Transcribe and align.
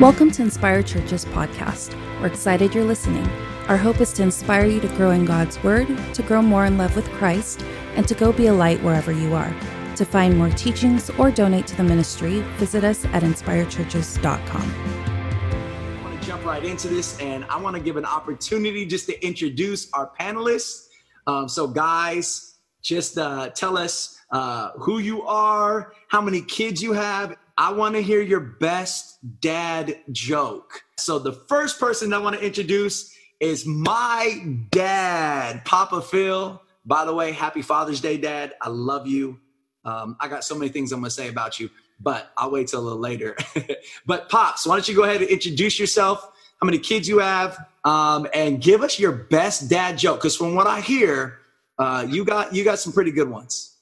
Welcome 0.00 0.30
to 0.32 0.42
Inspire 0.42 0.82
Church's 0.82 1.26
podcast. 1.26 1.94
We're 2.18 2.26
excited 2.26 2.74
you're 2.74 2.82
listening. 2.82 3.28
Our 3.68 3.76
hope 3.76 4.00
is 4.00 4.10
to 4.14 4.22
inspire 4.22 4.64
you 4.64 4.80
to 4.80 4.88
grow 4.96 5.10
in 5.10 5.26
God's 5.26 5.62
Word, 5.62 5.86
to 6.14 6.22
grow 6.22 6.40
more 6.40 6.64
in 6.64 6.78
love 6.78 6.96
with 6.96 7.08
Christ, 7.10 7.62
and 7.94 8.08
to 8.08 8.14
go 8.14 8.32
be 8.32 8.46
a 8.46 8.54
light 8.54 8.82
wherever 8.82 9.12
you 9.12 9.34
are. 9.34 9.54
To 9.96 10.04
find 10.06 10.36
more 10.36 10.48
teachings 10.48 11.10
or 11.10 11.30
donate 11.30 11.66
to 11.68 11.76
the 11.76 11.84
ministry, 11.84 12.40
visit 12.56 12.84
us 12.84 13.04
at 13.04 13.22
inspirechurches.com. 13.22 14.62
I 14.62 16.02
want 16.02 16.20
to 16.20 16.26
jump 16.26 16.44
right 16.46 16.64
into 16.64 16.88
this, 16.88 17.20
and 17.20 17.44
I 17.44 17.60
want 17.60 17.76
to 17.76 17.82
give 17.82 17.98
an 17.98 18.06
opportunity 18.06 18.86
just 18.86 19.06
to 19.06 19.24
introduce 19.24 19.92
our 19.92 20.10
panelists. 20.18 20.88
Um, 21.26 21.50
so, 21.50 21.68
guys, 21.68 22.56
just 22.80 23.18
uh, 23.18 23.50
tell 23.50 23.76
us 23.76 24.18
uh, 24.30 24.70
who 24.78 25.00
you 25.00 25.22
are, 25.22 25.92
how 26.08 26.22
many 26.22 26.40
kids 26.40 26.82
you 26.82 26.94
have. 26.94 27.36
I 27.58 27.72
want 27.72 27.94
to 27.94 28.02
hear 28.02 28.20
your 28.20 28.40
best 28.40 29.18
dad 29.40 29.98
joke. 30.10 30.82
So, 30.96 31.18
the 31.18 31.32
first 31.32 31.78
person 31.78 32.12
I 32.12 32.18
want 32.18 32.36
to 32.36 32.44
introduce 32.44 33.14
is 33.40 33.66
my 33.66 34.56
dad, 34.70 35.64
Papa 35.64 36.00
Phil. 36.00 36.60
By 36.84 37.04
the 37.04 37.14
way, 37.14 37.32
happy 37.32 37.62
Father's 37.62 38.00
Day, 38.00 38.16
Dad. 38.16 38.54
I 38.60 38.68
love 38.68 39.06
you. 39.06 39.38
Um, 39.84 40.16
I 40.20 40.28
got 40.28 40.44
so 40.44 40.54
many 40.54 40.70
things 40.70 40.92
I'm 40.92 41.00
going 41.00 41.08
to 41.08 41.14
say 41.14 41.28
about 41.28 41.58
you, 41.58 41.68
but 42.00 42.32
I'll 42.36 42.50
wait 42.50 42.68
till 42.68 42.80
a 42.80 42.82
little 42.82 42.98
later. 42.98 43.36
but, 44.06 44.28
Pops, 44.28 44.66
why 44.66 44.76
don't 44.76 44.88
you 44.88 44.94
go 44.94 45.04
ahead 45.04 45.20
and 45.20 45.30
introduce 45.30 45.78
yourself, 45.78 46.22
how 46.60 46.66
many 46.66 46.78
kids 46.78 47.08
you 47.08 47.18
have, 47.18 47.66
um, 47.84 48.26
and 48.32 48.60
give 48.60 48.82
us 48.82 48.98
your 48.98 49.12
best 49.12 49.68
dad 49.68 49.98
joke? 49.98 50.18
Because 50.18 50.36
from 50.36 50.54
what 50.54 50.66
I 50.66 50.80
hear, 50.80 51.40
uh, 51.78 52.06
you 52.08 52.24
got 52.24 52.54
you 52.54 52.64
got 52.64 52.78
some 52.78 52.92
pretty 52.92 53.10
good 53.10 53.28
ones. 53.28 53.76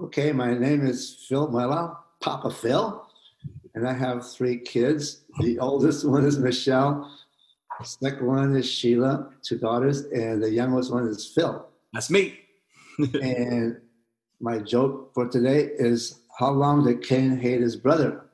Okay, 0.00 0.32
my 0.32 0.54
name 0.54 0.86
is 0.86 1.26
Phil 1.28 1.48
Muella, 1.48 1.96
Papa 2.20 2.50
Phil, 2.50 3.06
and 3.74 3.86
I 3.86 3.92
have 3.92 4.30
three 4.30 4.58
kids. 4.58 5.22
The 5.40 5.58
oldest 5.58 6.06
one 6.06 6.24
is 6.24 6.38
Michelle, 6.38 7.10
the 7.78 7.84
second 7.84 8.26
one 8.26 8.56
is 8.56 8.68
Sheila, 8.68 9.30
two 9.42 9.58
daughters, 9.58 10.02
and 10.06 10.42
the 10.42 10.50
youngest 10.50 10.92
one 10.92 11.06
is 11.06 11.26
Phil. 11.26 11.64
That's 11.92 12.10
me. 12.10 12.40
and 13.22 13.80
my 14.40 14.58
joke 14.58 15.14
for 15.14 15.28
today 15.28 15.70
is 15.78 16.20
how 16.38 16.50
long 16.50 16.84
did 16.84 17.02
Cain 17.02 17.38
hate 17.38 17.60
his 17.60 17.76
brother? 17.76 18.24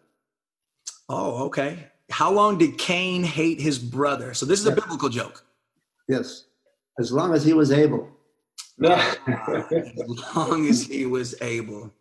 Oh, 1.10 1.44
okay. 1.44 1.90
How 2.10 2.32
long 2.32 2.56
did 2.56 2.78
Cain 2.78 3.22
hate 3.22 3.60
his 3.60 3.78
brother? 3.78 4.32
So 4.32 4.46
this 4.46 4.60
is 4.60 4.66
a 4.66 4.72
biblical 4.72 5.10
joke. 5.10 5.44
Yes, 6.08 6.44
as 6.98 7.12
long 7.12 7.34
as 7.34 7.44
he 7.44 7.52
was 7.52 7.70
able. 7.70 8.08
as 8.84 9.16
long 10.34 10.66
as 10.66 10.82
he 10.86 11.06
was 11.06 11.34
able. 11.42 11.92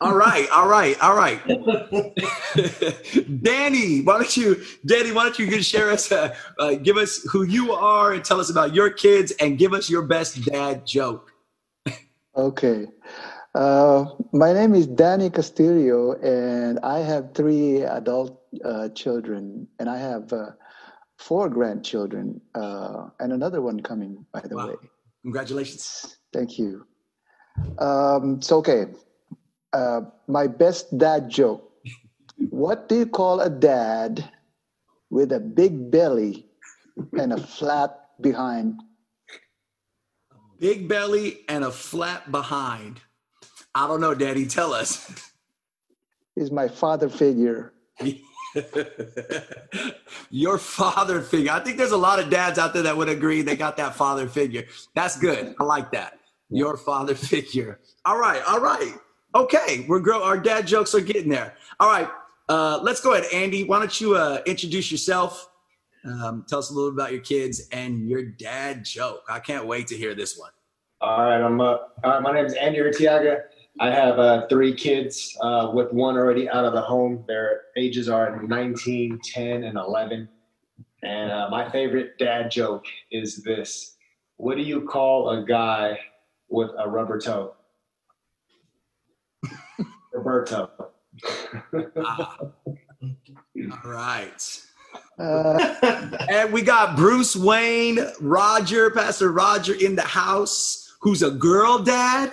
All 0.00 0.14
right, 0.14 0.48
all 0.50 0.68
right, 0.68 1.00
all 1.00 1.16
right. 1.16 1.40
Danny, 3.42 4.02
why 4.02 4.18
don't 4.18 4.36
you, 4.36 4.62
Danny, 4.84 5.12
why 5.12 5.24
don't 5.24 5.38
you 5.38 5.62
share 5.62 5.90
us, 5.90 6.10
uh, 6.12 6.34
uh, 6.58 6.74
give 6.74 6.96
us 6.96 7.22
who 7.30 7.44
you 7.44 7.72
are 7.72 8.12
and 8.12 8.24
tell 8.24 8.40
us 8.40 8.50
about 8.50 8.74
your 8.74 8.90
kids 8.90 9.32
and 9.40 9.58
give 9.58 9.72
us 9.72 9.88
your 9.88 10.02
best 10.02 10.44
dad 10.44 10.86
joke. 10.86 11.32
Okay. 12.36 12.86
Uh, 13.54 14.06
my 14.32 14.52
name 14.52 14.74
is 14.74 14.86
Danny 14.86 15.28
Castillo, 15.30 16.12
and 16.22 16.78
I 16.80 17.00
have 17.00 17.34
three 17.34 17.82
adult 17.82 18.40
uh, 18.64 18.88
children, 18.90 19.68
and 19.78 19.90
I 19.90 19.98
have 19.98 20.32
uh, 20.32 20.50
four 21.18 21.48
grandchildren, 21.50 22.40
uh, 22.54 23.08
and 23.20 23.32
another 23.32 23.60
one 23.60 23.80
coming, 23.80 24.24
by 24.32 24.40
the 24.40 24.56
Wow. 24.56 24.68
way. 24.68 24.74
Congratulations. 25.22 26.16
Thank 26.32 26.58
you. 26.58 26.86
Um, 27.78 28.40
so, 28.40 28.56
okay, 28.58 28.86
uh, 29.72 30.02
my 30.28 30.46
best 30.46 30.96
dad 30.98 31.28
joke. 31.30 31.70
What 32.50 32.88
do 32.88 32.96
you 32.96 33.06
call 33.06 33.40
a 33.40 33.50
dad 33.50 34.28
with 35.10 35.32
a 35.32 35.40
big 35.40 35.90
belly 35.90 36.46
and 37.18 37.32
a 37.32 37.38
flat 37.38 38.08
behind? 38.20 38.80
Big 40.58 40.88
belly 40.88 41.40
and 41.48 41.64
a 41.64 41.70
flat 41.70 42.30
behind. 42.30 43.00
I 43.74 43.86
don't 43.86 44.00
know, 44.00 44.14
Daddy, 44.14 44.46
tell 44.46 44.72
us. 44.74 45.10
Is 46.36 46.50
my 46.50 46.68
father 46.68 47.08
figure. 47.08 47.72
Your 50.30 50.58
father 50.58 51.20
figure. 51.20 51.52
I 51.52 51.60
think 51.60 51.78
there's 51.78 51.92
a 51.92 51.96
lot 51.96 52.18
of 52.18 52.30
dads 52.30 52.58
out 52.58 52.74
there 52.74 52.82
that 52.82 52.96
would 52.96 53.08
agree 53.08 53.42
they 53.42 53.56
got 53.56 53.76
that 53.78 53.94
father 53.94 54.28
figure. 54.28 54.64
That's 54.94 55.18
good. 55.18 55.54
I 55.58 55.64
like 55.64 55.92
that. 55.92 56.18
Your 56.50 56.76
father 56.76 57.14
figure. 57.30 57.80
All 58.04 58.18
right, 58.18 58.42
all 58.46 58.60
right. 58.60 58.94
Okay, 59.34 59.86
we're 59.88 60.00
grow. 60.00 60.22
Our 60.22 60.36
dad 60.36 60.66
jokes 60.66 60.94
are 60.94 61.00
getting 61.00 61.30
there. 61.30 61.54
All 61.80 61.88
right, 61.88 62.08
uh, 62.50 62.80
let's 62.82 63.00
go 63.00 63.14
ahead, 63.14 63.32
Andy. 63.32 63.64
Why 63.64 63.78
don't 63.78 63.98
you 64.00 64.14
uh, 64.14 64.42
introduce 64.44 64.92
yourself? 64.92 65.48
Um, 66.04 66.44
tell 66.48 66.58
us 66.58 66.70
a 66.70 66.74
little 66.74 66.90
about 66.90 67.12
your 67.12 67.22
kids 67.22 67.68
and 67.72 68.08
your 68.08 68.24
dad 68.24 68.84
joke. 68.84 69.22
I 69.28 69.38
can't 69.38 69.66
wait 69.66 69.86
to 69.86 69.96
hear 69.96 70.14
this 70.14 70.38
one. 70.38 70.50
All 71.00 71.24
right, 71.24 71.40
I'm. 71.40 71.60
Uh, 71.60 71.64
all 71.64 71.88
right, 72.04 72.22
my 72.22 72.32
name 72.32 72.44
is 72.44 72.52
Andy 72.54 72.80
Ritiaga. 72.80 73.40
I 73.80 73.90
have 73.90 74.18
uh, 74.18 74.46
three 74.48 74.74
kids, 74.74 75.34
uh, 75.40 75.70
with 75.72 75.90
one 75.92 76.16
already 76.16 76.46
out 76.50 76.66
of 76.66 76.74
the 76.74 76.82
home. 76.82 77.24
Their 77.26 77.62
ages 77.78 78.10
are 78.10 78.42
19, 78.42 79.18
10, 79.24 79.64
and 79.64 79.78
11. 79.78 80.28
And 81.02 81.32
uh, 81.32 81.48
my 81.50 81.70
favorite 81.70 82.18
dad 82.18 82.50
joke 82.50 82.84
is 83.10 83.36
this: 83.38 83.96
What 84.36 84.56
do 84.56 84.62
you 84.62 84.82
call 84.82 85.30
a 85.30 85.42
guy 85.46 85.98
with 86.50 86.70
a 86.78 86.86
rubber 86.86 87.18
toe? 87.18 87.54
Roberto. 90.12 90.70
Ah. 92.04 92.36
all 92.40 93.90
right. 93.90 94.60
Uh, 95.18 96.10
And 96.28 96.52
we 96.52 96.62
got 96.62 96.96
Bruce 96.96 97.36
Wayne, 97.36 97.98
Roger, 98.20 98.90
Pastor 98.90 99.32
Roger 99.32 99.74
in 99.74 99.94
the 99.96 100.02
house, 100.02 100.94
who's 101.00 101.22
a 101.22 101.30
girl 101.30 101.78
dad. 101.78 102.32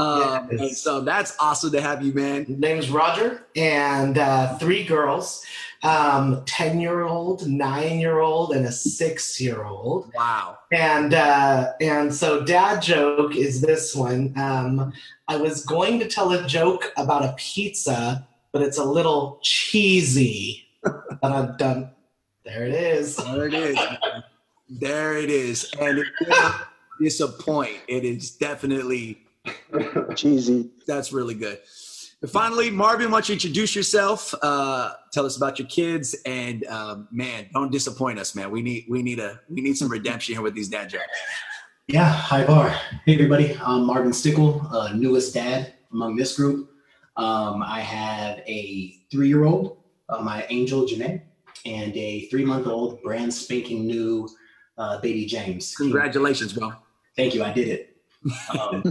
Um, 0.00 0.48
Yes. 0.50 0.60
and 0.60 0.76
so 0.76 1.00
that's 1.00 1.36
awesome 1.38 1.72
to 1.72 1.80
have 1.80 2.02
you, 2.02 2.12
man. 2.12 2.46
name 2.48 2.78
is 2.78 2.90
Roger, 2.90 3.44
and 3.54 4.16
uh, 4.18 4.56
three 4.58 4.84
girls 4.84 5.44
um, 5.82 6.42
10 6.44 6.80
year 6.80 7.02
old, 7.02 7.46
nine 7.48 7.98
year 8.00 8.20
old, 8.20 8.52
and 8.52 8.66
a 8.66 8.72
six 8.72 9.40
year 9.40 9.64
old. 9.64 10.12
Wow. 10.14 10.58
And 10.72 11.14
uh, 11.14 11.72
and 11.80 12.14
so 12.14 12.44
dad 12.44 12.82
joke 12.82 13.34
is 13.34 13.60
this 13.60 13.94
one. 13.94 14.32
Um, 14.36 14.92
I 15.28 15.36
was 15.36 15.64
going 15.64 15.98
to 16.00 16.08
tell 16.08 16.32
a 16.32 16.46
joke 16.46 16.92
about 16.96 17.24
a 17.24 17.34
pizza, 17.38 18.26
but 18.52 18.62
it's 18.62 18.78
a 18.78 18.84
little 18.84 19.38
cheesy. 19.42 20.66
But 20.82 21.24
I've 21.32 21.58
done. 21.58 21.90
There 22.44 22.66
it 22.66 22.74
is. 22.74 23.16
There 23.16 23.46
it 23.46 23.54
is. 23.54 23.78
there 24.68 25.16
it 25.16 25.30
is. 25.30 25.70
And 25.80 25.98
it 25.98 26.06
disappoint. 27.00 27.78
It 27.88 28.04
is 28.04 28.30
definitely, 28.30 29.18
cheesy. 30.16 30.70
that's 30.86 31.12
really 31.12 31.34
good. 31.34 31.58
And 32.22 32.30
finally, 32.30 32.68
Marvin, 32.68 33.10
why 33.10 33.18
don't 33.18 33.28
you 33.30 33.32
introduce 33.34 33.74
yourself? 33.74 34.34
Uh, 34.42 34.92
tell 35.10 35.24
us 35.24 35.38
about 35.38 35.58
your 35.58 35.68
kids, 35.68 36.14
and 36.26 36.66
um, 36.66 37.08
man, 37.10 37.48
don't 37.54 37.72
disappoint 37.72 38.18
us, 38.18 38.34
man. 38.34 38.50
We 38.50 38.60
need 38.60 38.84
we 38.90 39.02
need 39.02 39.18
a 39.18 39.40
we 39.48 39.62
need 39.62 39.76
some 39.76 39.88
redemption 39.88 40.34
here 40.34 40.42
with 40.42 40.54
these 40.54 40.68
dad 40.68 40.90
jokes. 40.90 41.04
Yeah, 41.86 42.10
hi 42.10 42.44
Bar. 42.44 42.68
Hey 43.06 43.14
everybody, 43.14 43.56
I'm 43.64 43.86
Marvin 43.86 44.12
Stickle, 44.12 44.66
uh, 44.70 44.92
newest 44.92 45.32
dad 45.32 45.72
among 45.92 46.16
this 46.16 46.36
group. 46.36 46.70
Um, 47.16 47.62
I 47.62 47.80
have 47.80 48.38
a 48.46 48.96
three-year-old, 49.10 49.78
uh, 50.08 50.20
my 50.20 50.46
angel 50.50 50.82
Janae, 50.82 51.22
and 51.64 51.96
a 51.96 52.26
three-month-old, 52.26 53.02
brand 53.02 53.32
spanking 53.32 53.86
new 53.86 54.28
uh, 54.78 55.00
baby 55.00 55.24
James. 55.24 55.74
Congratulations, 55.74 56.52
bro. 56.52 56.72
Thank 57.16 57.34
you, 57.34 57.42
I 57.42 57.52
did 57.52 57.68
it. 57.68 57.89
Um, 58.58 58.82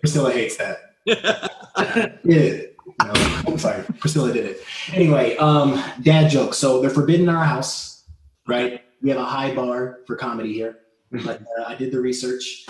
Priscilla 0.00 0.32
hates 0.32 0.56
that. 0.56 0.78
yeah. 2.24 2.62
No, 3.02 3.12
I'm 3.46 3.58
sorry. 3.58 3.84
Priscilla 3.98 4.32
did 4.32 4.44
it. 4.46 4.60
Anyway, 4.92 5.36
um, 5.36 5.82
dad 6.02 6.28
jokes. 6.30 6.56
So 6.58 6.80
they're 6.80 6.90
forbidden 6.90 7.28
in 7.28 7.34
our 7.34 7.44
house, 7.44 8.04
right? 8.46 8.82
We 9.02 9.10
have 9.10 9.18
a 9.18 9.24
high 9.24 9.54
bar 9.54 10.00
for 10.06 10.16
comedy 10.16 10.52
here. 10.52 10.78
But 11.10 11.42
uh, 11.58 11.64
I 11.66 11.74
did 11.74 11.92
the 11.92 12.00
research 12.00 12.66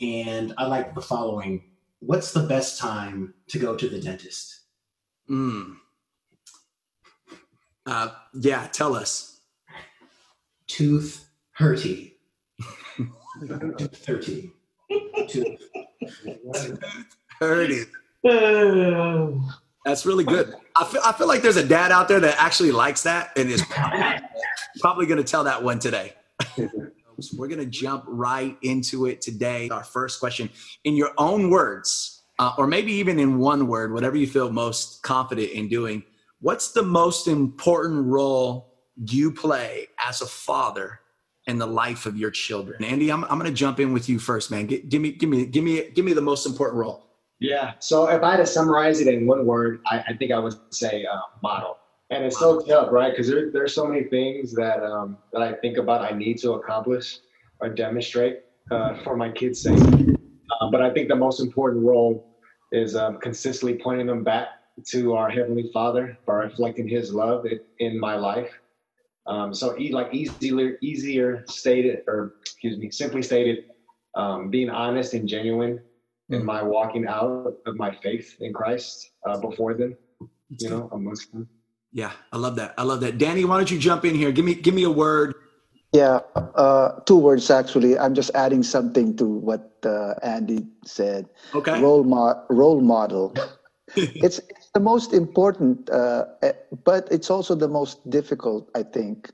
and 0.00 0.54
I 0.58 0.66
like 0.66 0.94
the 0.94 1.02
following. 1.02 1.70
What's 2.00 2.32
the 2.32 2.42
best 2.42 2.78
time 2.78 3.34
to 3.48 3.58
go 3.58 3.76
to 3.76 3.88
the 3.88 4.00
dentist? 4.00 4.60
Mm. 5.30 5.76
Uh, 7.86 8.10
yeah, 8.34 8.68
tell 8.72 8.94
us. 8.94 9.40
Tooth 10.66 11.28
hurty. 11.58 12.12
Tooth 12.98 14.06
hurty. 14.06 14.50
Heard 17.40 17.70
it. 17.70 17.88
That's 19.84 20.06
really 20.06 20.24
good. 20.24 20.54
I 20.76 20.84
feel, 20.84 21.02
I 21.04 21.12
feel 21.12 21.28
like 21.28 21.42
there's 21.42 21.56
a 21.56 21.66
dad 21.66 21.92
out 21.92 22.08
there 22.08 22.20
that 22.20 22.36
actually 22.38 22.72
likes 22.72 23.02
that 23.02 23.36
and 23.36 23.50
is 23.50 23.62
probably 24.80 25.06
going 25.06 25.18
to 25.18 25.24
tell 25.24 25.44
that 25.44 25.62
one 25.62 25.78
today. 25.78 26.14
So 26.56 26.68
we're 27.36 27.48
going 27.48 27.60
to 27.60 27.66
jump 27.66 28.04
right 28.06 28.56
into 28.62 29.06
it 29.06 29.20
today. 29.20 29.68
Our 29.68 29.84
first 29.84 30.20
question 30.20 30.48
in 30.84 30.96
your 30.96 31.12
own 31.18 31.50
words, 31.50 32.22
uh, 32.38 32.52
or 32.56 32.66
maybe 32.66 32.92
even 32.92 33.18
in 33.18 33.38
one 33.38 33.66
word, 33.66 33.92
whatever 33.92 34.16
you 34.16 34.26
feel 34.26 34.50
most 34.50 35.02
confident 35.02 35.50
in 35.50 35.68
doing. 35.68 36.02
what's 36.40 36.72
the 36.72 36.82
most 36.82 37.28
important 37.28 38.06
role 38.06 38.74
you 38.96 39.30
play 39.32 39.88
as 39.98 40.20
a 40.20 40.26
father 40.26 41.00
in 41.46 41.58
the 41.58 41.66
life 41.66 42.06
of 42.06 42.16
your 42.16 42.30
children? 42.30 42.82
Andy, 42.82 43.10
I'm, 43.10 43.24
I'm 43.24 43.38
going 43.38 43.50
to 43.50 43.52
jump 43.52 43.80
in 43.80 43.92
with 43.92 44.08
you 44.08 44.18
first, 44.18 44.50
man. 44.50 44.68
G- 44.68 44.80
give 44.80 45.00
me, 45.00 45.12
give 45.12 45.28
me, 45.28 45.46
give 45.46 45.64
me, 45.64 45.90
give 45.90 46.04
me 46.04 46.12
the 46.12 46.22
most 46.22 46.46
important 46.46 46.78
role. 46.78 47.06
Yeah. 47.40 47.74
So 47.78 48.08
if 48.08 48.22
I 48.22 48.32
had 48.32 48.36
to 48.38 48.46
summarize 48.46 49.00
it 49.00 49.08
in 49.12 49.26
one 49.26 49.44
word, 49.44 49.80
I, 49.86 50.04
I 50.08 50.16
think 50.16 50.32
I 50.32 50.38
would 50.38 50.54
say 50.70 51.04
uh, 51.04 51.18
model. 51.42 51.78
And 52.10 52.24
it's 52.24 52.38
so 52.38 52.60
tough, 52.60 52.88
right? 52.92 53.10
Because 53.10 53.28
there, 53.28 53.50
there's 53.50 53.74
so 53.74 53.86
many 53.86 54.04
things 54.04 54.54
that 54.54 54.82
um, 54.84 55.16
that 55.32 55.42
I 55.42 55.54
think 55.54 55.78
about 55.78 56.00
I 56.02 56.16
need 56.16 56.38
to 56.38 56.52
accomplish 56.52 57.18
or 57.60 57.70
demonstrate 57.70 58.40
uh, 58.70 59.02
for 59.02 59.16
my 59.16 59.30
kids' 59.30 59.62
sake. 59.62 59.78
Uh, 59.78 60.70
but 60.70 60.82
I 60.82 60.92
think 60.92 61.08
the 61.08 61.16
most 61.16 61.40
important 61.40 61.84
role 61.84 62.36
is 62.72 62.94
um, 62.94 63.18
consistently 63.18 63.80
pointing 63.82 64.06
them 64.06 64.22
back 64.22 64.48
to 64.88 65.14
our 65.14 65.30
Heavenly 65.30 65.70
Father 65.72 66.16
by 66.26 66.34
reflecting 66.34 66.86
His 66.86 67.12
love 67.12 67.46
in 67.78 67.98
my 67.98 68.16
life. 68.16 68.50
Um, 69.26 69.54
so, 69.54 69.76
like 69.90 70.12
easier, 70.12 70.76
easier 70.82 71.44
stated, 71.48 72.00
or 72.06 72.34
excuse 72.42 72.78
me, 72.78 72.90
simply 72.90 73.22
stated, 73.22 73.64
um, 74.14 74.50
being 74.50 74.70
honest 74.70 75.14
and 75.14 75.28
genuine 75.28 75.80
in 76.30 76.42
mm. 76.42 76.44
my 76.44 76.62
walking 76.62 77.06
out 77.06 77.54
of 77.66 77.76
my 77.76 77.94
faith 77.94 78.36
in 78.40 78.52
Christ 78.52 79.10
uh, 79.26 79.38
before 79.38 79.74
them. 79.74 79.96
You 80.60 80.70
know, 80.70 80.88
amongst 80.92 81.32
them. 81.32 81.48
Yeah, 81.92 82.12
I 82.32 82.36
love 82.36 82.56
that. 82.56 82.74
I 82.76 82.82
love 82.82 83.00
that. 83.00 83.18
Danny, 83.18 83.44
why 83.44 83.56
don't 83.56 83.70
you 83.70 83.78
jump 83.78 84.04
in 84.04 84.14
here? 84.14 84.30
Give 84.30 84.44
me 84.44 84.54
give 84.54 84.74
me 84.74 84.84
a 84.84 84.90
word. 84.90 85.34
Yeah, 85.92 86.20
uh, 86.34 87.00
two 87.06 87.16
words 87.16 87.50
actually. 87.50 87.96
I'm 87.96 88.14
just 88.14 88.30
adding 88.34 88.62
something 88.62 89.16
to 89.16 89.24
what 89.24 89.78
uh, 89.86 90.14
Andy 90.22 90.66
said. 90.84 91.28
Okay. 91.54 91.80
Role 91.80 92.02
mo- 92.02 92.44
role 92.50 92.80
model. 92.80 93.32
it's, 93.96 94.38
it's 94.38 94.63
the 94.74 94.80
most 94.80 95.12
important, 95.12 95.88
uh, 95.88 96.24
eh, 96.42 96.52
but 96.84 97.06
it's 97.10 97.30
also 97.30 97.54
the 97.54 97.68
most 97.68 98.08
difficult. 98.10 98.68
I 98.74 98.82
think. 98.82 99.30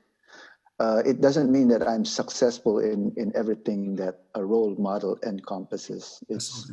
Uh, 0.79 1.03
it 1.05 1.21
doesn't 1.21 1.51
mean 1.51 1.67
that 1.67 1.87
I'm 1.87 2.05
successful 2.05 2.79
in 2.79 3.13
in 3.17 3.31
everything 3.35 3.95
that 3.97 4.21
a 4.35 4.45
role 4.45 4.75
model 4.77 5.17
encompasses. 5.23 6.23
It's 6.29 6.71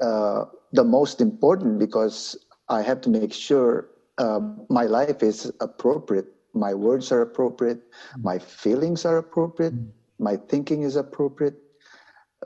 uh, 0.00 0.44
the 0.72 0.84
most 0.84 1.20
important 1.20 1.78
because 1.78 2.36
I 2.68 2.82
have 2.82 3.00
to 3.02 3.10
make 3.10 3.32
sure 3.32 3.88
uh, 4.18 4.40
my 4.68 4.84
life 4.84 5.22
is 5.22 5.52
appropriate. 5.60 6.28
My 6.54 6.74
words 6.74 7.12
are 7.12 7.22
appropriate. 7.22 7.80
My 8.16 8.38
feelings 8.38 9.04
are 9.04 9.18
appropriate. 9.18 9.74
My 10.18 10.36
thinking 10.36 10.82
is 10.82 10.96
appropriate. 10.96 11.56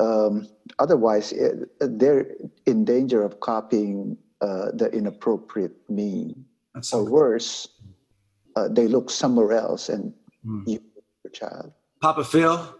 Um, 0.00 0.48
otherwise, 0.78 1.32
it, 1.32 1.68
they're 1.80 2.26
in 2.66 2.84
danger 2.84 3.22
of 3.22 3.40
copying 3.40 4.16
uh, 4.42 4.72
the 4.74 4.90
inappropriate 4.92 5.88
me. 5.88 6.34
That's 6.74 6.92
or 6.92 7.04
worse, 7.04 7.68
uh, 8.56 8.68
they 8.68 8.88
look 8.88 9.08
somewhere 9.08 9.52
else 9.52 9.88
and 9.88 10.12
mm. 10.44 10.66
you, 10.66 10.82
your 11.22 11.30
child. 11.32 11.72
Papa 12.00 12.24
Phil, 12.24 12.74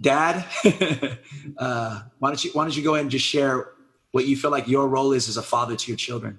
Dad, 0.00 0.44
uh, 1.58 2.02
why 2.18 2.28
don't 2.30 2.42
you 2.42 2.50
why 2.54 2.64
don't 2.64 2.74
you 2.76 2.82
go 2.82 2.94
ahead 2.94 3.02
and 3.02 3.10
just 3.10 3.26
share 3.26 3.68
what 4.12 4.26
you 4.26 4.36
feel 4.36 4.50
like 4.50 4.66
your 4.66 4.88
role 4.88 5.12
is 5.12 5.28
as 5.28 5.36
a 5.36 5.42
father 5.42 5.76
to 5.76 5.88
your 5.88 5.98
children? 5.98 6.38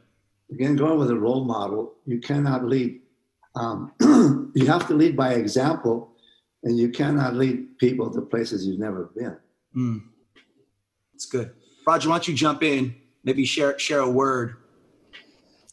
Again, 0.52 0.76
going 0.76 0.98
with 0.98 1.12
a 1.12 1.16
role 1.16 1.46
model, 1.46 1.94
you 2.06 2.20
cannot 2.20 2.66
lead. 2.66 3.00
Um, 3.56 3.94
you 4.56 4.66
have 4.66 4.88
to 4.88 4.96
lead 4.96 5.16
by 5.16 5.36
example, 5.36 6.14
and 6.64 6.78
you 6.78 6.90
cannot 6.90 7.36
lead 7.36 7.78
people 7.78 8.12
to 8.12 8.22
places 8.22 8.66
you've 8.66 8.80
never 8.80 9.12
been. 9.16 9.38
Mm. 9.76 10.02
That's 11.14 11.26
good. 11.26 11.52
Roger, 11.86 12.10
why 12.10 12.16
don't 12.16 12.28
you 12.28 12.34
jump 12.34 12.64
in? 12.64 12.96
Maybe 13.24 13.46
share 13.46 13.78
share 13.78 14.00
a 14.00 14.10
word. 14.10 14.56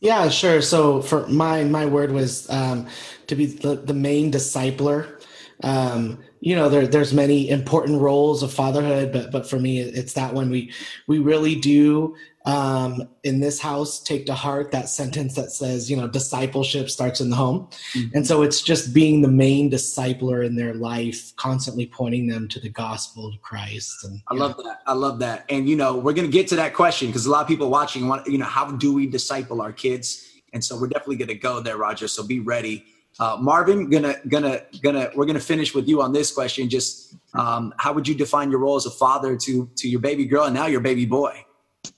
Yeah, 0.00 0.28
sure. 0.30 0.62
So 0.62 1.02
for 1.02 1.26
my 1.28 1.64
my 1.64 1.84
word 1.86 2.12
was 2.12 2.48
um, 2.50 2.86
to 3.26 3.34
be 3.36 3.46
the, 3.46 3.76
the 3.76 3.94
main 3.94 4.32
discipler. 4.32 5.20
Um, 5.62 6.18
you 6.40 6.56
know, 6.56 6.70
there, 6.70 6.86
there's 6.86 7.12
many 7.12 7.50
important 7.50 8.00
roles 8.00 8.42
of 8.42 8.50
fatherhood, 8.52 9.12
but 9.12 9.30
but 9.30 9.48
for 9.48 9.58
me, 9.58 9.80
it's 9.80 10.14
that 10.14 10.32
one. 10.32 10.48
We 10.50 10.72
we 11.06 11.18
really 11.18 11.54
do 11.54 12.16
um, 12.46 13.06
in 13.22 13.40
this 13.40 13.60
house 13.60 14.02
take 14.02 14.24
to 14.26 14.34
heart 14.34 14.70
that 14.70 14.88
sentence 14.88 15.34
that 15.34 15.50
says, 15.50 15.90
you 15.90 15.96
know, 15.96 16.08
discipleship 16.08 16.88
starts 16.88 17.20
in 17.20 17.28
the 17.28 17.36
home. 17.36 17.68
Mm-hmm. 17.92 18.16
And 18.16 18.26
so 18.26 18.42
it's 18.42 18.62
just 18.62 18.94
being 18.94 19.20
the 19.20 19.28
main 19.28 19.70
discipler 19.70 20.44
in 20.44 20.56
their 20.56 20.72
life, 20.72 21.34
constantly 21.36 21.86
pointing 21.86 22.28
them 22.28 22.48
to 22.48 22.60
the 22.60 22.70
gospel 22.70 23.26
of 23.26 23.40
Christ. 23.42 24.04
And 24.04 24.22
I 24.28 24.34
love 24.34 24.56
that. 24.56 24.80
I 24.86 24.94
love 24.94 25.18
that. 25.18 25.44
And, 25.50 25.68
you 25.68 25.76
know, 25.76 25.96
we're 25.96 26.14
going 26.14 26.26
to 26.26 26.32
get 26.32 26.48
to 26.48 26.56
that 26.56 26.72
question 26.72 27.08
because 27.08 27.26
a 27.26 27.30
lot 27.30 27.42
of 27.42 27.48
people 27.48 27.68
watching 27.68 28.08
want, 28.08 28.26
you 28.26 28.38
know, 28.38 28.46
how 28.46 28.70
do 28.70 28.94
we 28.94 29.06
disciple 29.06 29.60
our 29.60 29.72
kids? 29.72 30.26
And 30.52 30.64
so 30.64 30.78
we're 30.80 30.88
definitely 30.88 31.16
going 31.16 31.28
to 31.28 31.34
go 31.34 31.60
there, 31.60 31.76
Roger. 31.76 32.08
So 32.08 32.26
be 32.26 32.40
ready. 32.40 32.84
Uh, 33.18 33.36
Marvin, 33.38 33.90
gonna, 33.90 34.14
gonna, 34.28 34.62
gonna, 34.82 35.10
we're 35.14 35.26
gonna 35.26 35.40
finish 35.40 35.74
with 35.74 35.86
you 35.88 36.00
on 36.00 36.12
this 36.12 36.32
question. 36.32 36.70
Just 36.70 37.16
um, 37.34 37.74
how 37.76 37.92
would 37.92 38.08
you 38.08 38.14
define 38.14 38.50
your 38.50 38.60
role 38.60 38.76
as 38.76 38.86
a 38.86 38.90
father 38.90 39.36
to 39.36 39.68
to 39.76 39.88
your 39.88 40.00
baby 40.00 40.24
girl 40.24 40.44
and 40.44 40.54
now 40.54 40.66
your 40.66 40.80
baby 40.80 41.04
boy? 41.04 41.44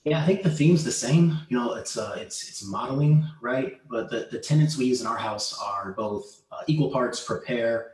Yeah, 0.03 0.21
I 0.21 0.25
think 0.25 0.43
the 0.43 0.49
theme's 0.49 0.83
the 0.83 0.91
same. 0.91 1.39
You 1.49 1.57
know, 1.57 1.73
it's 1.75 1.97
uh, 1.97 2.15
it's 2.17 2.47
it's 2.49 2.65
modeling, 2.65 3.25
right? 3.41 3.79
But 3.89 4.09
the 4.09 4.27
the 4.31 4.39
tenets 4.39 4.77
we 4.77 4.85
use 4.85 5.01
in 5.01 5.07
our 5.07 5.17
house 5.17 5.57
are 5.61 5.93
both 5.93 6.43
uh, 6.51 6.61
equal 6.67 6.91
parts 6.91 7.23
prepare 7.23 7.91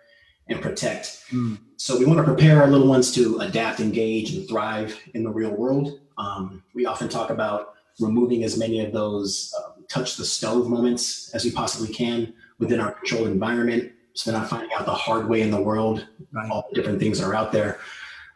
and 0.48 0.62
protect. 0.62 1.24
Mm. 1.32 1.60
So 1.78 1.98
we 1.98 2.06
want 2.06 2.18
to 2.18 2.24
prepare 2.24 2.62
our 2.62 2.68
little 2.68 2.88
ones 2.88 3.14
to 3.14 3.40
adapt, 3.40 3.80
engage, 3.80 4.34
and 4.34 4.48
thrive 4.48 5.00
in 5.14 5.24
the 5.24 5.30
real 5.30 5.52
world. 5.52 6.00
Um, 6.18 6.64
we 6.74 6.88
often 6.88 7.10
talk 7.10 7.30
about 7.30 7.76
removing 8.00 8.44
as 8.44 8.58
many 8.58 8.84
of 8.84 8.92
those 8.92 9.54
um, 9.64 9.86
touch 9.88 10.18
the 10.18 10.26
stove 10.26 10.68
moments 10.68 11.30
as 11.36 11.46
we 11.46 11.52
possibly 11.52 11.94
can 11.94 12.34
within 12.58 12.80
our 12.80 12.92
controlled 12.94 13.28
environment, 13.28 13.92
so 14.14 14.32
they're 14.32 14.40
not 14.40 14.50
finding 14.50 14.72
out 14.74 14.86
the 14.86 14.94
hard 14.94 15.30
way 15.30 15.42
in 15.42 15.52
the 15.52 15.62
world, 15.62 16.08
right. 16.32 16.50
all 16.50 16.66
the 16.70 16.76
different 16.76 17.00
things 17.00 17.20
that 17.20 17.28
are 17.28 17.36
out 17.36 17.52
there. 17.52 17.80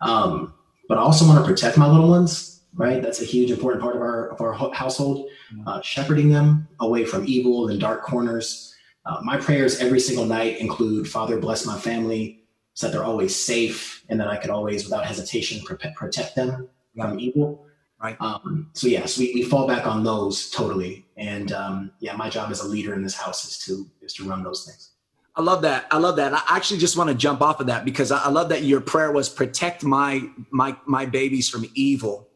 Um, 0.02 0.54
but 0.88 0.98
I 0.98 1.02
also 1.02 1.26
want 1.26 1.44
to 1.44 1.50
protect 1.50 1.78
my 1.78 1.90
little 1.90 2.10
ones 2.10 2.53
right? 2.76 3.02
That's 3.02 3.22
a 3.22 3.26
huge 3.26 3.52
important 3.52 3.82
part 3.82 3.96
of 3.96 4.02
our 4.02 4.30
of 4.30 4.42
our 4.42 4.54
household, 4.74 5.30
uh, 5.66 5.82
shepherding 5.82 6.30
them 6.30 6.68
away 6.80 7.06
from 7.06 7.26
evil 7.28 7.70
and 7.70 7.80
dark 7.80 8.04
corners. 8.04 8.76
Uh, 9.06 9.20
my 9.24 9.38
prayers 9.38 9.80
every 9.80 10.00
single 10.00 10.26
night 10.26 10.60
include, 10.60 11.08
Father, 11.08 11.38
bless 11.38 11.66
my 11.66 11.78
family 11.78 12.44
so 12.74 12.88
that 12.88 12.94
they're 12.94 13.04
always 13.04 13.36
safe 13.36 14.04
and 14.10 14.20
that 14.20 14.28
I 14.28 14.38
could 14.38 14.50
always, 14.50 14.86
without 14.86 15.06
hesitation, 15.06 15.62
protect 15.64 16.36
them 16.36 16.70
from 16.96 17.20
evil. 17.20 17.66
Right. 18.02 18.18
Um, 18.20 18.70
so 18.74 18.88
yes, 18.88 19.18
we, 19.18 19.32
we 19.34 19.44
fall 19.44 19.68
back 19.68 19.88
on 19.88 20.04
those 20.04 20.50
totally. 20.50 21.06
And 21.16 21.52
um, 21.54 21.92
yeah, 22.00 22.16
my 22.16 22.30
job 22.30 22.52
as 22.52 22.62
a 22.62 22.68
leader 22.68 22.94
in 22.94 23.04
this 23.04 23.16
house 23.16 23.46
is 23.46 23.58
to 23.66 23.90
is 24.02 24.14
to 24.16 24.26
run 24.26 24.44
those 24.44 24.66
things. 24.66 24.92
I 25.36 25.42
love 25.42 25.62
that. 25.64 25.88
I 25.90 25.98
love 25.98 26.18
that. 26.18 26.34
I 26.34 26.42
actually 26.50 26.80
just 26.80 26.98
want 26.98 27.10
to 27.10 27.16
jump 27.16 27.42
off 27.42 27.60
of 27.60 27.68
that 27.68 27.86
because 27.86 28.12
I 28.12 28.30
love 28.30 28.50
that 28.50 28.64
your 28.64 28.82
prayer 28.82 29.12
was 29.12 29.30
protect 29.30 29.84
my 29.84 30.24
my 30.52 30.76
my 30.86 31.06
babies 31.06 31.50
from 31.50 31.66
evil 31.76 32.30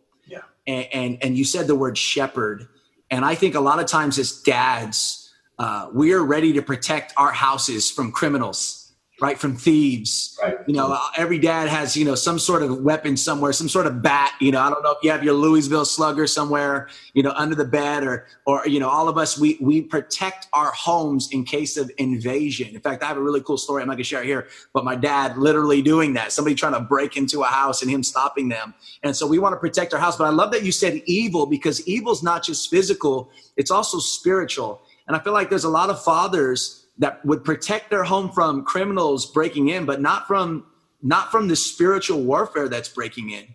and, 0.68 0.88
and, 0.94 1.18
and 1.24 1.38
you 1.38 1.46
said 1.46 1.68
the 1.68 1.76
word 1.76 1.98
shepherd. 1.98 2.68
And 3.10 3.24
I 3.24 3.36
think 3.36 3.56
a 3.56 3.60
lot 3.60 3.80
of 3.80 3.86
times 3.86 4.20
as 4.20 4.42
dads, 4.42 5.34
uh, 5.58 5.90
we 5.94 6.14
are 6.14 6.24
ready 6.24 6.54
to 6.54 6.62
protect 6.62 7.14
our 7.18 7.32
houses 7.32 7.90
from 7.90 8.12
criminals 8.12 8.77
right 9.20 9.40
from 9.40 9.56
thieves. 9.56 10.38
Right. 10.42 10.58
you 10.68 10.76
know 10.76 10.98
every 11.16 11.40
dad 11.40 11.68
has 11.70 11.98
you 11.98 12.06
know 12.06 12.16
some 12.16 12.38
sort 12.38 12.62
of 12.62 12.82
weapon 12.82 13.18
somewhere 13.18 13.52
some 13.52 13.70
sort 13.70 13.88
of 13.88 14.02
bat 14.02 14.34
you 14.40 14.52
know. 14.52 14.62
I 14.62 14.70
don't 14.70 14.84
know 14.84 14.92
if 14.92 15.00
you 15.02 15.10
have 15.12 15.24
your 15.24 15.34
louisville 15.34 15.86
slugger 15.86 16.28
somewhere 16.28 16.90
you 17.14 17.24
know 17.24 17.32
under 17.36 17.56
the 17.56 17.66
bed 17.66 18.04
or 18.04 18.28
or 18.46 18.68
you 18.68 18.80
know 18.80 18.90
all 18.90 19.10
of 19.10 19.18
us 19.18 19.38
we 19.38 19.58
we 19.60 19.82
protect 19.82 20.48
our 20.54 20.72
homes 20.72 21.30
in 21.32 21.44
case 21.44 21.78
of 21.78 21.92
invasion. 21.98 22.76
In 22.76 22.82
fact 22.82 23.02
i 23.04 23.08
have 23.08 23.18
a 23.18 23.22
really 23.22 23.42
cool 23.42 23.58
story 23.58 23.82
i'm 23.82 23.88
not 23.88 23.96
gonna 23.96 24.04
share 24.04 24.24
here 24.24 24.48
but 24.74 24.86
my 24.86 24.96
dad 24.96 25.38
literally 25.38 25.82
doing 25.82 26.14
that 26.14 26.32
somebody 26.32 26.56
trying 26.56 26.74
to 26.74 26.82
break 26.82 27.18
into 27.18 27.42
a 27.42 27.48
house 27.48 27.82
and 27.82 27.90
him 27.90 28.04
stopping 28.04 28.50
them. 28.50 28.74
And 29.04 29.16
so 29.16 29.26
we 29.26 29.40
want 29.40 29.54
to 29.54 29.60
protect 29.60 29.94
our 29.94 30.00
house 30.00 30.16
but 30.18 30.26
i 30.26 30.30
love 30.30 30.52
that 30.52 30.64
you 30.64 30.72
said 30.72 31.02
evil 31.06 31.46
because 31.48 31.86
evil's 31.88 32.22
not 32.22 32.44
just 32.44 32.70
physical 32.70 33.32
it's 33.56 33.72
also 33.72 33.98
spiritual. 34.00 34.82
And 35.08 35.16
i 35.16 35.20
feel 35.20 35.34
like 35.34 35.50
there's 35.50 35.64
a 35.64 35.70
lot 35.70 35.90
of 35.90 36.04
fathers 36.04 36.87
that 37.00 37.24
would 37.26 37.44
protect 37.44 37.90
their 37.90 38.04
home 38.04 38.32
from 38.32 38.64
criminals 38.64 39.26
breaking 39.26 39.70
in, 39.70 39.86
but 39.86 40.02
not 40.02 40.28
from 40.28 40.66
not 41.02 41.32
from 41.32 41.48
the 41.48 41.56
spiritual 41.56 42.24
warfare 42.24 42.68
that's 42.68 42.90
breaking 42.90 43.30
in. 43.30 43.46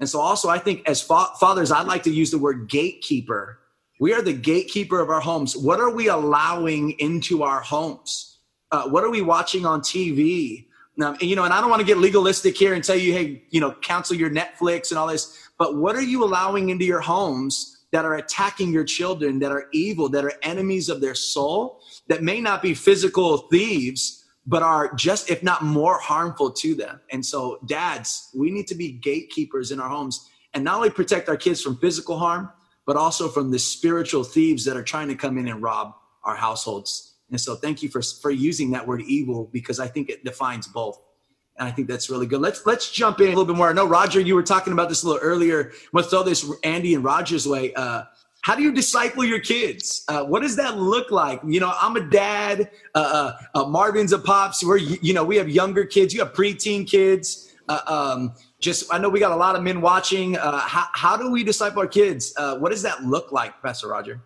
And 0.00 0.08
so, 0.08 0.20
also, 0.20 0.48
I 0.48 0.58
think 0.58 0.86
as 0.86 1.00
fa- 1.00 1.30
fathers, 1.38 1.72
I'd 1.72 1.86
like 1.86 2.02
to 2.04 2.10
use 2.10 2.30
the 2.30 2.38
word 2.38 2.68
gatekeeper. 2.68 3.58
We 4.00 4.14
are 4.14 4.22
the 4.22 4.32
gatekeeper 4.32 5.00
of 5.00 5.10
our 5.10 5.20
homes. 5.20 5.56
What 5.56 5.80
are 5.80 5.90
we 5.90 6.08
allowing 6.08 6.92
into 6.92 7.42
our 7.42 7.60
homes? 7.60 8.38
Uh, 8.70 8.88
what 8.88 9.04
are 9.04 9.10
we 9.10 9.20
watching 9.20 9.66
on 9.66 9.80
TV? 9.80 10.66
Now, 10.96 11.16
you 11.20 11.36
know, 11.36 11.44
and 11.44 11.52
I 11.52 11.60
don't 11.60 11.70
want 11.70 11.80
to 11.80 11.86
get 11.86 11.98
legalistic 11.98 12.56
here 12.56 12.74
and 12.74 12.82
tell 12.82 12.96
you, 12.96 13.12
hey, 13.12 13.42
you 13.50 13.60
know, 13.60 13.72
cancel 13.72 14.16
your 14.16 14.30
Netflix 14.30 14.90
and 14.90 14.98
all 14.98 15.06
this, 15.06 15.48
but 15.58 15.76
what 15.76 15.96
are 15.96 16.02
you 16.02 16.24
allowing 16.24 16.70
into 16.70 16.84
your 16.84 17.00
homes 17.00 17.84
that 17.92 18.04
are 18.04 18.14
attacking 18.14 18.72
your 18.72 18.84
children, 18.84 19.38
that 19.40 19.52
are 19.52 19.66
evil, 19.72 20.08
that 20.10 20.24
are 20.24 20.32
enemies 20.42 20.88
of 20.88 21.00
their 21.00 21.14
soul, 21.14 21.79
that 22.08 22.22
may 22.22 22.40
not 22.40 22.62
be 22.62 22.74
physical 22.74 23.38
thieves, 23.50 24.24
but 24.46 24.62
are 24.62 24.94
just, 24.94 25.30
if 25.30 25.42
not 25.42 25.62
more 25.62 25.98
harmful 25.98 26.50
to 26.50 26.74
them. 26.74 27.00
And 27.10 27.24
so, 27.24 27.58
dads, 27.66 28.30
we 28.34 28.50
need 28.50 28.66
to 28.68 28.74
be 28.74 28.92
gatekeepers 28.92 29.70
in 29.70 29.80
our 29.80 29.88
homes 29.88 30.28
and 30.54 30.64
not 30.64 30.76
only 30.76 30.90
protect 30.90 31.28
our 31.28 31.36
kids 31.36 31.62
from 31.62 31.76
physical 31.76 32.18
harm, 32.18 32.50
but 32.86 32.96
also 32.96 33.28
from 33.28 33.50
the 33.50 33.58
spiritual 33.58 34.24
thieves 34.24 34.64
that 34.64 34.76
are 34.76 34.82
trying 34.82 35.08
to 35.08 35.14
come 35.14 35.38
in 35.38 35.46
and 35.48 35.62
rob 35.62 35.94
our 36.24 36.34
households. 36.34 37.14
And 37.30 37.40
so 37.40 37.54
thank 37.54 37.82
you 37.82 37.88
for, 37.88 38.02
for 38.02 38.30
using 38.30 38.70
that 38.72 38.86
word 38.86 39.02
evil 39.02 39.48
because 39.52 39.78
I 39.78 39.86
think 39.86 40.08
it 40.08 40.24
defines 40.24 40.66
both. 40.66 41.00
And 41.56 41.68
I 41.68 41.70
think 41.70 41.88
that's 41.88 42.10
really 42.10 42.26
good. 42.26 42.40
Let's 42.40 42.64
let's 42.64 42.90
jump 42.90 43.20
in 43.20 43.26
a 43.26 43.28
little 43.28 43.44
bit 43.44 43.54
more. 43.54 43.68
I 43.68 43.72
know 43.72 43.86
Roger, 43.86 44.18
you 44.18 44.34
were 44.34 44.42
talking 44.42 44.72
about 44.72 44.88
this 44.88 45.02
a 45.02 45.06
little 45.06 45.20
earlier. 45.20 45.72
Let's 45.92 46.08
throw 46.08 46.22
this 46.22 46.50
Andy 46.64 46.94
and 46.94 47.04
Roger's 47.04 47.46
way. 47.46 47.74
Uh, 47.74 48.04
how 48.42 48.54
do 48.54 48.62
you 48.62 48.72
disciple 48.72 49.24
your 49.24 49.40
kids? 49.40 50.04
Uh, 50.08 50.24
what 50.24 50.42
does 50.42 50.56
that 50.56 50.78
look 50.78 51.10
like? 51.10 51.40
You 51.46 51.60
know, 51.60 51.72
I'm 51.80 51.96
a 51.96 52.00
dad. 52.00 52.70
Uh, 52.94 53.32
uh, 53.54 53.58
uh 53.58 53.64
Marvin's 53.66 54.12
a 54.12 54.18
pops. 54.18 54.64
We're 54.64 54.78
you 54.78 55.12
know 55.12 55.24
we 55.24 55.36
have 55.36 55.48
younger 55.48 55.84
kids. 55.84 56.14
You 56.14 56.20
have 56.20 56.32
preteen 56.32 56.88
kids. 56.88 57.52
Uh, 57.68 57.80
um, 57.86 58.34
just 58.60 58.92
I 58.92 58.98
know 58.98 59.08
we 59.08 59.20
got 59.20 59.32
a 59.32 59.36
lot 59.36 59.56
of 59.56 59.62
men 59.62 59.80
watching. 59.80 60.36
Uh, 60.36 60.58
how 60.58 60.86
how 60.92 61.16
do 61.16 61.30
we 61.30 61.44
disciple 61.44 61.80
our 61.80 61.88
kids? 61.88 62.34
what 62.36 62.70
does 62.70 62.82
that 62.82 63.04
look 63.04 63.32
like, 63.32 63.60
Pastor 63.62 63.88
Roger? 63.88 64.22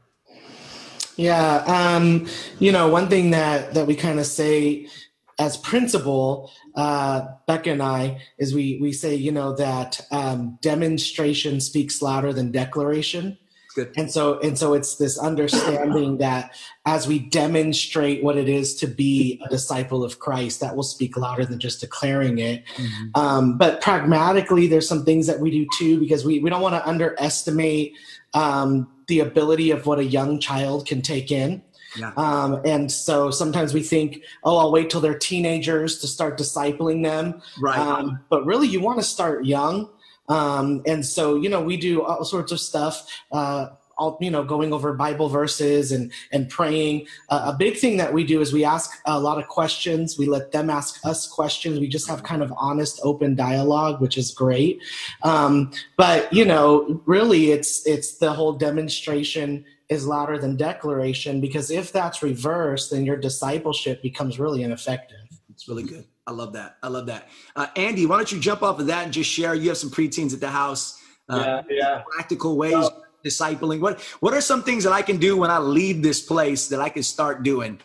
Yeah, 1.17 1.63
um, 1.67 2.27
you 2.59 2.73
know, 2.73 2.89
one 2.89 3.09
thing 3.09 3.31
that 3.31 3.75
that 3.75 3.87
we 3.87 3.95
kind 3.95 4.19
of 4.19 4.27
say 4.27 4.89
as 5.39 5.57
principle, 5.57 6.53
uh, 6.77 7.27
Becca 7.47 7.73
and 7.73 7.83
I, 7.83 8.21
is 8.39 8.55
we 8.55 8.79
we 8.81 8.93
say 8.93 9.15
you 9.15 9.33
know 9.33 9.55
that 9.55 10.01
um, 10.11 10.59
demonstration 10.61 11.61
speaks 11.61 12.03
louder 12.03 12.33
than 12.33 12.51
declaration. 12.51 13.39
Good. 13.75 13.93
And 13.97 14.11
so 14.11 14.39
and 14.39 14.57
so 14.57 14.73
it's 14.75 14.97
this 14.97 15.19
understanding 15.19 16.19
that 16.19 16.55
as 16.87 17.09
we 17.09 17.19
demonstrate 17.19 18.23
what 18.23 18.37
it 18.37 18.49
is 18.49 18.77
to 18.77 18.87
be 18.87 19.43
a 19.45 19.49
disciple 19.49 20.05
of 20.05 20.21
Christ, 20.21 20.61
that 20.61 20.77
will 20.77 20.85
speak 20.85 21.17
louder 21.17 21.45
than 21.45 21.59
just 21.59 21.81
declaring 21.81 22.39
it. 22.39 22.65
Mm-hmm. 22.77 23.21
Um, 23.21 23.59
but 23.59 23.81
pragmatically, 23.81 24.69
there's 24.69 24.89
some 24.89 25.05
things 25.05 25.27
that 25.27 25.41
we 25.41 25.51
do 25.51 25.67
too 25.77 25.99
because 25.99 26.25
we 26.25 26.39
we 26.39 26.51
don't 26.51 26.63
want 26.63 26.77
to 26.77 26.89
underestimate 26.89 27.95
um, 28.33 28.89
the 29.09 29.21
ability 29.21 29.73
of 29.73 29.87
what 29.87 29.99
a 29.99 30.05
young 30.05 30.39
child 30.39 30.87
can 30.87 31.03
take 31.03 31.33
in. 31.33 31.63
Yeah. 31.97 32.13
Um, 32.17 32.61
and 32.65 32.91
so 32.91 33.31
sometimes 33.31 33.75
we 33.75 33.83
think, 33.83 34.23
oh, 34.43 34.57
I'll 34.57 34.73
wait 34.73 34.91
till 34.91 35.01
they're 35.01 35.19
teenagers 35.19 35.99
to 35.99 36.07
start 36.07 36.39
discipling 36.39 37.03
them. 37.03 37.41
Right. 37.61 37.79
Um, 37.79 38.21
but 38.29 38.45
really, 38.47 38.69
you 38.69 38.81
want 38.81 38.99
to 38.99 39.05
start 39.05 39.45
young. 39.45 39.89
Um, 40.29 40.83
and 40.87 41.05
so, 41.05 41.37
you 41.37 41.49
know, 41.49 41.63
we 41.63 41.77
do 41.77 42.03
all 42.03 42.25
sorts 42.25 42.53
of 42.53 42.61
stuff. 42.61 43.07
Uh, 43.31 43.69
all 43.97 44.19
you 44.21 44.31
know 44.31 44.45
going 44.45 44.73
over 44.73 44.93
bible 44.93 45.29
verses 45.29 45.93
and 45.93 46.13
and 46.33 46.49
praying. 46.49 47.07
Uh, 47.29 47.53
a 47.55 47.57
big 47.57 47.77
thing 47.77 47.97
that 47.97 48.13
we 48.13 48.25
do 48.25 48.41
is 48.41 48.53
we 48.53 48.65
ask 48.65 48.91
a 49.07 49.19
lot 49.19 49.39
of 49.39 49.49
questions. 49.49 50.19
We 50.19 50.27
let 50.27 50.53
them 50.53 50.71
ask 50.71 51.05
us 51.05 51.29
questions. 51.29 51.79
We 51.79 51.89
just 51.89 52.09
have 52.09 52.23
kind 52.23 52.43
of 52.43 52.53
honest 52.57 53.01
open 53.03 53.35
dialogue 53.35 54.01
which 54.01 54.19
is 54.19 54.33
great. 54.33 54.83
Um, 55.23 55.73
but 55.97 56.33
you 56.33 56.45
know 56.45 57.03
really 57.07 57.51
it's 57.51 57.87
it's 57.87 58.19
the 58.19 58.33
whole 58.33 58.53
demonstration 58.53 59.65
is 59.89 60.07
louder 60.07 60.39
than 60.39 60.57
declaration 60.57 61.41
because 61.41 61.71
if 61.71 61.93
that's 61.93 62.23
reversed 62.23 62.91
then 62.91 63.05
your 63.05 63.17
discipleship 63.17 64.03
becomes 64.03 64.39
really 64.39 64.63
ineffective. 64.63 65.19
It's 65.51 65.69
really 65.69 65.85
good 65.85 66.07
I 66.27 66.33
love 66.33 66.55
that. 66.55 66.77
I 66.83 66.89
love 66.89 67.07
that. 67.07 67.29
Uh, 67.55 67.67
Andy, 67.77 68.07
why 68.07 68.17
don't 68.17 68.33
you 68.33 68.41
jump 68.41 68.63
off 68.63 68.81
of 68.81 68.87
that 68.87 69.05
and 69.05 69.13
just 69.13 69.31
share? 69.31 69.55
You 69.55 69.69
have 69.69 69.79
some 69.79 69.91
preteens 69.91 70.33
at 70.33 70.41
the 70.41 70.51
house. 70.51 71.01
Uh, 71.29 71.63
yeah, 71.69 71.77
yeah. 71.77 72.03
Practical 72.17 72.57
ways 72.57 72.73
so, 72.73 73.03
discipling. 73.25 73.81
What 73.81 74.01
What 74.21 74.33
are 74.35 74.41
some 74.41 74.63
things 74.63 74.85
that 74.85 74.93
I 74.93 75.03
can 75.03 75.19
do 75.19 75.37
when 75.37 75.51
I 75.51 75.59
leave 75.59 76.03
this 76.03 76.23
place 76.23 76.69
that 76.69 76.81
I 76.81 76.89
can 76.89 77.03
start 77.03 77.43
doing? 77.43 77.81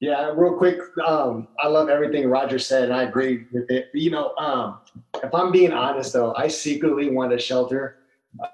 Yeah, 0.00 0.30
real 0.34 0.56
quick. 0.56 0.78
Um, 1.04 1.48
I 1.58 1.66
love 1.66 1.88
everything 1.88 2.28
Roger 2.28 2.58
said, 2.58 2.84
and 2.84 2.94
I 2.94 3.02
agree 3.02 3.46
with 3.52 3.68
it. 3.70 3.88
You 3.92 4.10
know, 4.12 4.34
um, 4.36 4.78
if 5.22 5.34
I'm 5.34 5.50
being 5.50 5.72
honest, 5.72 6.12
though, 6.12 6.34
I 6.36 6.48
secretly 6.48 7.10
want 7.10 7.32
to 7.32 7.38
shelter 7.38 7.96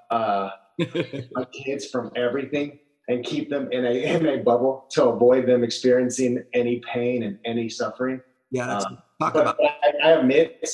uh, 0.09 0.49
my 0.79 1.45
kids 1.53 1.87
from 1.87 2.11
everything 2.15 2.79
and 3.07 3.23
keep 3.23 3.49
them 3.49 3.71
in 3.71 3.85
a 3.85 4.15
in 4.15 4.25
a 4.25 4.37
bubble 4.37 4.87
to 4.91 5.05
avoid 5.05 5.45
them 5.45 5.63
experiencing 5.63 6.43
any 6.53 6.81
pain 6.91 7.23
and 7.23 7.37
any 7.45 7.69
suffering. 7.69 8.21
Yeah, 8.55 8.67
that's 8.67 8.85
um, 8.85 8.97
talk 9.19 9.35
about. 9.35 9.57
I, 9.61 9.91
I, 10.01 10.09
admit, 10.11 10.65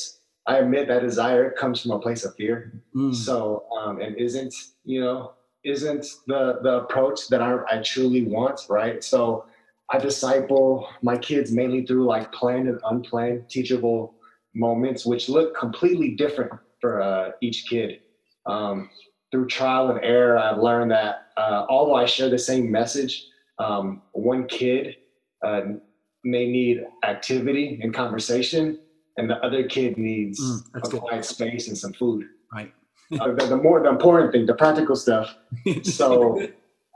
I 0.45 0.57
admit 0.59 0.87
that 0.87 1.01
desire 1.01 1.49
comes 1.49 1.81
from 1.81 1.91
a 1.91 1.99
place 1.99 2.23
of 2.23 2.35
fear. 2.35 2.79
Mm. 2.95 3.15
So, 3.15 3.65
um, 3.75 3.99
and 3.99 4.15
isn't 4.17 4.53
you 4.85 5.01
know 5.01 5.33
isn't 5.63 6.05
the 6.27 6.59
the 6.61 6.73
approach 6.83 7.27
that 7.29 7.41
I, 7.41 7.57
I 7.71 7.81
truly 7.81 8.23
want, 8.25 8.61
right? 8.69 9.03
So, 9.03 9.45
I 9.89 9.97
disciple 9.97 10.87
my 11.01 11.17
kids 11.17 11.51
mainly 11.51 11.83
through 11.83 12.05
like 12.05 12.31
planned 12.31 12.69
and 12.69 12.79
unplanned 12.83 13.49
teachable 13.49 14.13
moments, 14.53 15.03
which 15.03 15.27
look 15.27 15.57
completely 15.57 16.11
different 16.11 16.51
for 16.79 17.01
uh, 17.01 17.31
each 17.41 17.65
kid. 17.67 18.01
Um, 18.45 18.91
through 19.31 19.47
trial 19.47 19.89
and 19.89 19.99
error, 20.03 20.37
I've 20.37 20.59
learned 20.59 20.91
that 20.91 21.29
uh, 21.35 21.65
although 21.67 21.95
I 21.95 22.05
share 22.05 22.29
the 22.29 22.37
same 22.37 22.69
message, 22.69 23.25
um, 23.57 24.03
one 24.11 24.45
kid 24.47 24.97
uh, 25.43 25.61
may 26.23 26.49
need 26.49 26.83
activity 27.03 27.79
and 27.81 27.93
conversation, 27.93 28.79
and 29.17 29.29
the 29.29 29.37
other 29.37 29.63
kid 29.67 29.97
needs 29.97 30.39
mm, 30.39 30.61
a 30.75 30.79
good. 30.81 31.01
quiet 31.01 31.25
space 31.25 31.67
and 31.67 31.77
some 31.77 31.93
food. 31.93 32.25
Right. 32.53 32.73
uh, 33.19 33.33
the, 33.33 33.45
the, 33.47 33.57
more 33.57 33.81
the 33.81 33.89
important 33.89 34.31
thing, 34.31 34.45
the 34.45 34.53
practical 34.53 34.95
stuff. 34.95 35.35
So. 35.83 36.47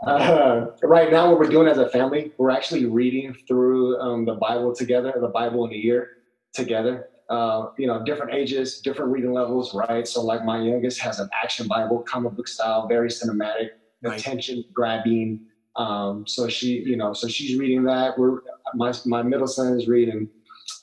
Uh, 0.05 0.67
right 0.83 1.09
now, 1.09 1.29
what 1.29 1.39
we're 1.39 1.49
doing 1.49 1.67
as 1.67 1.77
a 1.77 1.89
family, 1.89 2.31
we're 2.37 2.51
actually 2.51 2.85
reading 2.85 3.33
through 3.47 3.99
um, 3.99 4.25
the 4.25 4.35
Bible 4.35 4.75
together, 4.75 5.13
the 5.19 5.29
Bible 5.29 5.65
in 5.65 5.73
a 5.73 5.77
year 5.77 6.09
together. 6.53 7.07
Uh, 7.29 7.69
you 7.79 7.87
know, 7.87 8.03
different 8.03 8.31
ages, 8.33 8.81
different 8.81 9.11
reading 9.11 9.33
levels, 9.33 9.73
right? 9.73 10.07
So, 10.07 10.21
like 10.21 10.45
my 10.45 10.61
youngest 10.61 10.99
has 10.99 11.19
an 11.19 11.29
action 11.41 11.67
Bible, 11.67 11.99
comic 12.03 12.33
book 12.33 12.47
style, 12.47 12.87
very 12.87 13.09
cinematic, 13.09 13.69
right. 14.03 14.19
attention 14.19 14.63
grabbing. 14.73 15.39
Um, 15.75 16.25
so 16.27 16.47
she, 16.47 16.83
you 16.83 16.97
know, 16.97 17.13
so 17.13 17.27
she's 17.27 17.57
reading 17.57 17.83
that. 17.85 18.17
We're 18.17 18.41
my 18.73 18.93
my 19.05 19.21
middle 19.21 19.47
son 19.47 19.77
is 19.77 19.87
reading 19.87 20.29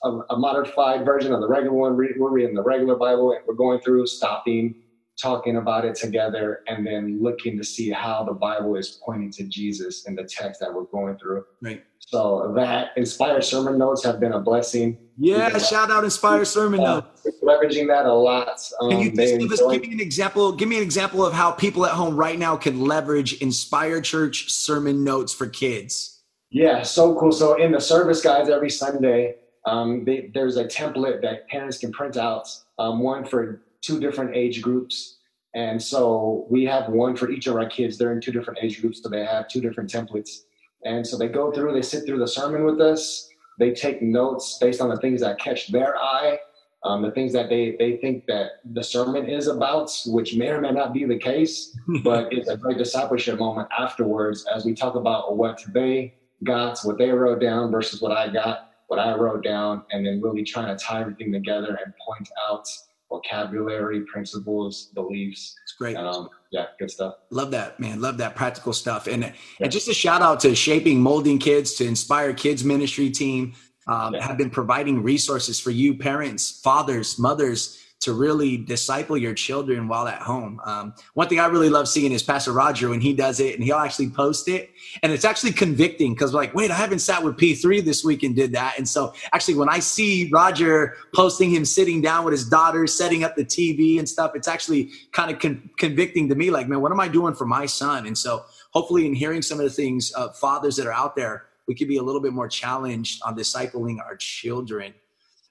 a, 0.03 0.09
a 0.29 0.37
modified 0.37 1.05
version 1.05 1.33
of 1.33 1.41
the 1.41 1.47
regular 1.47 1.75
one. 1.75 1.97
We're 1.97 2.29
reading 2.29 2.55
the 2.55 2.63
regular 2.63 2.95
Bible, 2.95 3.31
and 3.31 3.41
we're 3.47 3.55
going 3.55 3.79
through, 3.79 4.07
stopping, 4.07 4.75
talking 5.21 5.57
about 5.57 5.85
it 5.85 5.95
together, 5.95 6.61
and 6.67 6.85
then 6.85 7.21
looking 7.21 7.57
to 7.57 7.63
see 7.63 7.89
how 7.91 8.23
the 8.23 8.33
Bible 8.33 8.75
is 8.75 8.99
pointing 9.05 9.31
to 9.33 9.43
Jesus 9.43 10.05
in 10.05 10.15
the 10.15 10.23
text 10.23 10.59
that 10.59 10.73
we're 10.73 10.83
going 10.85 11.17
through. 11.17 11.45
Right. 11.61 11.83
So 11.99 12.53
that 12.55 12.91
Inspire 12.97 13.41
sermon 13.41 13.77
notes 13.77 14.03
have 14.03 14.19
been 14.19 14.33
a 14.33 14.39
blessing. 14.39 14.97
Yeah, 15.17 15.57
shout 15.57 15.89
out 15.89 16.03
Inspire 16.03 16.43
sermon 16.45 16.81
uh, 16.81 16.95
notes. 16.95 17.27
Leveraging 17.41 17.87
that 17.87 18.05
a 18.05 18.13
lot. 18.13 18.59
Um, 18.81 18.89
Can 18.89 18.99
you 18.99 19.09
um, 19.09 19.15
just 19.15 19.39
give 19.39 19.51
us 19.51 19.61
give 19.61 19.81
me 19.81 19.93
an 19.93 20.01
example? 20.01 20.51
Give 20.51 20.67
me 20.67 20.77
an 20.77 20.83
example 20.83 21.25
of 21.25 21.33
how 21.33 21.51
people 21.51 21.85
at 21.85 21.91
home 21.91 22.15
right 22.15 22.37
now 22.37 22.57
can 22.57 22.81
leverage 22.81 23.41
Inspire 23.41 24.01
Church 24.01 24.51
sermon 24.51 25.03
notes 25.03 25.33
for 25.33 25.47
kids. 25.47 26.12
Yeah, 26.53 26.83
so 26.83 27.15
cool. 27.15 27.31
So 27.31 27.55
in 27.55 27.71
the 27.71 27.81
service 27.81 28.21
guides 28.21 28.47
every 28.47 28.69
Sunday, 28.69 29.37
um, 29.65 30.05
they, 30.05 30.29
there's 30.35 30.55
a 30.57 30.65
template 30.65 31.19
that 31.23 31.47
parents 31.49 31.79
can 31.79 31.91
print 31.91 32.15
out, 32.15 32.47
um, 32.77 32.99
one 32.99 33.25
for 33.25 33.63
two 33.81 33.99
different 33.99 34.35
age 34.35 34.61
groups. 34.61 35.17
And 35.55 35.81
so 35.81 36.45
we 36.51 36.63
have 36.65 36.89
one 36.89 37.15
for 37.15 37.31
each 37.31 37.47
of 37.47 37.55
our 37.55 37.65
kids. 37.65 37.97
They're 37.97 38.13
in 38.13 38.21
two 38.21 38.31
different 38.31 38.59
age 38.61 38.81
groups, 38.81 39.01
so 39.01 39.09
they 39.09 39.25
have 39.25 39.47
two 39.47 39.61
different 39.61 39.89
templates. 39.89 40.41
And 40.85 41.05
so 41.05 41.17
they 41.17 41.27
go 41.27 41.51
through, 41.51 41.73
they 41.73 41.81
sit 41.81 42.05
through 42.05 42.19
the 42.19 42.27
sermon 42.27 42.65
with 42.65 42.79
us. 42.79 43.27
They 43.57 43.71
take 43.73 44.03
notes 44.03 44.59
based 44.61 44.79
on 44.79 44.89
the 44.89 44.97
things 44.97 45.21
that 45.21 45.39
catch 45.39 45.71
their 45.71 45.97
eye, 45.97 46.37
um, 46.83 47.01
the 47.01 47.11
things 47.11 47.33
that 47.33 47.49
they, 47.49 47.75
they 47.79 47.97
think 47.97 48.27
that 48.27 48.59
the 48.73 48.83
sermon 48.83 49.27
is 49.27 49.47
about, 49.47 49.89
which 50.05 50.35
may 50.35 50.49
or 50.49 50.61
may 50.61 50.71
not 50.71 50.93
be 50.93 51.05
the 51.05 51.17
case, 51.17 51.75
but 52.03 52.31
it's 52.31 52.49
a 52.49 52.57
great 52.57 52.77
discipleship 52.77 53.39
moment 53.39 53.69
afterwards 53.75 54.45
as 54.53 54.65
we 54.65 54.75
talk 54.75 54.93
about 54.93 55.35
what 55.35 55.63
they 55.73 56.13
got, 56.43 56.79
what 56.83 56.97
they 56.97 57.09
wrote 57.09 57.41
down 57.41 57.71
versus 57.71 58.01
what 58.01 58.11
I 58.11 58.27
got, 58.27 58.71
what 58.87 58.99
I 58.99 59.15
wrote 59.15 59.43
down, 59.43 59.83
and 59.91 60.05
then 60.05 60.21
really 60.21 60.43
trying 60.43 60.75
to 60.75 60.83
tie 60.83 61.01
everything 61.01 61.31
together 61.31 61.79
and 61.83 61.93
point 62.05 62.29
out 62.49 62.67
vocabulary, 63.09 64.01
principles, 64.01 64.89
beliefs. 64.95 65.55
It's 65.63 65.73
great. 65.73 65.95
Um, 65.95 66.29
yeah, 66.51 66.65
good 66.79 66.89
stuff. 66.89 67.15
Love 67.29 67.51
that, 67.51 67.79
man. 67.79 68.01
Love 68.01 68.17
that 68.17 68.35
practical 68.35 68.73
stuff. 68.73 69.07
And, 69.07 69.23
yeah. 69.23 69.33
and 69.59 69.71
just 69.71 69.87
a 69.87 69.93
shout 69.93 70.21
out 70.21 70.39
to 70.41 70.55
Shaping 70.55 70.99
Molding 70.99 71.37
Kids, 71.37 71.75
to 71.75 71.85
Inspire 71.85 72.33
Kids 72.33 72.63
Ministry 72.63 73.09
team, 73.09 73.53
um, 73.87 74.15
yeah. 74.15 74.25
have 74.25 74.37
been 74.37 74.49
providing 74.49 75.03
resources 75.03 75.59
for 75.59 75.71
you, 75.71 75.95
parents, 75.95 76.59
fathers, 76.63 77.19
mothers, 77.19 77.82
to 78.03 78.13
really 78.13 78.57
disciple 78.57 79.17
your 79.17 79.33
children 79.33 79.87
while 79.87 80.07
at 80.07 80.21
home. 80.21 80.59
Um, 80.65 80.93
one 81.13 81.27
thing 81.27 81.39
I 81.39 81.45
really 81.47 81.69
love 81.69 81.87
seeing 81.87 82.11
is 82.11 82.21
Pastor 82.21 82.51
Roger 82.51 82.89
when 82.89 83.01
he 83.01 83.13
does 83.13 83.39
it 83.39 83.55
and 83.55 83.63
he'll 83.63 83.77
actually 83.77 84.09
post 84.09 84.47
it. 84.47 84.71
And 85.01 85.11
it's 85.11 85.25
actually 85.25 85.53
convicting 85.53 86.13
because, 86.13 86.33
like, 86.33 86.53
wait, 86.53 86.71
I 86.71 86.75
haven't 86.75 86.99
sat 86.99 87.23
with 87.23 87.37
P3 87.37 87.83
this 87.83 88.03
week 88.03 88.23
and 88.23 88.35
did 88.35 88.51
that. 88.53 88.75
And 88.77 88.87
so, 88.87 89.13
actually, 89.31 89.55
when 89.55 89.69
I 89.69 89.79
see 89.79 90.29
Roger 90.31 90.95
posting 91.13 91.49
him 91.49 91.65
sitting 91.65 92.01
down 92.01 92.25
with 92.25 92.33
his 92.33 92.47
daughter, 92.47 92.85
setting 92.87 93.23
up 93.23 93.35
the 93.35 93.45
TV 93.45 93.99
and 93.99 94.07
stuff, 94.07 94.31
it's 94.35 94.47
actually 94.47 94.91
kind 95.11 95.31
of 95.31 95.39
con- 95.39 95.69
convicting 95.77 96.29
to 96.29 96.35
me. 96.35 96.51
Like, 96.51 96.67
man, 96.67 96.81
what 96.81 96.91
am 96.91 96.99
I 96.99 97.07
doing 97.07 97.33
for 97.33 97.45
my 97.45 97.65
son? 97.65 98.05
And 98.05 98.17
so, 98.17 98.45
hopefully, 98.71 99.05
in 99.05 99.13
hearing 99.13 99.41
some 99.41 99.59
of 99.59 99.65
the 99.65 99.71
things, 99.71 100.13
uh, 100.15 100.29
fathers 100.29 100.75
that 100.75 100.87
are 100.87 100.93
out 100.93 101.15
there, 101.15 101.45
we 101.67 101.75
could 101.75 101.87
be 101.87 101.97
a 101.97 102.03
little 102.03 102.21
bit 102.21 102.33
more 102.33 102.47
challenged 102.47 103.21
on 103.23 103.35
discipling 103.37 103.99
our 104.03 104.15
children. 104.17 104.93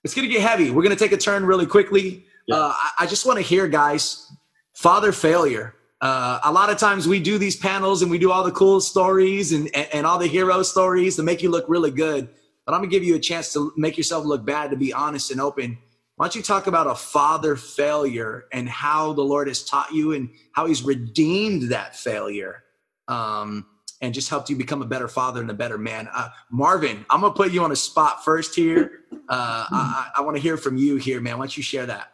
It's 0.04 0.14
going 0.14 0.26
to 0.26 0.32
get 0.32 0.42
heavy. 0.42 0.70
We're 0.70 0.82
going 0.82 0.96
to 0.96 1.02
take 1.02 1.12
a 1.12 1.16
turn 1.16 1.46
really 1.46 1.66
quickly. 1.66 2.26
Yeah. 2.46 2.56
Uh, 2.56 2.72
I, 2.74 2.90
I, 3.00 3.06
just 3.06 3.26
want 3.26 3.38
to 3.38 3.42
hear, 3.42 3.68
guys, 3.68 4.30
father 4.74 5.12
failure. 5.12 5.74
Uh, 6.00 6.40
a 6.42 6.52
lot 6.52 6.70
of 6.70 6.78
times 6.78 7.06
we 7.06 7.20
do 7.20 7.38
these 7.38 7.56
panels 7.56 8.02
and 8.02 8.10
we 8.10 8.18
do 8.18 8.32
all 8.32 8.42
the 8.42 8.50
cool 8.50 8.80
stories 8.80 9.52
and, 9.52 9.70
and, 9.74 9.88
and 9.92 10.06
all 10.06 10.18
the 10.18 10.26
hero 10.26 10.62
stories 10.64 11.14
to 11.16 11.22
make 11.22 11.42
you 11.42 11.50
look 11.50 11.64
really 11.68 11.92
good. 11.92 12.28
But 12.66 12.74
I'm 12.74 12.80
gonna 12.80 12.90
give 12.90 13.04
you 13.04 13.14
a 13.14 13.20
chance 13.20 13.52
to 13.52 13.72
make 13.76 13.96
yourself 13.96 14.24
look 14.24 14.44
bad, 14.44 14.70
to 14.70 14.76
be 14.76 14.92
honest 14.92 15.30
and 15.30 15.40
open. 15.40 15.78
Why 16.16 16.26
don't 16.26 16.36
you 16.36 16.42
talk 16.42 16.66
about 16.66 16.86
a 16.86 16.94
father 16.94 17.56
failure 17.56 18.44
and 18.52 18.68
how 18.68 19.12
the 19.12 19.22
Lord 19.22 19.48
has 19.48 19.64
taught 19.64 19.92
you 19.92 20.12
and 20.12 20.30
how 20.52 20.66
He's 20.66 20.82
redeemed 20.82 21.70
that 21.70 21.96
failure 21.96 22.64
um, 23.08 23.66
and 24.00 24.12
just 24.12 24.28
helped 24.28 24.50
you 24.50 24.56
become 24.56 24.82
a 24.82 24.86
better 24.86 25.08
father 25.08 25.40
and 25.40 25.50
a 25.50 25.54
better 25.54 25.78
man? 25.78 26.08
Uh, 26.12 26.28
Marvin, 26.50 27.04
I'm 27.10 27.20
gonna 27.20 27.34
put 27.34 27.52
you 27.52 27.62
on 27.64 27.72
a 27.72 27.76
spot 27.76 28.24
first 28.24 28.54
here. 28.54 29.00
Uh, 29.28 29.66
I, 29.70 30.10
I 30.16 30.20
want 30.20 30.36
to 30.36 30.42
hear 30.42 30.56
from 30.56 30.76
you 30.76 30.96
here, 30.96 31.20
man. 31.20 31.38
Why 31.38 31.44
don't 31.44 31.56
you 31.56 31.62
share 31.62 31.86
that? 31.86 32.11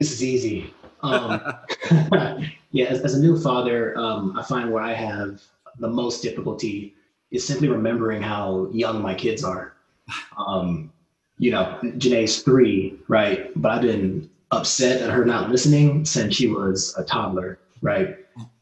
This 0.00 0.12
is 0.12 0.22
easy. 0.22 0.72
Um, 1.02 1.40
yeah, 2.70 2.86
as, 2.86 3.00
as, 3.00 3.14
a 3.14 3.20
new 3.20 3.38
father, 3.40 3.98
um, 3.98 4.38
I 4.38 4.44
find 4.44 4.70
where 4.70 4.82
I 4.82 4.92
have 4.92 5.42
the 5.80 5.88
most 5.88 6.22
difficulty 6.22 6.94
is 7.32 7.44
simply 7.44 7.68
remembering 7.68 8.22
how 8.22 8.68
young 8.72 9.02
my 9.02 9.14
kids 9.14 9.42
are. 9.42 9.74
Um, 10.36 10.92
you 11.38 11.50
know, 11.50 11.78
Janae's 11.82 12.42
three, 12.42 12.98
right? 13.08 13.50
But 13.60 13.72
I've 13.72 13.82
been 13.82 14.30
upset 14.52 15.02
at 15.02 15.10
her 15.10 15.24
not 15.24 15.50
listening 15.50 16.04
since 16.04 16.34
she 16.34 16.46
was 16.46 16.94
a 16.96 17.04
toddler, 17.04 17.58
right? 17.82 18.16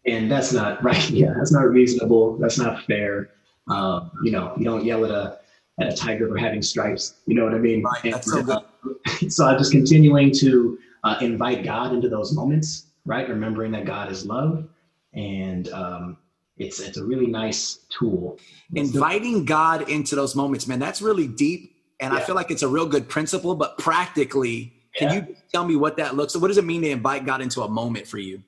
And 0.07 0.31
that's 0.31 0.53
not 0.53 0.83
right. 0.91 1.11
Yeah, 1.11 1.35
that's 1.37 1.53
not 1.53 1.69
reasonable. 1.69 2.39
That's 2.39 2.59
not 2.59 2.85
fair. 2.85 3.31
Um, 3.69 4.11
you 4.25 4.31
know, 4.31 4.55
you 4.57 4.65
don't 4.65 4.85
yell 4.85 5.05
at 5.05 5.11
a 5.11 5.39
at 5.81 5.93
a 5.93 5.97
tiger 5.97 6.29
for 6.29 6.39
having 6.39 6.63
stripes. 6.63 7.17
You 7.27 7.35
know 7.35 7.45
what 7.45 7.55
I 7.55 7.59
mean? 7.59 7.83
Right, 7.83 8.13
that's 8.13 8.31
so 8.31 8.43
good. 8.43 9.33
so 9.33 9.47
I'm 9.47 9.59
just 9.59 9.73
continuing 9.73 10.33
to 10.39 10.79
uh, 11.07 11.19
invite 11.21 11.63
God 11.63 11.95
into 11.95 12.09
those 12.09 12.33
moments, 12.33 12.87
right? 13.05 13.29
Remembering 13.29 13.71
that 13.73 13.85
God 13.85 14.11
is 14.11 14.27
love, 14.27 14.69
and 15.15 15.69
um, 15.69 16.17
it's 16.59 16.81
it's 16.81 16.99
a 16.99 17.05
really 17.05 17.29
nice 17.29 17.81
tool. 17.89 18.39
Inviting 18.75 19.45
God 19.45 19.89
into 19.89 20.17
those 20.17 20.35
moments, 20.35 20.67
man, 20.67 20.81
that's 20.81 21.01
really 21.01 21.29
deep, 21.29 21.77
and 22.01 22.13
yeah. 22.13 22.19
I 22.19 22.23
feel 22.23 22.35
like 22.35 22.51
it's 22.51 22.63
a 22.63 22.69
real 22.69 22.87
good 22.87 23.09
principle. 23.09 23.55
But 23.55 23.79
practically, 23.79 24.73
can 24.97 25.15
you 25.15 25.37
tell 25.53 25.65
me 25.65 25.77
what 25.77 25.97
that 25.99 26.17
looks? 26.17 26.35
like? 26.35 26.43
What 26.43 26.49
does 26.49 26.59
it 26.59 26.65
mean 26.65 26.83
to 26.83 26.91
invite 26.91 27.25
God 27.25 27.41
into 27.41 27.63
a 27.63 27.69
moment 27.69 28.09
for 28.09 28.19
you? 28.19 28.43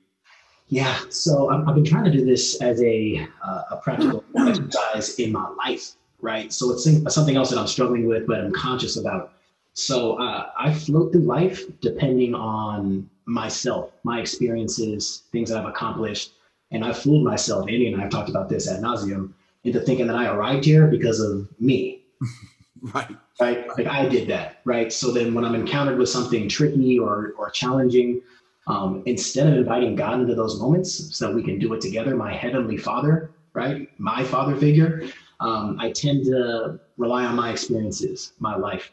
Yeah, 0.67 0.99
so 1.09 1.49
I've 1.49 1.73
been 1.73 1.85
trying 1.85 2.03
to 2.03 2.11
do 2.11 2.25
this 2.25 2.61
as 2.61 2.81
a 2.81 3.25
uh, 3.41 3.61
a 3.71 3.77
practical 3.77 4.23
exercise 4.37 5.17
in 5.17 5.31
my 5.31 5.47
life, 5.65 5.93
right? 6.19 6.51
So 6.51 6.71
it's 6.71 6.83
something 7.13 7.37
else 7.37 7.49
that 7.51 7.57
I'm 7.57 7.67
struggling 7.67 8.05
with, 8.05 8.27
but 8.27 8.41
I'm 8.41 8.51
conscious 8.51 8.97
about 8.97 9.31
so 9.73 10.19
uh, 10.19 10.49
I 10.57 10.73
float 10.73 11.11
through 11.11 11.21
life 11.21 11.63
depending 11.81 12.35
on 12.35 13.09
myself, 13.25 13.91
my 14.03 14.19
experiences, 14.19 15.23
things 15.31 15.49
that 15.49 15.59
I've 15.59 15.69
accomplished. 15.69 16.33
And 16.71 16.83
I've 16.83 16.99
fooled 16.99 17.23
myself, 17.23 17.67
Andy 17.67 17.87
and 17.87 17.95
I 17.95 18.03
have 18.03 18.11
talked 18.11 18.29
about 18.29 18.49
this 18.49 18.67
at 18.67 18.81
nauseum, 18.81 19.33
into 19.63 19.79
thinking 19.79 20.07
that 20.07 20.15
I 20.15 20.27
arrived 20.27 20.65
here 20.65 20.87
because 20.87 21.19
of 21.19 21.47
me. 21.59 22.03
right. 22.93 23.15
Right. 23.39 23.67
Like 23.77 23.87
I 23.87 24.07
did 24.07 24.27
that. 24.29 24.57
Right. 24.65 24.91
So 24.91 25.11
then 25.11 25.33
when 25.33 25.45
I'm 25.45 25.55
encountered 25.55 25.97
with 25.97 26.09
something 26.09 26.47
tricky 26.49 26.99
or, 26.99 27.33
or 27.37 27.49
challenging, 27.49 28.21
um, 28.67 29.01
instead 29.05 29.47
of 29.47 29.53
inviting 29.53 29.95
God 29.95 30.19
into 30.21 30.35
those 30.35 30.59
moments 30.59 31.17
so 31.17 31.27
that 31.27 31.35
we 31.35 31.41
can 31.41 31.57
do 31.57 31.73
it 31.73 31.81
together, 31.81 32.15
my 32.15 32.33
heavenly 32.33 32.77
father, 32.77 33.31
right? 33.53 33.89
My 33.99 34.23
father 34.23 34.55
figure, 34.55 35.03
um, 35.39 35.77
I 35.79 35.91
tend 35.91 36.25
to 36.25 36.79
rely 36.97 37.25
on 37.25 37.35
my 37.35 37.51
experiences, 37.51 38.33
my 38.39 38.55
life. 38.55 38.91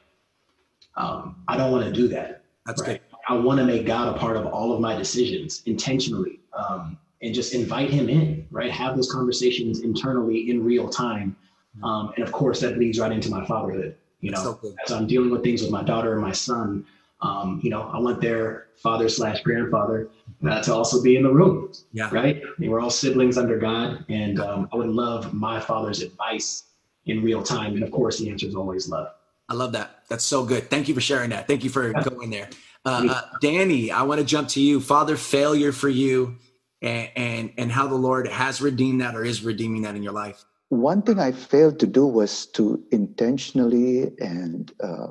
Um, 0.97 1.37
I 1.49 1.57
don't 1.57 1.71
want 1.71 1.85
to 1.85 1.93
do 1.93 2.09
that. 2.09 2.45
That's 2.65 2.83
right. 2.83 3.01
good. 3.01 3.17
I 3.29 3.35
want 3.35 3.59
to 3.59 3.65
make 3.65 3.87
God 3.87 4.15
a 4.15 4.19
part 4.19 4.37
of 4.37 4.47
all 4.47 4.73
of 4.73 4.81
my 4.81 4.97
decisions 4.97 5.63
intentionally 5.67 6.41
um, 6.53 6.97
and 7.23 7.35
just 7.35 7.55
invite 7.55 7.91
Him 7.91 8.09
in, 8.09 8.47
right? 8.51 8.71
Have 8.71 8.97
those 8.97 9.11
conversations 9.11 9.81
internally 9.81 10.51
in 10.51 10.65
real 10.65 10.89
time. 10.89 11.37
Um, 11.83 12.13
and 12.17 12.25
of 12.25 12.33
course, 12.33 12.61
that 12.61 12.79
leads 12.79 12.99
right 12.99 13.13
into 13.13 13.31
my 13.31 13.45
fatherhood. 13.47 13.97
You 14.21 14.31
know, 14.31 14.43
so 14.43 14.75
as 14.85 14.93
I'm 14.93 15.07
dealing 15.07 15.31
with 15.31 15.43
things 15.43 15.61
with 15.63 15.71
my 15.71 15.83
daughter 15.83 16.13
and 16.13 16.23
my 16.23 16.33
son, 16.33 16.87
um, 17.21 17.61
you 17.63 17.71
know, 17.71 17.83
I 17.83 17.99
want 17.99 18.21
their 18.21 18.69
father 18.77 19.09
slash 19.09 19.43
grandfather 19.43 20.11
uh, 20.49 20.63
to 20.63 20.75
also 20.75 21.03
be 21.03 21.17
in 21.17 21.23
the 21.23 21.33
room. 21.33 21.73
Yeah. 21.93 22.09
Right. 22.13 22.43
And 22.59 22.71
we're 22.71 22.81
all 22.81 22.91
siblings 22.91 23.39
under 23.39 23.59
God. 23.59 24.05
And 24.09 24.41
um, 24.41 24.69
I 24.73 24.77
would 24.77 24.89
love 24.89 25.33
my 25.33 25.61
father's 25.61 26.03
advice 26.03 26.65
in 27.07 27.23
real 27.23 27.43
time. 27.43 27.75
And 27.75 27.83
of 27.83 27.91
course, 27.91 28.19
the 28.19 28.31
answer 28.31 28.47
is 28.47 28.55
always 28.55 28.89
love. 28.89 29.09
I 29.49 29.55
love 29.55 29.73
that. 29.73 29.96
That's 30.09 30.25
so 30.25 30.45
good. 30.45 30.71
Thank 30.71 30.89
you 30.89 30.95
for 30.95 31.01
sharing 31.01 31.31
that. 31.31 31.47
Thank 31.47 31.65
you 31.65 31.71
for 31.71 31.93
going 31.93 32.31
there. 32.31 32.49
Uh, 32.85 33.07
uh, 33.11 33.23
Danny, 33.41 33.91
I 33.91 34.03
want 34.03 34.21
to 34.21 34.27
jump 34.27 34.49
to 34.51 34.61
you. 34.61 34.81
Father 34.81 35.17
failure 35.17 35.73
for 35.73 35.89
you 35.89 36.37
and, 36.81 37.11
and, 37.17 37.53
and 37.59 37.73
how 37.73 37.89
the 37.89 37.97
Lord 37.97 38.29
has 38.29 38.61
redeemed 38.61 39.01
that 39.01 39.17
or 39.17 39.25
is 39.25 39.43
redeeming 39.43 39.83
that 39.83 39.97
in 39.97 40.03
your 40.03 40.13
life. 40.13 40.45
One 40.69 41.03
thing 41.03 41.19
I 41.19 41.33
failed 41.33 41.79
to 41.81 41.87
do 41.87 42.07
was 42.07 42.47
to 42.47 42.83
intentionally 42.93 44.13
and 44.19 44.73
uh, 44.81 45.09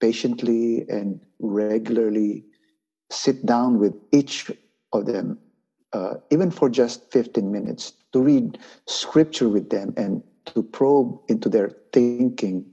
patiently 0.00 0.88
and 0.88 1.20
regularly 1.40 2.44
sit 3.10 3.44
down 3.46 3.78
with 3.78 3.94
each 4.12 4.50
of 4.92 5.06
them, 5.06 5.38
uh, 5.92 6.14
even 6.30 6.50
for 6.50 6.68
just 6.68 7.10
15 7.12 7.50
minutes, 7.50 7.94
to 8.12 8.20
read 8.20 8.58
scripture 8.86 9.48
with 9.48 9.70
them 9.70 9.94
and 9.96 10.22
to 10.46 10.62
probe 10.62 11.20
into 11.28 11.48
their 11.48 11.70
thinking 11.92 12.64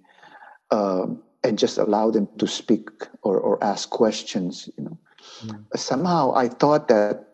um, 0.72 1.24
and 1.48 1.58
just 1.58 1.78
allow 1.78 2.12
them 2.12 2.28
to 2.38 2.48
speak 2.48 2.90
or, 3.24 3.40
or 3.40 3.64
ask 3.64 3.90
questions 3.90 4.70
you 4.78 4.84
know. 4.84 4.98
Mm. 5.46 5.66
somehow 5.76 6.34
i 6.36 6.48
thought 6.48 6.88
that 6.88 7.28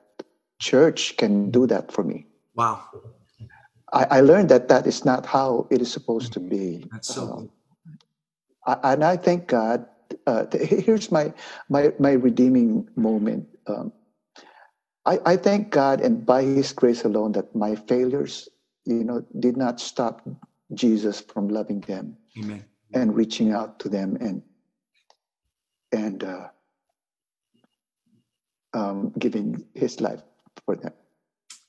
church 0.63 1.17
can 1.17 1.51
do 1.51 1.67
that 1.67 1.91
for 1.91 2.03
me. 2.03 2.25
Wow. 2.55 2.81
I, 3.91 4.17
I 4.17 4.19
learned 4.21 4.49
that 4.49 4.69
that 4.69 4.87
is 4.87 5.03
not 5.03 5.25
how 5.25 5.67
it 5.69 5.81
is 5.81 5.91
supposed 5.91 6.31
to 6.33 6.39
be. 6.39 6.87
That's 6.91 7.13
so 7.13 7.23
um, 7.23 7.51
I, 8.65 8.93
and 8.93 9.03
i 9.03 9.17
thank 9.17 9.47
god 9.47 9.85
uh, 10.25 10.45
here's 10.53 11.11
my 11.11 11.33
my 11.69 11.91
my 11.99 12.13
redeeming 12.13 12.87
moment. 12.95 13.47
Um, 13.67 13.91
I, 15.05 15.19
I 15.25 15.35
thank 15.35 15.69
god 15.69 15.99
and 15.99 16.25
by 16.25 16.43
his 16.43 16.71
grace 16.71 17.03
alone 17.03 17.33
that 17.33 17.53
my 17.53 17.75
failures 17.75 18.47
you 18.85 19.03
know 19.03 19.25
did 19.39 19.57
not 19.57 19.79
stop 19.81 20.23
jesus 20.73 21.19
from 21.19 21.49
loving 21.49 21.81
them. 21.81 22.15
Amen 22.39 22.63
and 22.93 23.15
reaching 23.15 23.51
out 23.51 23.79
to 23.79 23.89
them 23.89 24.17
and 24.19 24.41
and 25.91 26.23
uh, 26.23 26.47
um, 28.73 29.13
giving 29.19 29.63
his 29.73 30.01
life 30.01 30.21
for 30.65 30.75
them. 30.75 30.93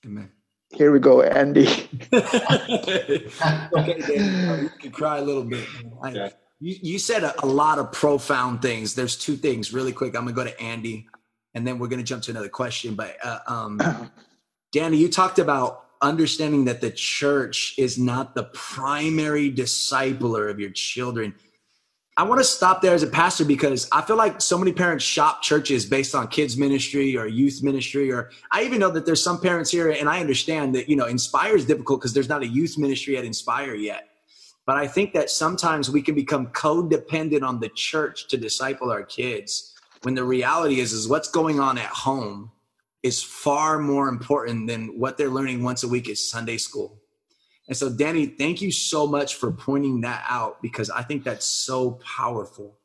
Amen. 0.06 0.30
Here 0.72 0.90
we 0.90 0.98
go, 0.98 1.22
Andy. 1.22 1.68
okay, 2.12 3.28
Dan, 3.72 4.62
you 4.64 4.70
can 4.80 4.90
cry 4.90 5.18
a 5.18 5.22
little 5.22 5.44
bit. 5.44 5.66
I, 6.02 6.32
you, 6.58 6.76
you 6.82 6.98
said 6.98 7.22
a, 7.22 7.44
a, 7.44 7.46
lot 7.46 7.78
of 7.78 7.92
profound 7.92 8.62
things. 8.62 8.94
There's 8.94 9.16
two 9.16 9.36
things 9.36 9.72
really 9.72 9.92
quick. 9.92 10.16
I'm 10.16 10.24
gonna 10.24 10.32
go 10.32 10.44
to 10.44 10.60
Andy, 10.60 11.06
and 11.54 11.66
then 11.66 11.78
we're 11.78 11.88
gonna 11.88 12.02
jump 12.02 12.22
to 12.24 12.30
another 12.30 12.48
question. 12.48 12.94
But 12.94 13.16
uh, 13.22 13.38
um, 13.46 14.10
Danny, 14.72 14.96
you 14.96 15.08
talked 15.08 15.38
about 15.38 15.83
understanding 16.04 16.66
that 16.66 16.80
the 16.80 16.90
church 16.90 17.74
is 17.78 17.98
not 17.98 18.34
the 18.34 18.44
primary 18.52 19.50
discipler 19.50 20.50
of 20.50 20.60
your 20.60 20.70
children. 20.70 21.34
I 22.16 22.22
want 22.22 22.40
to 22.40 22.44
stop 22.44 22.80
there 22.80 22.94
as 22.94 23.02
a 23.02 23.08
pastor 23.08 23.44
because 23.44 23.88
I 23.90 24.00
feel 24.02 24.16
like 24.16 24.40
so 24.40 24.56
many 24.56 24.72
parents 24.72 25.04
shop 25.04 25.42
churches 25.42 25.84
based 25.84 26.14
on 26.14 26.28
kids 26.28 26.56
ministry 26.56 27.16
or 27.16 27.26
youth 27.26 27.60
ministry 27.62 28.12
or 28.12 28.30
I 28.52 28.62
even 28.62 28.78
know 28.78 28.90
that 28.90 29.04
there's 29.04 29.22
some 29.22 29.40
parents 29.40 29.68
here 29.70 29.90
and 29.90 30.08
I 30.08 30.20
understand 30.20 30.76
that 30.76 30.88
you 30.88 30.94
know 30.94 31.06
Inspire 31.06 31.56
is 31.56 31.64
difficult 31.64 32.00
because 32.00 32.14
there's 32.14 32.28
not 32.28 32.42
a 32.42 32.46
youth 32.46 32.78
ministry 32.78 33.16
at 33.16 33.24
Inspire 33.24 33.74
yet. 33.74 34.10
But 34.64 34.76
I 34.76 34.86
think 34.86 35.12
that 35.14 35.28
sometimes 35.28 35.90
we 35.90 36.02
can 36.02 36.14
become 36.14 36.46
codependent 36.48 37.42
on 37.42 37.58
the 37.58 37.68
church 37.70 38.28
to 38.28 38.36
disciple 38.36 38.90
our 38.90 39.02
kids 39.02 39.74
when 40.02 40.14
the 40.14 40.24
reality 40.24 40.78
is 40.78 40.92
is 40.92 41.08
what's 41.08 41.28
going 41.28 41.58
on 41.58 41.78
at 41.78 41.90
home 41.90 42.52
is 43.04 43.22
far 43.22 43.78
more 43.78 44.08
important 44.08 44.66
than 44.66 44.98
what 44.98 45.18
they're 45.18 45.28
learning 45.28 45.62
once 45.62 45.84
a 45.84 45.88
week 45.88 46.08
at 46.08 46.16
Sunday 46.16 46.56
school. 46.56 46.98
And 47.68 47.76
so, 47.76 47.90
Danny, 47.90 48.26
thank 48.26 48.62
you 48.62 48.72
so 48.72 49.06
much 49.06 49.34
for 49.34 49.52
pointing 49.52 50.00
that 50.00 50.24
out 50.26 50.60
because 50.62 50.88
I 50.88 51.02
think 51.02 51.22
that's 51.22 51.44
so 51.44 52.00
powerful. 52.16 52.78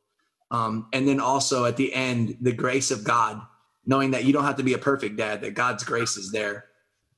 Um, 0.51 0.87
and 0.91 1.07
then 1.07 1.21
also 1.21 1.65
at 1.65 1.77
the 1.77 1.93
end, 1.93 2.37
the 2.41 2.51
grace 2.51 2.91
of 2.91 3.05
God, 3.05 3.41
knowing 3.85 4.11
that 4.11 4.25
you 4.25 4.33
don't 4.33 4.43
have 4.43 4.57
to 4.57 4.63
be 4.63 4.73
a 4.73 4.77
perfect 4.77 5.15
dad, 5.15 5.41
that 5.41 5.53
God's 5.53 5.85
grace 5.85 6.17
is 6.17 6.31
there. 6.31 6.65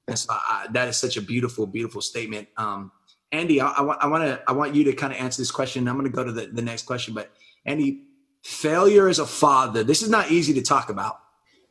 And 0.07 0.17
so 0.17 0.31
I, 0.31 0.67
that 0.71 0.87
is 0.87 0.97
such 0.97 1.17
a 1.17 1.21
beautiful, 1.21 1.65
beautiful 1.65 2.01
statement. 2.01 2.49
Um, 2.55 2.91
Andy, 3.31 3.61
I, 3.61 3.69
I, 3.69 3.83
I 4.01 4.07
want 4.07 4.23
to, 4.25 4.41
I 4.47 4.51
want 4.51 4.75
you 4.75 4.83
to 4.85 4.93
kind 4.93 5.11
of 5.11 5.19
answer 5.19 5.41
this 5.41 5.51
question. 5.51 5.87
I'm 5.87 5.97
going 5.97 6.05
to 6.05 6.15
go 6.15 6.23
to 6.23 6.31
the, 6.31 6.47
the 6.47 6.61
next 6.61 6.83
question, 6.83 7.15
but 7.15 7.31
Andy, 7.65 8.03
failure 8.43 9.07
as 9.07 9.17
a 9.17 9.25
father, 9.25 9.83
this 9.83 10.03
is 10.03 10.09
not 10.09 10.29
easy 10.29 10.53
to 10.53 10.61
talk 10.61 10.89
about. 10.89 11.19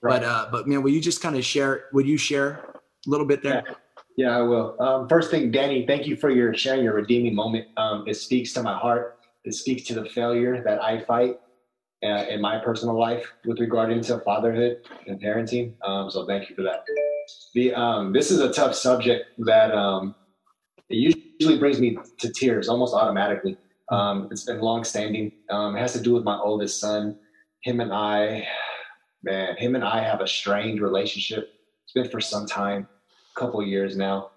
Right. 0.02 0.20
But 0.20 0.26
uh, 0.26 0.48
but 0.50 0.66
man, 0.66 0.82
will 0.82 0.92
you 0.92 1.00
just 1.00 1.20
kind 1.20 1.36
of 1.36 1.44
share? 1.44 1.84
Would 1.92 2.06
you 2.06 2.16
share 2.16 2.60
a 3.06 3.10
little 3.10 3.26
bit 3.26 3.42
there? 3.42 3.62
Yeah. 3.66 3.74
Yeah, 4.16 4.36
I 4.36 4.42
will. 4.42 4.76
Um, 4.82 5.08
first 5.08 5.30
thing, 5.30 5.50
Danny, 5.50 5.86
thank 5.86 6.06
you 6.06 6.14
for 6.14 6.28
your 6.28 6.52
sharing 6.52 6.84
your 6.84 6.94
redeeming 6.94 7.34
moment. 7.34 7.68
Um, 7.78 8.04
it 8.06 8.14
speaks 8.14 8.52
to 8.52 8.62
my 8.62 8.76
heart. 8.76 9.18
It 9.44 9.54
speaks 9.54 9.84
to 9.84 9.94
the 9.94 10.04
failure 10.10 10.62
that 10.62 10.82
I 10.82 11.00
fight 11.00 11.40
uh, 12.04 12.24
in 12.28 12.40
my 12.40 12.58
personal 12.58 12.98
life 12.98 13.32
with 13.44 13.60
regard 13.60 14.02
to 14.02 14.18
fatherhood 14.20 14.78
and 15.06 15.20
parenting. 15.22 15.74
Um, 15.86 16.10
so 16.10 16.26
thank 16.26 16.50
you 16.50 16.56
for 16.56 16.62
that. 16.62 16.84
the 17.54 17.74
um, 17.74 18.12
this 18.12 18.30
is 18.30 18.40
a 18.40 18.52
tough 18.52 18.74
subject 18.74 19.26
that 19.38 19.72
um, 19.72 20.14
it 20.88 21.16
usually 21.40 21.58
brings 21.58 21.80
me 21.80 21.96
to 22.18 22.30
tears 22.30 22.68
almost 22.68 22.94
automatically. 22.94 23.56
Um, 23.90 24.28
it's 24.30 24.44
been 24.44 24.60
long 24.60 24.84
standing. 24.84 25.32
Um, 25.50 25.76
it 25.76 25.80
has 25.80 25.92
to 25.94 26.00
do 26.00 26.12
with 26.12 26.24
my 26.24 26.38
oldest 26.38 26.78
son. 26.78 27.18
Him 27.62 27.80
and 27.80 27.92
I, 27.92 28.46
man, 29.22 29.56
him 29.56 29.74
and 29.74 29.84
I 29.84 30.02
have 30.02 30.20
a 30.20 30.28
strained 30.28 30.80
relationship. 30.80 31.54
It's 31.84 31.92
been 31.92 32.08
for 32.08 32.20
some 32.20 32.46
time, 32.46 32.88
a 33.36 33.40
couple 33.40 33.64
years 33.64 33.96
now, 33.96 34.30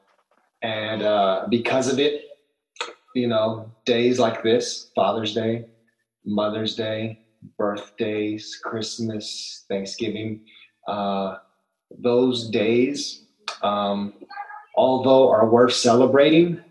and 0.61 1.03
uh, 1.03 1.45
because 1.49 1.91
of 1.91 1.99
it, 1.99 2.25
you 3.15 3.27
know, 3.27 3.71
days 3.85 4.19
like 4.19 4.43
this, 4.43 4.89
Father's 4.95 5.33
Day, 5.33 5.65
Mother's 6.25 6.75
Day, 6.75 7.19
birthdays, 7.57 8.59
Christmas, 8.63 9.65
Thanksgiving, 9.67 10.45
uh, 10.87 11.37
those 11.99 12.49
days, 12.49 13.25
um, 13.61 14.13
although 14.75 15.29
are 15.29 15.47
worth 15.47 15.73
celebrating, 15.73 16.61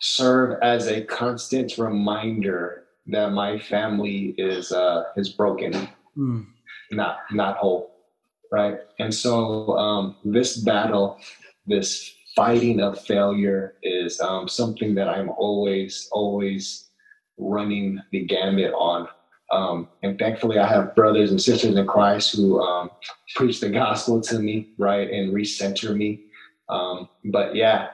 serve 0.00 0.58
as 0.62 0.88
a 0.88 1.02
constant 1.02 1.78
reminder 1.78 2.84
that 3.06 3.32
my 3.32 3.58
family 3.58 4.34
is 4.38 4.72
uh, 4.72 5.04
is 5.16 5.28
broken, 5.28 5.88
mm. 6.16 6.46
Not 6.92 7.18
not 7.30 7.56
whole, 7.56 7.90
right? 8.50 8.78
And 8.98 9.14
so 9.14 9.76
um, 9.78 10.16
this 10.24 10.58
battle, 10.58 11.18
this 11.66 12.14
fighting 12.36 12.80
of 12.80 13.00
failure, 13.00 13.74
is 13.82 14.20
um, 14.20 14.48
something 14.48 14.94
that 14.94 15.08
I'm 15.08 15.30
always 15.30 16.08
always 16.12 16.88
running 17.38 18.00
the 18.12 18.24
gambit 18.24 18.72
on. 18.74 19.08
Um, 19.50 19.88
and 20.02 20.18
thankfully, 20.18 20.58
I 20.58 20.66
have 20.66 20.94
brothers 20.94 21.30
and 21.30 21.40
sisters 21.40 21.76
in 21.76 21.86
Christ 21.86 22.34
who 22.34 22.60
um, 22.60 22.90
preach 23.36 23.60
the 23.60 23.68
gospel 23.68 24.20
to 24.22 24.38
me, 24.38 24.70
right, 24.78 25.10
and 25.10 25.34
recenter 25.34 25.94
me. 25.94 26.24
Um, 26.70 27.08
but 27.26 27.54
yeah, 27.54 27.88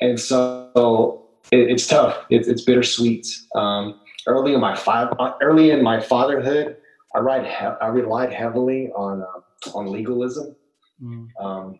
and 0.00 0.18
so 0.18 1.28
it, 1.52 1.70
it's 1.70 1.86
tough. 1.86 2.24
It's, 2.30 2.48
it's 2.48 2.62
bittersweet. 2.62 3.26
Um, 3.54 4.00
early 4.26 4.54
in 4.54 4.60
my 4.60 4.74
fi- 4.74 5.12
early 5.40 5.70
in 5.70 5.82
my 5.82 6.00
fatherhood, 6.00 6.76
I 7.14 7.18
relied 7.20 7.46
he- 7.46 7.84
I 7.86 7.88
relied 7.88 8.32
heavily 8.32 8.90
on 8.96 9.22
uh, 9.22 9.76
on 9.76 9.86
legalism, 9.86 10.56
mm. 11.02 11.28
um, 11.40 11.78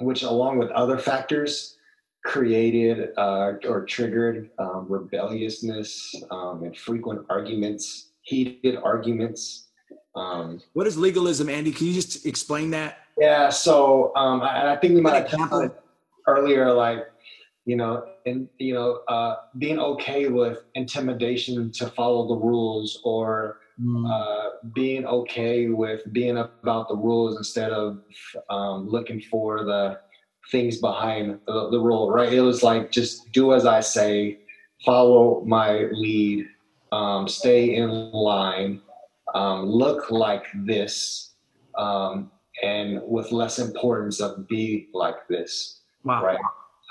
which, 0.00 0.22
along 0.22 0.58
with 0.58 0.70
other 0.70 0.98
factors, 0.98 1.76
created 2.24 3.10
uh, 3.18 3.52
or 3.66 3.84
triggered 3.84 4.50
um, 4.58 4.86
rebelliousness 4.88 6.14
um, 6.30 6.62
and 6.64 6.76
frequent 6.76 7.26
arguments, 7.28 8.10
heated 8.22 8.76
arguments. 8.76 9.68
Um, 10.16 10.60
what 10.72 10.86
is 10.86 10.96
legalism, 10.96 11.48
Andy? 11.48 11.72
Can 11.72 11.88
you 11.88 11.94
just 11.94 12.24
explain 12.24 12.70
that? 12.70 12.98
Yeah, 13.18 13.48
so 13.48 14.14
um, 14.16 14.42
I, 14.42 14.72
I 14.72 14.76
think 14.76 14.94
we 14.94 15.00
might 15.00 15.14
have 15.14 15.28
talked 15.28 15.76
earlier, 16.26 16.72
like 16.72 17.06
you 17.64 17.76
know, 17.76 18.04
and 18.26 18.48
you 18.58 18.74
know, 18.74 19.00
uh, 19.08 19.36
being 19.58 19.78
okay 19.78 20.28
with 20.28 20.64
intimidation 20.74 21.72
to 21.72 21.88
follow 21.88 22.28
the 22.28 22.36
rules, 22.36 23.00
or 23.04 23.58
mm. 23.80 24.10
uh, 24.10 24.50
being 24.74 25.06
okay 25.06 25.68
with 25.68 26.00
being 26.12 26.38
about 26.38 26.88
the 26.88 26.96
rules 26.96 27.36
instead 27.36 27.72
of 27.72 28.00
um, 28.50 28.88
looking 28.88 29.20
for 29.20 29.64
the 29.64 29.98
things 30.50 30.78
behind 30.78 31.38
the, 31.46 31.70
the 31.70 31.78
rule. 31.78 32.10
Right? 32.10 32.32
It 32.32 32.40
was 32.40 32.62
like 32.62 32.90
just 32.90 33.32
do 33.32 33.54
as 33.54 33.66
I 33.66 33.80
say, 33.80 34.40
follow 34.84 35.44
my 35.46 35.86
lead, 35.92 36.46
um, 36.92 37.28
stay 37.28 37.76
in 37.76 37.90
line, 38.12 38.80
um, 39.34 39.66
look 39.66 40.10
like 40.10 40.46
this, 40.54 41.32
um, 41.76 42.30
and 42.62 43.00
with 43.04 43.32
less 43.32 43.58
importance 43.58 44.20
of 44.20 44.46
be 44.48 44.88
like 44.92 45.26
this. 45.28 45.80
Wow. 46.04 46.24
Right. 46.24 46.38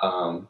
Um, 0.02 0.48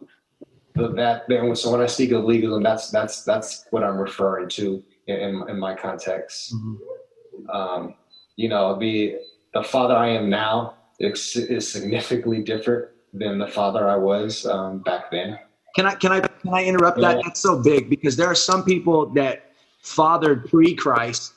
but 0.74 0.96
that 0.96 1.26
then 1.28 1.56
so 1.56 1.72
when 1.72 1.82
I 1.82 1.86
speak 1.86 2.12
of 2.12 2.24
legalism, 2.24 2.64
that's 2.64 2.90
that's 2.90 3.24
that's 3.24 3.66
what 3.70 3.84
I'm 3.84 3.98
referring 3.98 4.50
to 4.50 4.84
in 5.08 5.44
in 5.50 5.60
my 5.60 5.76
context. 5.76 6.54
Mm-hmm. 6.54 7.50
Um, 7.50 7.96
you 8.36 8.50
know, 8.50 8.78
the 8.80 9.18
the 9.54 9.64
father 9.64 9.96
I 9.96 10.10
am 10.10 10.30
now 10.30 10.76
is, 11.00 11.36
is 11.36 11.72
significantly 11.72 12.42
different 12.42 12.90
than 13.14 13.38
the 13.38 13.48
father 13.48 13.90
I 13.90 13.96
was 13.96 14.46
um, 14.46 14.80
back 14.80 15.12
then. 15.12 15.38
Can 15.76 15.86
I 15.86 15.96
can 15.96 16.12
I 16.12 16.20
can 16.22 16.54
I 16.54 16.64
interrupt 16.64 17.00
that? 17.02 17.22
That's 17.24 17.40
so 17.40 17.62
big 17.62 17.90
because 17.90 18.16
there 18.16 18.28
are 18.28 18.36
some 18.36 18.64
people 18.64 19.08
that 19.14 19.52
fathered 19.82 20.50
pre 20.50 20.74
Christ 20.76 21.34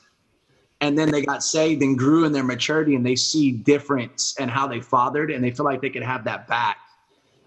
and 0.81 0.97
then 0.97 1.09
they 1.11 1.23
got 1.23 1.43
saved 1.43 1.81
and 1.81 1.97
grew 1.97 2.25
in 2.25 2.31
their 2.31 2.43
maturity 2.43 2.95
and 2.95 3.05
they 3.05 3.15
see 3.15 3.51
difference 3.51 4.35
and 4.39 4.51
how 4.51 4.67
they 4.67 4.79
fathered 4.79 5.31
and 5.31 5.43
they 5.43 5.51
feel 5.51 5.65
like 5.65 5.81
they 5.81 5.89
could 5.89 6.03
have 6.03 6.23
that 6.25 6.47
back. 6.47 6.77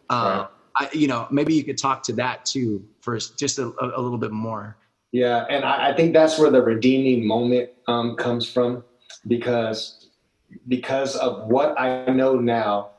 Uh, 0.09 0.47
right. 0.77 0.91
I, 0.91 0.97
you 0.97 1.07
know, 1.07 1.29
maybe 1.31 1.55
you 1.55 1.63
could 1.63 1.79
talk 1.79 2.03
to 2.05 2.13
that 2.15 2.45
too 2.45 2.85
for 3.01 3.19
just 3.19 3.59
a, 3.59 3.73
a 3.81 4.01
little 4.01 4.19
bit 4.19 4.33
more. 4.33 4.77
Yeah, 5.13 5.45
and 5.51 5.65
I, 5.65 5.91
I, 5.91 5.97
think 5.97 6.13
that's 6.13 6.39
where 6.39 6.51
the 6.51 6.63
redeeming 6.63 7.27
moment 7.27 7.71
um, 7.89 8.15
comes 8.15 8.49
from, 8.49 8.85
because 9.27 10.09
because 10.69 11.17
of 11.17 11.49
what 11.49 11.79
I 11.81 12.07
know 12.07 12.37
now. 12.37 12.91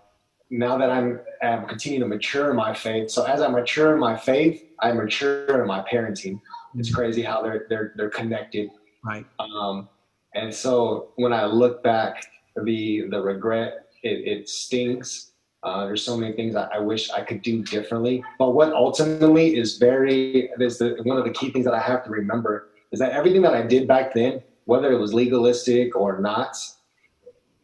Now 0.53 0.77
that 0.77 0.89
I'm, 0.89 1.21
I'm 1.41 1.65
continuing 1.65 2.01
to 2.01 2.13
mature 2.13 2.49
in 2.49 2.57
my 2.57 2.73
faith, 2.73 3.09
so 3.09 3.23
as 3.23 3.41
I 3.41 3.47
mature 3.47 3.93
in 3.93 4.01
my 4.01 4.17
faith, 4.17 4.65
I 4.81 4.91
mature 4.91 5.61
in 5.61 5.65
my 5.65 5.81
parenting. 5.89 6.41
It's 6.75 6.89
mm-hmm. 6.89 6.95
crazy 6.95 7.21
how 7.21 7.41
they're 7.41 7.67
they're 7.69 7.93
they're 7.95 8.09
connected. 8.09 8.69
Right. 9.05 9.25
Um, 9.39 9.87
and 10.35 10.53
so 10.53 11.11
when 11.15 11.31
I 11.31 11.45
look 11.45 11.83
back, 11.83 12.25
the 12.55 13.05
the 13.09 13.21
regret 13.21 13.87
it, 14.03 14.27
it 14.27 14.49
stings 14.49 15.30
uh, 15.63 15.85
there's 15.85 16.03
so 16.03 16.17
many 16.17 16.33
things 16.33 16.55
I, 16.55 16.67
I, 16.73 16.79
wish 16.79 17.11
I 17.11 17.21
could 17.21 17.41
do 17.43 17.63
differently. 17.63 18.23
But 18.39 18.51
what 18.51 18.73
ultimately 18.73 19.55
is 19.55 19.77
very 19.77 20.49
is 20.59 20.79
the 20.79 20.97
one 21.03 21.17
of 21.17 21.23
the 21.23 21.31
key 21.31 21.51
things 21.51 21.65
that 21.65 21.73
I 21.73 21.79
have 21.79 22.03
to 22.05 22.09
remember 22.09 22.69
is 22.91 22.99
that 22.99 23.11
everything 23.11 23.41
that 23.43 23.53
I 23.53 23.61
did 23.61 23.87
back 23.87 24.13
then, 24.13 24.41
whether 24.65 24.91
it 24.91 24.97
was 24.97 25.13
legalistic 25.13 25.95
or 25.95 26.19
not, 26.19 26.57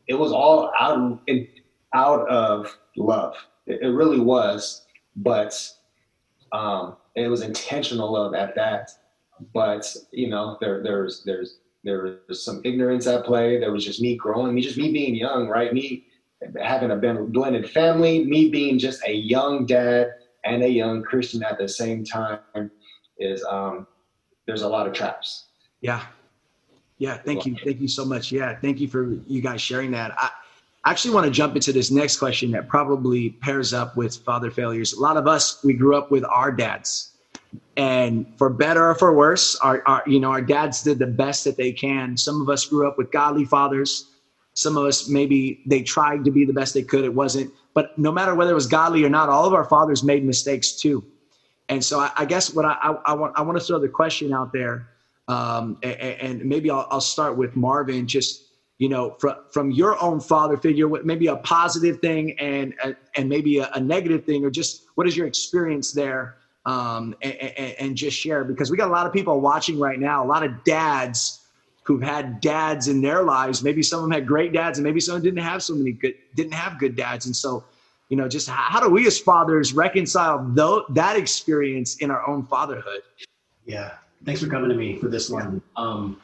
it 0.08 0.14
was 0.14 0.32
all 0.32 0.72
out 0.80 1.22
in, 1.26 1.48
out 1.94 2.28
of 2.30 2.78
love. 2.96 3.36
It, 3.66 3.82
it 3.82 3.90
really 3.90 4.20
was, 4.20 4.86
but 5.16 5.60
um, 6.52 6.98
it 7.16 7.28
was 7.28 7.42
intentional 7.42 8.14
love 8.14 8.36
at 8.36 8.54
that. 8.56 8.92
But 9.54 9.92
you 10.12 10.30
know, 10.30 10.58
there 10.62 10.84
there's 10.84 11.24
there's 11.24 11.58
there 11.84 12.20
was 12.28 12.44
some 12.44 12.62
ignorance 12.64 13.08
at 13.08 13.26
play. 13.26 13.60
There 13.60 13.72
was 13.72 13.84
just 13.84 14.02
me 14.02 14.16
growing, 14.16 14.54
me 14.54 14.62
just 14.62 14.78
me 14.78 14.92
being 14.92 15.16
young, 15.16 15.48
right? 15.48 15.74
Me 15.74 16.07
having 16.62 16.92
a 16.92 16.96
blended 16.96 17.70
family, 17.70 18.26
me 18.26 18.50
being 18.50 18.78
just 18.78 19.04
a 19.06 19.14
young 19.14 19.66
dad 19.66 20.14
and 20.46 20.64
a 20.64 20.70
young 20.70 21.04
Christian 21.04 21.44
at 21.44 21.58
the 21.58 21.68
same 21.68 22.04
time 22.04 22.40
is 23.18 23.44
um, 23.46 23.88
there's 24.46 24.62
a 24.62 24.68
lot 24.68 24.88
of 24.88 24.94
traps. 24.94 25.46
Yeah. 25.82 26.04
Yeah. 26.98 27.18
Thank 27.18 27.46
you. 27.46 27.56
Thank 27.64 27.80
you 27.80 27.88
so 27.88 28.06
much. 28.06 28.32
Yeah. 28.32 28.56
Thank 28.60 28.80
you 28.80 28.88
for 28.88 29.18
you 29.28 29.42
guys 29.42 29.62
sharing 29.62 29.92
that. 29.92 30.14
I 30.18 30.32
actually 30.86 31.14
want 31.14 31.26
to 31.26 31.32
jump 31.32 31.56
into 31.56 31.72
this 31.74 31.92
next 31.92 32.18
question 32.18 32.52
that 32.52 32.68
probably 32.68 33.32
pairs 33.32 33.74
up 33.74 33.98
with 33.98 34.18
father 34.18 34.50
failures. 34.50 34.94
A 34.94 35.00
lot 35.00 35.18
of 35.18 35.28
us, 35.28 35.64
we 35.64 35.74
grew 35.74 35.96
up 35.96 36.12
with 36.12 36.24
our 36.26 36.52
dads 36.52 37.14
and 37.76 38.26
for 38.38 38.50
better 38.50 38.90
or 38.90 38.96
for 38.96 39.14
worse, 39.14 39.56
our, 39.58 39.84
our 39.86 40.04
you 40.08 40.20
know, 40.20 40.32
our 40.32 40.42
dads 40.42 40.82
did 40.84 41.00
the 41.00 41.08
best 41.08 41.44
that 41.44 41.58
they 41.58 41.72
can. 41.72 42.18
Some 42.18 42.42
of 42.42 42.50
us 42.50 42.66
grew 42.66 42.88
up 42.88 42.98
with 42.98 43.12
godly 43.12 43.46
fathers 43.46 44.17
some 44.58 44.76
of 44.76 44.86
us 44.86 45.08
maybe 45.08 45.62
they 45.68 45.84
tried 45.84 46.26
to 46.26 46.32
be 46.32 46.44
the 46.44 46.52
best 46.52 46.74
they 46.74 46.82
could. 46.82 47.06
It 47.06 47.14
wasn't. 47.14 47.54
But 47.76 47.96
no 47.96 48.12
matter 48.12 48.34
whether 48.34 48.50
it 48.50 48.56
was 48.56 48.66
godly 48.66 49.04
or 49.04 49.10
not, 49.10 49.30
all 49.30 49.46
of 49.46 49.54
our 49.54 49.64
fathers 49.64 50.04
made 50.04 50.26
mistakes 50.26 50.72
too. 50.72 51.06
And 51.70 51.86
so 51.86 52.00
I, 52.00 52.12
I 52.18 52.26
guess 52.26 52.56
what 52.56 52.66
I, 52.66 52.76
I, 52.82 52.92
I, 53.06 53.14
want 53.14 53.38
I 53.38 53.44
want 53.44 53.60
to 53.60 53.64
throw 53.64 53.78
the 53.78 53.88
question 53.88 54.34
out 54.34 54.52
there, 54.52 54.90
um, 55.28 55.78
and, 55.84 55.94
and, 55.94 56.46
maybe 56.46 56.72
I'll, 56.72 56.88
I'll 56.90 57.02
start 57.02 57.38
with 57.38 57.56
Marvin. 57.56 58.08
Just 58.08 58.46
you 58.80 58.90
know, 58.90 59.12
from 59.20 59.36
from 59.52 59.70
your 59.70 60.02
own 60.02 60.20
father 60.20 60.58
figure, 60.58 60.88
what 60.88 61.06
maybe 61.06 61.28
a 61.28 61.36
positive 61.36 62.00
thing 62.00 62.32
and 62.40 62.74
and 63.16 63.30
maybe 63.30 63.60
a, 63.60 63.70
a 63.76 63.80
negative 63.80 64.26
thing, 64.26 64.44
or 64.44 64.50
just 64.50 64.86
what 64.96 65.08
is 65.08 65.16
your 65.16 65.28
experience 65.28 65.92
there? 65.92 66.38
Um, 66.66 67.16
and, 67.22 67.34
and, 67.36 67.76
and 67.80 67.96
just 67.96 68.18
share 68.18 68.44
because 68.44 68.72
we 68.72 68.78
got 68.78 68.90
a 68.90 68.92
lot 68.92 69.06
of 69.06 69.14
people 69.14 69.40
watching 69.40 69.78
right 69.78 70.00
now, 70.00 70.26
a 70.26 70.28
lot 70.28 70.44
of 70.44 70.64
dads 70.64 71.47
who've 71.88 72.02
had 72.02 72.42
dads 72.42 72.90
in 72.90 73.02
their 73.02 73.24
lives. 73.24 73.64
Maybe 73.64 73.82
some 73.82 74.00
of 74.00 74.04
them 74.04 74.12
had 74.12 74.28
great 74.28 74.52
dads, 74.52 74.78
and 74.78 74.84
maybe 74.84 75.00
some 75.00 75.22
didn't 75.22 75.40
have 75.40 75.64
so 75.64 75.74
many 75.74 75.94
good, 75.94 76.16
didn't 76.36 76.54
have 76.54 76.78
good 76.78 76.98
dads. 76.98 77.28
And 77.28 77.36
so, 77.36 77.64
you 78.10 78.18
know, 78.18 78.28
just 78.28 78.50
how, 78.50 78.62
how 78.62 78.80
do 78.82 78.90
we 78.90 79.08
as 79.08 79.18
fathers 79.18 79.74
reconcile 79.74 80.46
though, 80.50 80.84
that 80.90 81.16
experience 81.16 81.96
in 81.98 82.12
our 82.12 82.28
own 82.28 82.46
fatherhood? 82.46 83.04
Yeah, 83.66 83.94
thanks 84.26 84.42
for 84.42 84.50
coming 84.50 84.70
to 84.70 84.76
me 84.76 84.98
for 84.98 85.08
this 85.08 85.30
one. 85.30 85.62
Um, 85.78 86.20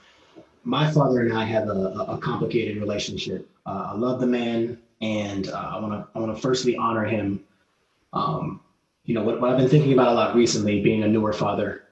my 0.66 0.92
father 0.92 1.22
and 1.22 1.32
I 1.32 1.46
have 1.46 1.70
a, 1.70 2.08
a 2.10 2.18
complicated 2.18 2.82
relationship. 2.82 3.50
Uh, 3.66 3.92
I 3.94 3.96
love 3.96 4.20
the 4.20 4.28
man, 4.28 4.78
and 5.02 5.48
uh, 5.48 5.72
I 5.76 5.80
want 5.80 5.94
to 5.94 6.08
I 6.14 6.20
want 6.20 6.36
to 6.36 6.42
firstly 6.42 6.76
honor 6.76 7.06
him. 7.06 7.40
Um, 8.12 8.60
you 9.06 9.16
know 9.16 9.24
what, 9.24 9.40
what 9.40 9.52
I've 9.52 9.58
been 9.58 9.70
thinking 9.70 9.94
about 9.94 10.10
a 10.10 10.14
lot 10.14 10.36
recently, 10.36 10.82
being 10.82 11.04
a 11.04 11.08
newer 11.08 11.32
father, 11.32 11.84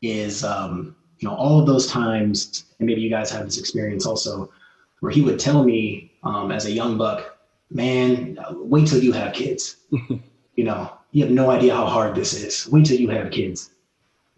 is 0.00 0.42
um, 0.42 0.96
you 1.22 1.28
know, 1.28 1.34
all 1.36 1.60
of 1.60 1.66
those 1.66 1.86
times, 1.86 2.64
and 2.78 2.86
maybe 2.86 3.00
you 3.00 3.08
guys 3.08 3.30
have 3.30 3.44
this 3.44 3.58
experience 3.58 4.06
also, 4.06 4.50
where 4.98 5.12
he 5.12 5.22
would 5.22 5.38
tell 5.38 5.62
me 5.62 6.12
um, 6.24 6.50
as 6.50 6.66
a 6.66 6.70
young 6.70 6.98
buck, 6.98 7.38
man, 7.70 8.36
wait 8.50 8.88
till 8.88 9.02
you 9.02 9.12
have 9.12 9.32
kids. 9.32 9.76
you 10.56 10.64
know, 10.64 10.92
you 11.12 11.24
have 11.24 11.32
no 11.32 11.50
idea 11.50 11.74
how 11.74 11.86
hard 11.86 12.16
this 12.16 12.34
is. 12.34 12.68
Wait 12.72 12.86
till 12.86 12.98
you 12.98 13.08
have 13.08 13.30
kids. 13.30 13.70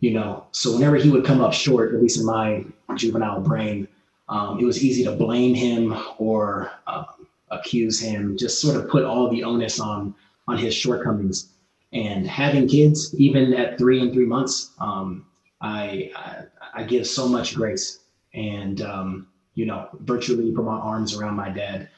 You 0.01 0.13
know, 0.13 0.47
so 0.51 0.75
whenever 0.75 0.97
he 0.97 1.09
would 1.09 1.25
come 1.25 1.41
up 1.41 1.55
short, 1.55 1.95
at 1.95 2.03
least 2.03 2.19
in 2.19 2.27
my 2.27 2.65
juvenile 2.97 3.41
brain, 3.41 3.89
um, 4.29 4.59
it 4.61 4.65
was 4.65 4.85
easy 4.85 5.05
to 5.05 5.13
blame 5.13 5.55
him 5.55 5.97
or 6.19 6.71
uh, 6.87 7.05
accuse 7.51 7.99
him, 7.99 8.37
just 8.37 8.61
sort 8.61 8.77
of 8.77 8.91
put 8.91 9.05
all 9.05 9.31
the 9.31 9.43
onus 9.43 9.81
on 9.81 10.15
on 10.47 10.59
his 10.59 10.75
shortcomings. 10.75 11.49
And 11.95 12.27
having 12.27 12.69
kids, 12.69 13.15
even 13.19 13.55
at 13.55 13.79
three 13.79 14.01
and 14.01 14.13
three 14.13 14.27
months, 14.27 14.73
um, 14.79 15.25
I, 15.65 16.11
I, 16.15 16.45
I 16.75 16.85
give 16.85 17.07
so 17.07 17.29
much 17.29 17.55
grace 17.55 18.01
and 18.35 18.81
um, 18.83 19.29
you 19.55 19.67
know 19.67 19.89
virtually 20.01 20.51
put 20.53 20.65
my 20.65 20.77
arms 20.79 21.17
around 21.17 21.35
my 21.35 21.49
dad 21.49 21.89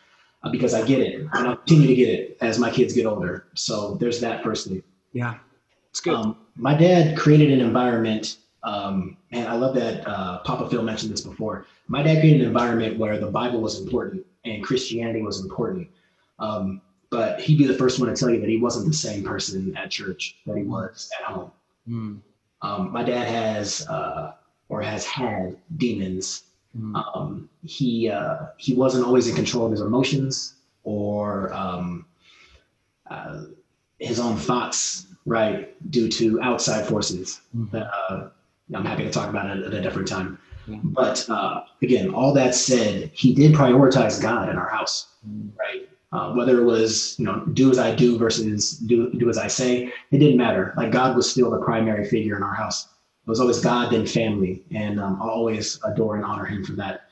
uh, 0.42 0.50
because 0.50 0.74
I 0.74 0.84
get 0.84 1.00
it 1.00 1.20
and 1.20 1.30
I'll 1.32 1.56
continue 1.56 1.88
to 1.88 1.94
get 1.94 2.08
it 2.08 2.38
as 2.40 2.58
my 2.58 2.70
kids 2.70 2.92
get 2.94 3.06
older. 3.06 3.46
So 3.54 3.94
there's 3.94 4.20
that 4.20 4.42
firstly. 4.42 4.82
Yeah, 5.12 5.38
it's 5.90 6.00
good. 6.00 6.14
Um, 6.14 6.36
my 6.56 6.74
dad 6.76 7.16
created 7.16 7.50
an 7.50 7.60
environment. 7.60 8.38
Um, 8.62 9.16
and 9.30 9.46
I 9.46 9.54
love 9.54 9.76
that 9.76 10.04
uh, 10.08 10.38
Papa 10.40 10.68
Phil 10.68 10.82
mentioned 10.82 11.12
this 11.12 11.20
before. 11.20 11.66
My 11.86 12.02
dad 12.02 12.20
created 12.20 12.40
an 12.40 12.48
environment 12.48 12.98
where 12.98 13.16
the 13.18 13.28
Bible 13.28 13.60
was 13.60 13.80
important 13.80 14.26
and 14.44 14.64
Christianity 14.64 15.22
was 15.22 15.40
important. 15.40 15.88
Um, 16.40 16.80
but 17.10 17.40
he'd 17.40 17.58
be 17.58 17.66
the 17.66 17.74
first 17.74 18.00
one 18.00 18.08
to 18.08 18.16
tell 18.16 18.30
you 18.30 18.40
that 18.40 18.48
he 18.48 18.58
wasn't 18.58 18.86
the 18.86 18.92
same 18.92 19.22
person 19.22 19.76
at 19.76 19.90
church 19.90 20.36
that 20.46 20.56
he 20.56 20.64
was 20.64 21.10
at 21.18 21.26
home. 21.26 21.52
Mm. 21.88 22.20
Um, 22.62 22.92
my 22.92 23.02
dad 23.02 23.28
has 23.28 23.86
uh, 23.88 24.32
or 24.68 24.80
has 24.82 25.04
had 25.04 25.56
demons. 25.76 26.42
Mm. 26.78 27.02
Um, 27.14 27.48
he 27.64 28.10
uh, 28.10 28.46
he 28.58 28.74
wasn't 28.74 29.06
always 29.06 29.28
in 29.28 29.34
control 29.34 29.64
of 29.66 29.72
his 29.72 29.80
emotions 29.80 30.54
or 30.84 31.52
um, 31.52 32.04
uh, 33.10 33.44
his 33.98 34.20
own 34.20 34.36
thoughts, 34.36 35.06
right, 35.24 35.74
due 35.90 36.08
to 36.08 36.40
outside 36.42 36.86
forces. 36.86 37.40
Mm. 37.56 37.70
That 37.70 37.90
uh, 37.94 38.28
I'm 38.74 38.84
happy 38.84 39.04
to 39.04 39.10
talk 39.10 39.28
about 39.30 39.56
it 39.56 39.64
at 39.64 39.72
a 39.72 39.80
different 39.80 40.08
time. 40.08 40.38
Yeah. 40.66 40.78
But 40.82 41.28
uh, 41.30 41.62
again, 41.80 42.12
all 42.12 42.34
that 42.34 42.54
said, 42.54 43.10
he 43.14 43.32
did 43.34 43.52
prioritize 43.52 44.20
God 44.20 44.48
in 44.48 44.56
our 44.56 44.68
house, 44.68 45.08
Mm. 45.28 45.50
right? 45.58 45.88
Uh, 46.12 46.32
whether 46.34 46.60
it 46.60 46.64
was 46.64 47.16
you 47.18 47.24
know 47.24 47.44
do 47.52 47.70
as 47.70 47.78
I 47.78 47.94
do 47.94 48.16
versus 48.16 48.72
do 48.78 49.12
do 49.12 49.28
as 49.28 49.38
I 49.38 49.48
say, 49.48 49.92
it 50.10 50.18
didn't 50.18 50.36
matter. 50.36 50.72
Like 50.76 50.92
God 50.92 51.16
was 51.16 51.28
still 51.30 51.50
the 51.50 51.58
primary 51.58 52.08
figure 52.08 52.36
in 52.36 52.42
our 52.42 52.54
house. 52.54 52.88
It 53.26 53.30
was 53.30 53.40
always 53.40 53.58
God 53.58 53.92
then 53.92 54.06
family, 54.06 54.62
and 54.72 55.00
um, 55.00 55.18
I'll 55.20 55.30
always 55.30 55.80
adore 55.84 56.14
and 56.14 56.24
honor 56.24 56.44
Him 56.44 56.64
for 56.64 56.74
that. 56.74 57.08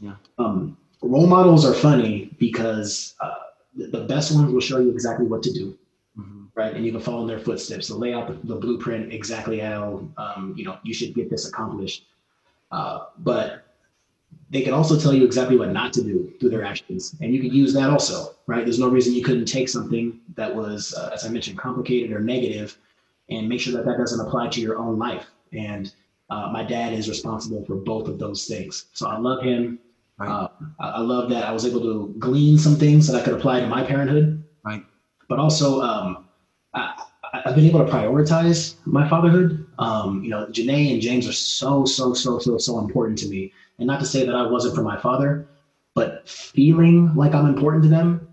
Yeah. 0.00 0.14
Um, 0.38 0.78
role 1.02 1.26
models 1.26 1.66
are 1.66 1.74
funny 1.74 2.34
because 2.38 3.14
uh, 3.20 3.34
the, 3.76 4.04
best 4.04 4.34
ones 4.34 4.50
will 4.50 4.62
show 4.62 4.78
you 4.78 4.90
exactly 4.90 5.26
what 5.26 5.42
to 5.42 5.52
do, 5.52 5.76
Mhm. 6.18 6.46
right? 6.54 6.74
And 6.74 6.86
you 6.86 6.92
can 6.92 7.02
follow 7.02 7.20
in 7.20 7.26
their 7.26 7.38
footsteps. 7.38 7.88
They'll 7.88 7.98
lay 7.98 8.14
out 8.14 8.28
the, 8.28 8.54
the 8.54 8.58
blueprint 8.58 9.12
exactly 9.12 9.58
how 9.58 10.08
um, 10.16 10.54
you 10.56 10.64
know 10.64 10.78
you 10.84 10.94
should 10.94 11.14
get 11.14 11.28
this 11.28 11.46
accomplished. 11.46 12.06
Uh, 12.70 13.00
but 13.18 13.64
they 14.48 14.62
can 14.62 14.72
also 14.72 14.98
tell 14.98 15.12
you 15.12 15.24
exactly 15.26 15.58
what 15.58 15.70
not 15.70 15.92
to 15.94 16.02
do 16.02 16.32
through 16.40 16.48
their 16.48 16.64
actions, 16.64 17.14
and 17.20 17.34
you 17.34 17.42
can 17.42 17.52
use 17.52 17.74
that 17.74 17.90
also, 17.90 18.34
right? 18.46 18.64
There's 18.64 18.78
no 18.78 18.88
reason 18.88 19.12
you 19.12 19.22
couldn't 19.22 19.44
take 19.44 19.68
something 19.68 20.20
that 20.34 20.54
was, 20.54 20.94
uh, 20.94 21.10
as 21.12 21.26
I 21.26 21.28
mentioned, 21.28 21.58
complicated 21.58 22.10
or 22.10 22.20
negative, 22.20 22.78
and 23.28 23.46
make 23.46 23.60
sure 23.60 23.74
that 23.74 23.84
that 23.84 23.98
doesn't 23.98 24.26
apply 24.26 24.48
to 24.48 24.60
your 24.62 24.78
own 24.78 24.98
life. 24.98 25.26
And 25.52 25.92
uh, 26.30 26.50
my 26.52 26.62
dad 26.62 26.92
is 26.92 27.08
responsible 27.08 27.64
for 27.64 27.76
both 27.76 28.08
of 28.08 28.18
those 28.18 28.46
things, 28.46 28.86
so 28.92 29.08
I 29.08 29.18
love 29.18 29.42
him. 29.42 29.78
Right. 30.18 30.28
Uh, 30.28 30.48
I 30.80 30.88
I 30.88 31.00
love 31.00 31.30
that 31.30 31.44
I 31.44 31.52
was 31.52 31.64
able 31.64 31.80
to 31.80 32.14
glean 32.18 32.58
some 32.58 32.76
things 32.76 33.06
that 33.06 33.20
I 33.20 33.24
could 33.24 33.34
apply 33.34 33.60
to 33.60 33.66
my 33.66 33.84
parenthood. 33.84 34.42
Right. 34.64 34.84
But 35.28 35.38
also, 35.38 35.80
um, 35.80 36.28
I, 36.74 37.02
I've 37.32 37.54
been 37.54 37.66
able 37.66 37.84
to 37.84 37.90
prioritize 37.90 38.74
my 38.84 39.08
fatherhood. 39.08 39.66
Um, 39.78 40.22
you 40.24 40.30
know, 40.30 40.46
Janae 40.46 40.92
and 40.92 41.00
James 41.00 41.28
are 41.28 41.32
so, 41.32 41.84
so, 41.84 42.14
so, 42.14 42.38
so, 42.38 42.58
so 42.58 42.78
important 42.78 43.18
to 43.20 43.28
me. 43.28 43.52
And 43.78 43.86
not 43.86 44.00
to 44.00 44.06
say 44.06 44.26
that 44.26 44.34
I 44.34 44.46
wasn't 44.46 44.74
for 44.74 44.82
my 44.82 45.00
father, 45.00 45.46
but 45.94 46.28
feeling 46.28 47.14
like 47.14 47.34
I'm 47.34 47.46
important 47.46 47.84
to 47.84 47.88
them 47.88 48.28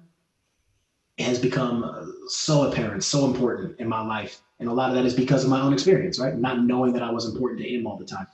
has 1.17 1.39
become 1.39 2.04
so 2.27 2.69
apparent, 2.69 3.03
so 3.03 3.25
important 3.25 3.79
in 3.79 3.87
my 3.87 4.01
life. 4.05 4.41
And 4.59 4.69
a 4.69 4.73
lot 4.73 4.89
of 4.89 4.95
that 4.95 5.05
is 5.05 5.13
because 5.13 5.43
of 5.43 5.49
my 5.49 5.61
own 5.61 5.73
experience, 5.73 6.19
right? 6.19 6.35
Not 6.35 6.63
knowing 6.63 6.93
that 6.93 7.03
I 7.03 7.11
was 7.11 7.25
important 7.25 7.61
to 7.61 7.67
him 7.67 7.85
all 7.85 7.97
the 7.97 8.05
time. 8.05 8.27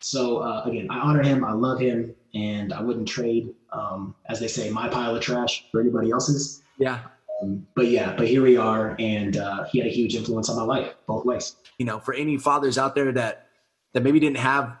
So 0.00 0.38
uh, 0.38 0.62
again, 0.64 0.88
I 0.90 0.98
honor 1.00 1.22
him, 1.22 1.44
I 1.44 1.52
love 1.52 1.80
him, 1.80 2.14
and 2.34 2.72
I 2.72 2.80
wouldn't 2.80 3.08
trade, 3.08 3.52
um, 3.72 4.14
as 4.28 4.38
they 4.40 4.48
say, 4.48 4.70
my 4.70 4.88
pile 4.88 5.14
of 5.16 5.22
trash 5.22 5.64
for 5.72 5.80
anybody 5.80 6.10
else's. 6.10 6.62
Yeah, 6.78 7.00
Um, 7.42 7.66
but 7.74 7.88
yeah, 7.88 8.14
but 8.16 8.28
here 8.28 8.42
we 8.42 8.56
are, 8.56 8.94
and 8.98 9.36
uh, 9.36 9.64
he 9.64 9.78
had 9.78 9.88
a 9.88 9.90
huge 9.90 10.14
influence 10.14 10.48
on 10.48 10.56
my 10.56 10.62
life, 10.62 10.94
both 11.06 11.24
ways. 11.24 11.56
you 11.78 11.84
know, 11.86 11.98
for 11.98 12.14
any 12.14 12.36
fathers 12.38 12.78
out 12.78 12.94
there 12.94 13.12
that 13.12 13.48
that 13.94 14.02
maybe 14.02 14.20
didn't 14.20 14.36
have 14.38 14.76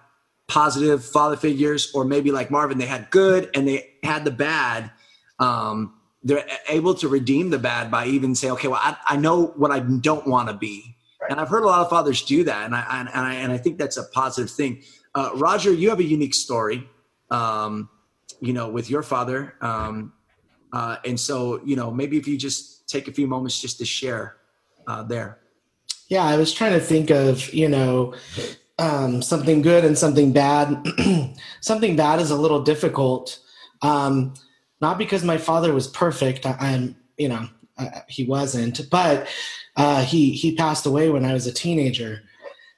positive 0.46 1.04
father 1.04 1.36
figures, 1.36 1.90
or 1.94 2.04
maybe 2.04 2.30
like 2.30 2.50
Marvin, 2.50 2.78
they 2.78 2.86
had 2.86 3.10
good 3.10 3.50
and 3.54 3.66
they 3.66 3.94
had 4.04 4.24
the 4.24 4.30
bad. 4.30 4.90
Um, 5.38 5.94
they're 6.22 6.44
able 6.68 6.94
to 6.94 7.08
redeem 7.08 7.50
the 7.50 7.58
bad 7.58 7.90
by 7.90 8.06
even 8.06 8.34
say, 8.34 8.50
okay, 8.50 8.68
well, 8.68 8.80
I, 8.82 8.96
I 9.06 9.16
know 9.16 9.48
what 9.56 9.70
I 9.70 9.80
don't 9.80 10.26
want 10.26 10.48
to 10.48 10.54
be, 10.54 10.96
and 11.28 11.40
I've 11.40 11.48
heard 11.48 11.62
a 11.62 11.66
lot 11.66 11.80
of 11.80 11.90
fathers 11.90 12.22
do 12.22 12.44
that, 12.44 12.64
and 12.64 12.74
I 12.74 12.84
and 13.00 13.08
I 13.08 13.34
and 13.34 13.52
I 13.52 13.58
think 13.58 13.78
that's 13.78 13.96
a 13.96 14.04
positive 14.04 14.50
thing. 14.50 14.82
Uh, 15.14 15.30
Roger, 15.34 15.72
you 15.72 15.88
have 15.90 16.00
a 16.00 16.04
unique 16.04 16.34
story, 16.34 16.88
um, 17.30 17.88
you 18.40 18.52
know, 18.52 18.68
with 18.68 18.90
your 18.90 19.02
father, 19.02 19.54
um, 19.60 20.12
uh, 20.72 20.96
and 21.04 21.18
so 21.18 21.60
you 21.64 21.76
know, 21.76 21.90
maybe 21.90 22.16
if 22.16 22.26
you 22.26 22.36
just 22.36 22.88
take 22.88 23.06
a 23.06 23.12
few 23.12 23.26
moments 23.26 23.60
just 23.60 23.78
to 23.78 23.84
share 23.84 24.36
uh, 24.86 25.02
there. 25.02 25.38
Yeah, 26.08 26.24
I 26.24 26.36
was 26.36 26.52
trying 26.52 26.72
to 26.72 26.80
think 26.80 27.10
of, 27.10 27.52
you 27.52 27.68
know, 27.68 28.14
um, 28.78 29.20
something 29.20 29.60
good 29.60 29.84
and 29.84 29.96
something 29.96 30.32
bad. 30.32 30.82
something 31.60 31.96
bad 31.96 32.20
is 32.20 32.30
a 32.30 32.36
little 32.36 32.62
difficult, 32.62 33.38
um, 33.82 34.32
not 34.80 34.98
because 34.98 35.24
my 35.24 35.38
father 35.38 35.72
was 35.72 35.88
perfect. 35.88 36.46
I, 36.46 36.56
I'm, 36.58 36.96
you 37.16 37.28
know, 37.28 37.48
uh, 37.76 38.00
he 38.08 38.24
wasn't, 38.24 38.88
but 38.90 39.28
uh, 39.76 40.02
he 40.04 40.32
he 40.32 40.54
passed 40.54 40.86
away 40.86 41.10
when 41.10 41.24
I 41.24 41.32
was 41.32 41.46
a 41.46 41.52
teenager. 41.52 42.22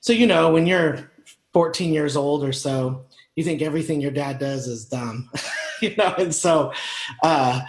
So 0.01 0.13
you 0.13 0.27
know, 0.27 0.53
when 0.53 0.67
you're 0.67 1.11
14 1.53 1.93
years 1.93 2.17
old 2.17 2.45
or 2.45 2.53
so, 2.53 3.05
you 3.37 3.45
think 3.45 3.63
everything 3.63 4.01
your 4.01 4.11
dad 4.11 4.39
does 4.39 4.67
is 4.67 4.85
dumb, 4.85 5.31
you 5.83 5.95
know, 5.97 6.15
and 6.19 6.35
so. 6.35 6.73
Uh, 7.23 7.63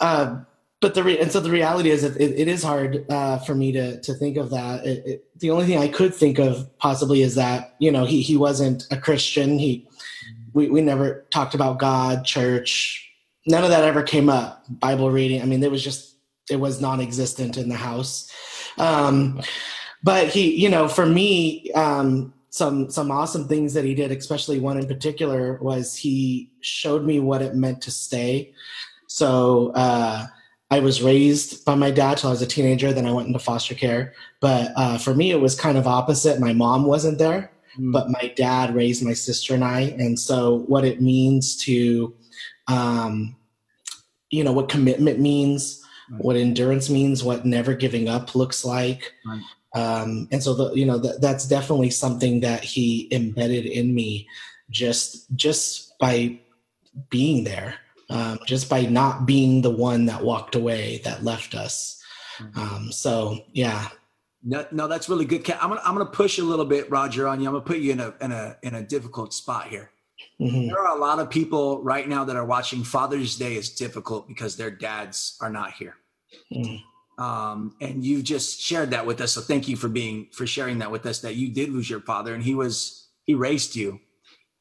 uh, 0.00 0.40
but 0.80 0.94
the 0.94 1.02
re- 1.02 1.18
and 1.18 1.32
so 1.32 1.40
the 1.40 1.50
reality 1.50 1.90
is 1.90 2.04
it, 2.04 2.20
it 2.20 2.48
is 2.48 2.62
hard 2.62 3.06
uh, 3.10 3.38
for 3.38 3.54
me 3.54 3.72
to 3.72 4.00
to 4.02 4.14
think 4.14 4.36
of 4.36 4.50
that. 4.50 4.84
It, 4.84 5.06
it, 5.06 5.40
the 5.40 5.50
only 5.50 5.66
thing 5.66 5.78
I 5.78 5.88
could 5.88 6.14
think 6.14 6.38
of 6.38 6.68
possibly 6.78 7.22
is 7.22 7.34
that 7.34 7.74
you 7.78 7.90
know 7.90 8.04
he 8.04 8.20
he 8.20 8.36
wasn't 8.36 8.86
a 8.90 8.96
Christian. 8.96 9.58
He 9.58 9.88
we 10.52 10.68
we 10.68 10.82
never 10.82 11.24
talked 11.30 11.54
about 11.54 11.78
God, 11.78 12.24
church. 12.24 13.05
None 13.46 13.64
of 13.64 13.70
that 13.70 13.84
ever 13.84 14.02
came 14.02 14.28
up. 14.28 14.64
Bible 14.68 15.10
reading. 15.10 15.40
I 15.42 15.44
mean, 15.44 15.62
it 15.62 15.70
was 15.70 15.82
just 15.82 16.16
it 16.50 16.56
was 16.56 16.80
non-existent 16.80 17.56
in 17.56 17.68
the 17.68 17.76
house. 17.76 18.30
Um, 18.78 19.40
but 20.02 20.28
he, 20.28 20.54
you 20.54 20.68
know, 20.68 20.88
for 20.88 21.06
me, 21.06 21.70
um, 21.72 22.32
some 22.50 22.90
some 22.90 23.10
awesome 23.10 23.48
things 23.48 23.74
that 23.74 23.84
he 23.84 23.94
did, 23.94 24.10
especially 24.12 24.58
one 24.58 24.78
in 24.78 24.86
particular, 24.86 25.58
was 25.60 25.96
he 25.96 26.50
showed 26.60 27.04
me 27.04 27.20
what 27.20 27.42
it 27.42 27.54
meant 27.54 27.82
to 27.82 27.90
stay. 27.90 28.52
So. 29.06 29.72
Uh, 29.74 30.26
I 30.68 30.80
was 30.80 31.00
raised 31.00 31.64
by 31.64 31.76
my 31.76 31.92
dad 31.92 32.18
till 32.18 32.28
I 32.30 32.32
was 32.32 32.42
a 32.42 32.46
teenager. 32.46 32.92
Then 32.92 33.06
I 33.06 33.12
went 33.12 33.28
into 33.28 33.38
foster 33.38 33.72
care. 33.76 34.14
But 34.40 34.72
uh, 34.74 34.98
for 34.98 35.14
me, 35.14 35.30
it 35.30 35.40
was 35.40 35.54
kind 35.54 35.78
of 35.78 35.86
opposite. 35.86 36.40
My 36.40 36.52
mom 36.52 36.86
wasn't 36.86 37.18
there, 37.18 37.52
Mm. 37.78 37.92
but 37.92 38.10
my 38.10 38.32
dad 38.36 38.74
raised 38.74 39.04
my 39.04 39.12
sister 39.12 39.54
and 39.54 39.62
I. 39.62 39.94
And 39.98 40.18
so, 40.18 40.64
what 40.66 40.84
it 40.84 41.00
means 41.00 41.56
to, 41.64 42.14
um, 42.68 43.35
you 44.30 44.44
know, 44.44 44.52
what 44.52 44.68
commitment 44.68 45.18
means, 45.20 45.82
Right. 46.10 46.24
what 46.24 46.36
endurance 46.36 46.88
means, 46.88 47.24
what 47.24 47.44
never 47.44 47.74
giving 47.74 48.08
up 48.08 48.34
looks 48.36 48.64
like. 48.64 49.12
Right. 49.26 49.42
Um, 49.74 50.28
and 50.30 50.40
so, 50.42 50.54
the, 50.54 50.72
you 50.74 50.86
know, 50.86 50.98
that 50.98 51.20
that's 51.20 51.46
definitely 51.48 51.90
something 51.90 52.40
that 52.40 52.62
he 52.62 53.08
embedded 53.12 53.66
in 53.66 53.94
me, 53.94 54.28
just 54.70 55.26
just 55.34 55.98
by 55.98 56.38
being 57.10 57.44
there 57.44 57.74
um, 58.08 58.38
just 58.46 58.70
by 58.70 58.82
not 58.86 59.26
being 59.26 59.60
the 59.62 59.70
one 59.70 60.06
that 60.06 60.22
walked 60.24 60.54
away 60.54 61.00
that 61.04 61.24
left 61.24 61.54
us 61.54 62.02
um, 62.54 62.90
so 62.92 63.38
yeah 63.52 63.88
No, 64.42 64.64
no, 64.70 64.86
that's 64.88 65.08
really 65.08 65.24
good. 65.24 65.50
I'm 65.50 65.70
gonna 65.70 65.80
I'm 65.84 65.94
gonna 65.94 66.06
push 66.06 66.38
a 66.38 66.44
little 66.44 66.64
bit, 66.66 66.88
Roger, 66.90 67.26
on 67.26 67.40
you. 67.40 67.48
I'm 67.48 67.54
gonna 67.54 67.64
put 67.64 67.78
you 67.78 67.92
in 67.92 68.00
a 68.00 68.14
in 68.20 68.30
a 68.32 68.56
in 68.62 68.74
a 68.74 68.82
difficult 68.82 69.34
spot 69.34 69.68
here. 69.68 69.90
Mhm. 70.40 70.68
There 70.68 70.78
are 70.78 70.96
a 70.96 71.00
lot 71.00 71.18
of 71.18 71.30
people 71.30 71.82
right 71.82 72.08
now 72.08 72.24
that 72.24 72.36
are 72.36 72.44
watching 72.44 72.84
Father's 72.84 73.36
Day 73.36 73.56
is 73.56 73.70
difficult 73.70 74.28
because 74.28 74.56
their 74.56 74.70
dads 74.70 75.36
are 75.40 75.50
not 75.50 75.72
here. 75.72 75.96
Mm. 76.52 76.80
Um, 77.18 77.76
and 77.80 78.04
you 78.04 78.22
just 78.22 78.60
shared 78.60 78.90
that 78.90 79.06
with 79.06 79.20
us. 79.20 79.32
So 79.32 79.40
thank 79.40 79.68
you 79.68 79.76
for 79.76 79.88
being 79.88 80.28
for 80.32 80.46
sharing 80.46 80.78
that 80.78 80.90
with 80.90 81.06
us. 81.06 81.20
That 81.20 81.36
you 81.36 81.48
did 81.48 81.70
lose 81.70 81.88
your 81.88 82.00
father, 82.00 82.34
and 82.34 82.42
he 82.42 82.54
was 82.54 83.08
he 83.24 83.34
raised 83.34 83.74
you. 83.74 84.00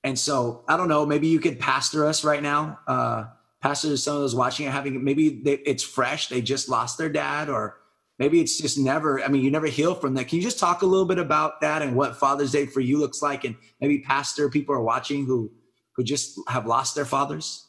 And 0.04 0.18
so 0.18 0.64
I 0.68 0.78
don't 0.78 0.88
know. 0.88 1.06
Maybe 1.06 1.28
you 1.28 1.40
could 1.40 1.60
pastor 1.60 2.06
us 2.06 2.24
right 2.24 2.42
now, 2.42 2.80
uh, 2.88 3.26
pastors, 3.62 4.04
some 4.04 4.16
of 4.16 4.22
those 4.22 4.36
watching 4.36 4.68
are 4.68 4.72
having 4.72 5.04
maybe 5.04 5.42
they, 5.44 5.54
it's 5.66 5.84
fresh, 5.84 6.28
they 6.28 6.42
just 6.42 6.70
lost 6.70 6.98
their 6.98 7.10
dad, 7.10 7.50
or 7.50 7.78
maybe 8.20 8.40
it's 8.42 8.58
just 8.58 8.78
never. 8.78 9.22
I 9.22 9.28
mean, 9.28 9.44
you 9.44 9.52
never 9.52 9.68
heal 9.68 9.96
from 9.96 10.14
that. 10.16 10.28
Can 10.28 10.38
you 10.38 10.44
just 10.44 10.60
talk 10.60 10.82
a 10.82 10.86
little 10.86 11.06
bit 11.06 11.20
about 11.20 11.62
that 11.62 11.82
and 11.82 11.96
what 11.96 12.18
Father's 12.18 12.52
Day 12.52 12.66
for 12.66 12.80
you 12.80 12.98
looks 12.98 13.22
like, 13.22 13.44
and 13.44 13.56
maybe 13.82 14.00
pastor 14.00 14.50
people 14.50 14.76
are 14.76 14.82
watching 14.82 15.26
who 15.26 15.52
who 15.96 16.04
just 16.04 16.40
have 16.48 16.66
lost 16.66 16.96
their 16.96 17.06
fathers? 17.06 17.68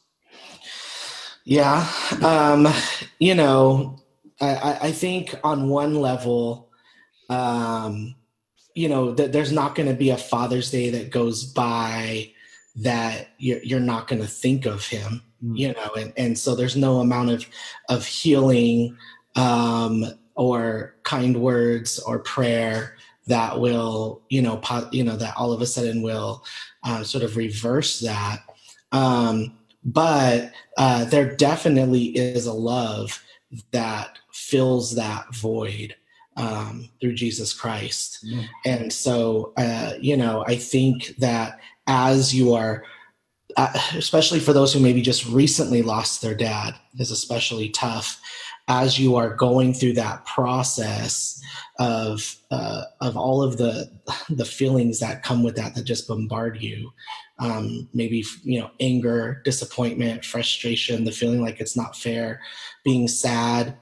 Yeah, 1.45 1.89
um, 2.23 2.67
you 3.19 3.33
know, 3.33 3.99
I, 4.41 4.77
I 4.81 4.91
think 4.91 5.33
on 5.43 5.69
one 5.69 5.95
level, 5.95 6.69
um, 7.29 8.15
you 8.75 8.89
know, 8.89 9.13
that 9.13 9.31
there's 9.31 9.51
not 9.51 9.73
going 9.73 9.87
to 9.87 9.95
be 9.95 10.09
a 10.09 10.17
Father's 10.17 10.69
Day 10.69 10.89
that 10.89 11.09
goes 11.09 11.45
by 11.45 12.31
that 12.75 13.29
you're, 13.39 13.63
you're 13.63 13.79
not 13.79 14.07
going 14.07 14.21
to 14.21 14.27
think 14.27 14.65
of 14.65 14.85
him, 14.85 15.23
mm. 15.43 15.57
you 15.57 15.69
know, 15.69 15.91
and, 15.97 16.13
and 16.15 16.37
so 16.37 16.53
there's 16.53 16.75
no 16.75 16.99
amount 16.99 17.31
of, 17.31 17.45
of 17.89 18.05
healing 18.05 18.95
um, 19.35 20.05
or 20.37 20.95
kind 21.03 21.41
words 21.41 21.99
or 21.99 22.19
prayer 22.19 22.95
that 23.27 23.59
will, 23.59 24.21
you 24.29 24.41
know, 24.41 24.57
po- 24.57 24.89
you 24.91 25.03
know, 25.03 25.17
that 25.17 25.35
all 25.35 25.51
of 25.51 25.61
a 25.61 25.65
sudden 25.65 26.01
will 26.01 26.45
uh, 26.83 27.03
sort 27.03 27.23
of 27.23 27.35
reverse 27.35 27.99
that. 27.99 28.39
Um, 28.91 29.57
but 29.83 30.53
uh, 30.77 31.05
there 31.05 31.35
definitely 31.35 32.05
is 32.05 32.45
a 32.45 32.53
love 32.53 33.21
that 33.71 34.17
fills 34.31 34.95
that 34.95 35.33
void 35.35 35.95
um, 36.37 36.89
through 37.01 37.13
Jesus 37.13 37.53
Christ. 37.53 38.25
Mm. 38.25 38.45
And 38.65 38.93
so, 38.93 39.53
uh, 39.57 39.93
you 39.99 40.15
know, 40.15 40.45
I 40.47 40.55
think 40.55 41.15
that 41.17 41.59
as 41.87 42.33
you 42.33 42.53
are, 42.53 42.83
uh, 43.55 43.73
especially 43.95 44.39
for 44.39 44.53
those 44.53 44.73
who 44.73 44.79
maybe 44.79 45.01
just 45.01 45.25
recently 45.27 45.81
lost 45.81 46.21
their 46.21 46.35
dad, 46.35 46.75
is 46.99 47.11
especially 47.11 47.69
tough. 47.69 48.21
As 48.69 48.99
you 48.99 49.15
are 49.15 49.33
going 49.33 49.73
through 49.73 49.93
that 49.93 50.25
process 50.25 51.41
of 51.79 52.35
uh, 52.51 52.83
of 53.01 53.15
all 53.15 53.41
of 53.41 53.57
the 53.57 53.89
the 54.29 54.45
feelings 54.45 54.99
that 54.99 55.23
come 55.23 55.43
with 55.43 55.55
that 55.55 55.75
that 55.75 55.85
just 55.85 56.07
bombard 56.07 56.61
you, 56.61 56.91
um, 57.39 57.87
maybe 57.93 58.25
you 58.43 58.59
know 58.59 58.69
anger, 58.79 59.41
disappointment, 59.45 60.25
frustration, 60.25 61.05
the 61.05 61.11
feeling 61.11 61.41
like 61.41 61.59
it's 61.61 61.77
not 61.77 61.95
fair, 61.95 62.41
being 62.83 63.07
sad, 63.07 63.77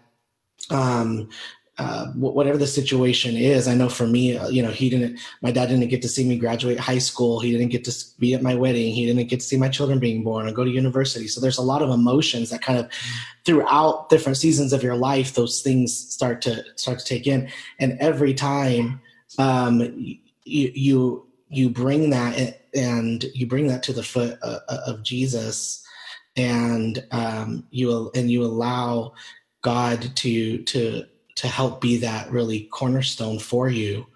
um, 0.69 1.29
uh, 1.77 2.07
whatever 2.13 2.57
the 2.57 2.67
situation 2.67 3.35
is. 3.35 3.67
I 3.67 3.75
know 3.75 3.89
for 3.89 4.07
me, 4.07 4.37
uh, 4.37 4.47
you 4.47 4.63
know, 4.63 4.71
he 4.71 4.89
didn't, 4.89 5.19
my 5.41 5.51
dad 5.51 5.67
didn't 5.67 5.87
get 5.89 6.01
to 6.03 6.07
see 6.07 6.25
me 6.25 6.37
graduate 6.37 6.79
high 6.79 6.99
school. 6.99 7.39
He 7.39 7.51
didn't 7.51 7.69
get 7.69 7.83
to 7.85 7.93
be 8.17 8.33
at 8.33 8.41
my 8.41 8.55
wedding. 8.55 8.93
He 8.93 9.05
didn't 9.05 9.27
get 9.27 9.41
to 9.41 9.45
see 9.45 9.57
my 9.57 9.67
children 9.67 9.99
being 9.99 10.23
born 10.23 10.47
or 10.47 10.53
go 10.53 10.63
to 10.63 10.69
university. 10.69 11.27
So 11.27 11.41
there's 11.41 11.57
a 11.57 11.63
lot 11.63 11.81
of 11.81 11.89
emotions 11.89 12.49
that 12.49 12.61
kind 12.61 12.79
of 12.79 12.89
throughout 13.43 14.09
different 14.09 14.37
seasons 14.37 14.71
of 14.71 14.83
your 14.83 14.95
life, 14.95 15.33
those 15.33 15.61
things 15.61 15.93
start 15.93 16.41
to 16.43 16.63
start 16.75 16.99
to 16.99 17.05
take 17.05 17.27
in. 17.27 17.49
And 17.79 17.97
every 17.99 18.33
time 18.33 19.01
um, 19.37 19.81
you, 20.45 20.71
you, 20.73 21.27
you 21.49 21.69
bring 21.69 22.09
that 22.11 22.61
and 22.73 23.23
you 23.33 23.47
bring 23.47 23.67
that 23.67 23.83
to 23.83 23.93
the 23.93 24.03
foot 24.03 24.39
of, 24.41 24.61
uh, 24.69 24.77
of 24.87 25.03
Jesus 25.03 25.85
and 26.37 27.05
um, 27.11 27.65
you 27.71 28.11
and 28.15 28.29
you 28.29 28.43
allow 28.43 29.13
God 29.61 30.15
to 30.17 30.63
to 30.63 31.05
to 31.35 31.47
help 31.47 31.81
be 31.81 31.97
that 31.97 32.31
really 32.31 32.61
cornerstone 32.71 33.39
for 33.39 33.69
you. 33.69 34.07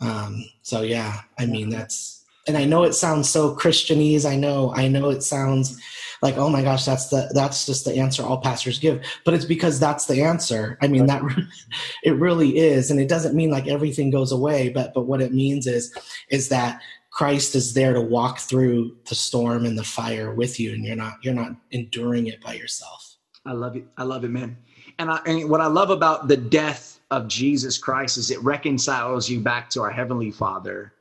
Um, 0.00 0.44
so 0.62 0.82
yeah, 0.82 1.22
I 1.38 1.46
mean 1.46 1.70
that's 1.70 2.18
and 2.48 2.56
I 2.56 2.64
know 2.64 2.84
it 2.84 2.94
sounds 2.94 3.28
so 3.28 3.54
Christianese. 3.54 4.24
I 4.24 4.34
know, 4.34 4.72
I 4.74 4.88
know 4.88 5.10
it 5.10 5.22
sounds 5.22 5.78
like, 6.22 6.38
oh 6.38 6.48
my 6.48 6.62
gosh, 6.62 6.84
that's 6.84 7.08
the 7.08 7.30
that's 7.34 7.66
just 7.66 7.84
the 7.84 7.96
answer 7.96 8.22
all 8.22 8.40
pastors 8.40 8.78
give. 8.78 9.04
But 9.24 9.34
it's 9.34 9.44
because 9.44 9.78
that's 9.78 10.06
the 10.06 10.22
answer. 10.22 10.78
I 10.80 10.88
mean, 10.88 11.06
that 11.06 11.22
it 12.02 12.12
really 12.12 12.56
is, 12.56 12.90
and 12.90 12.98
it 12.98 13.08
doesn't 13.08 13.36
mean 13.36 13.50
like 13.50 13.68
everything 13.68 14.10
goes 14.10 14.32
away. 14.32 14.70
But 14.70 14.94
but 14.94 15.06
what 15.06 15.20
it 15.20 15.32
means 15.32 15.66
is 15.66 15.94
is 16.30 16.48
that 16.48 16.80
Christ 17.10 17.54
is 17.54 17.74
there 17.74 17.92
to 17.92 18.00
walk 18.00 18.38
through 18.38 18.96
the 19.08 19.14
storm 19.14 19.66
and 19.66 19.76
the 19.76 19.84
fire 19.84 20.34
with 20.34 20.58
you, 20.58 20.72
and 20.72 20.84
you're 20.84 20.96
not 20.96 21.18
you're 21.22 21.34
not 21.34 21.52
enduring 21.70 22.28
it 22.28 22.40
by 22.40 22.54
yourself. 22.54 23.16
I 23.44 23.52
love 23.52 23.76
it. 23.76 23.84
I 23.98 24.04
love 24.04 24.24
it, 24.24 24.30
man 24.30 24.56
and, 24.98 25.10
I, 25.10 25.20
and 25.26 25.48
what 25.48 25.60
I 25.60 25.66
love 25.66 25.90
about 25.90 26.28
the 26.28 26.36
death 26.36 27.00
of 27.10 27.28
Jesus 27.28 27.78
Christ 27.78 28.18
is 28.18 28.30
it 28.30 28.42
reconciles 28.42 29.28
you 29.28 29.40
back 29.40 29.70
to 29.70 29.82
our 29.82 29.90
heavenly 29.90 30.30
Father. 30.30 30.92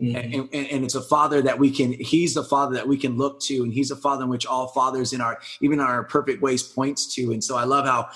Mm-hmm. 0.00 0.16
And, 0.16 0.34
and, 0.52 0.66
and, 0.68 0.84
it's 0.84 0.94
a 0.94 1.02
father 1.02 1.42
that 1.42 1.58
we 1.58 1.72
can 1.72 1.92
he's 1.92 2.34
the 2.34 2.44
father 2.44 2.76
that 2.76 2.86
we 2.86 2.96
can 2.96 3.16
look 3.16 3.40
to 3.40 3.64
and 3.64 3.72
he's 3.72 3.90
a 3.90 3.96
father 3.96 4.22
in 4.22 4.30
which 4.30 4.46
all 4.46 4.68
fathers 4.68 5.12
in 5.12 5.20
our 5.20 5.40
even 5.60 5.80
our 5.80 6.04
perfect 6.04 6.40
ways 6.40 6.62
points 6.62 7.12
to. 7.16 7.32
And 7.32 7.42
so 7.42 7.56
i 7.56 7.64
love 7.64 7.84
how 7.84 8.08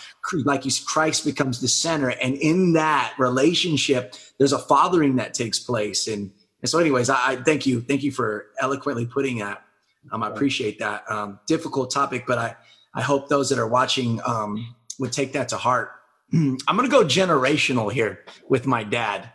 like 0.45 0.65
you 0.65 0.71
christ 0.87 1.25
becomes 1.25 1.61
the 1.61 1.67
center 1.67 2.11
and 2.11 2.37
in 2.37 2.75
that 2.75 3.15
relationship 3.19 4.15
there's 4.39 4.53
a 4.53 4.61
fathering 4.61 5.17
that 5.17 5.35
takes 5.35 5.59
place. 5.59 6.07
And, 6.07 6.31
and 6.61 6.71
so 6.71 6.79
anyways 6.79 7.11
I, 7.11 7.33
I 7.33 7.37
thank 7.43 7.67
you 7.67 7.81
thank 7.81 8.05
you 8.05 8.13
for 8.13 8.47
eloquently 8.61 9.05
putting 9.05 9.39
that. 9.39 9.65
Um, 10.13 10.23
i 10.23 10.29
appreciate 10.29 10.79
that. 10.79 11.03
Um, 11.11 11.41
difficult 11.49 11.91
topic 11.91 12.29
but 12.29 12.39
i 12.39 12.55
i 12.95 13.03
hope 13.03 13.29
those 13.29 13.49
that 13.49 13.59
are 13.59 13.67
watching 13.67 14.21
um, 14.25 14.73
would 14.99 15.13
take 15.13 15.33
that 15.33 15.49
to 15.51 15.57
heart. 15.57 15.91
I'm 16.33 16.57
going 16.67 16.85
to 16.85 16.89
go 16.89 17.05
generational 17.05 17.93
here 17.93 18.25
with 18.49 18.67
my 18.67 18.85
dad. 18.85 19.31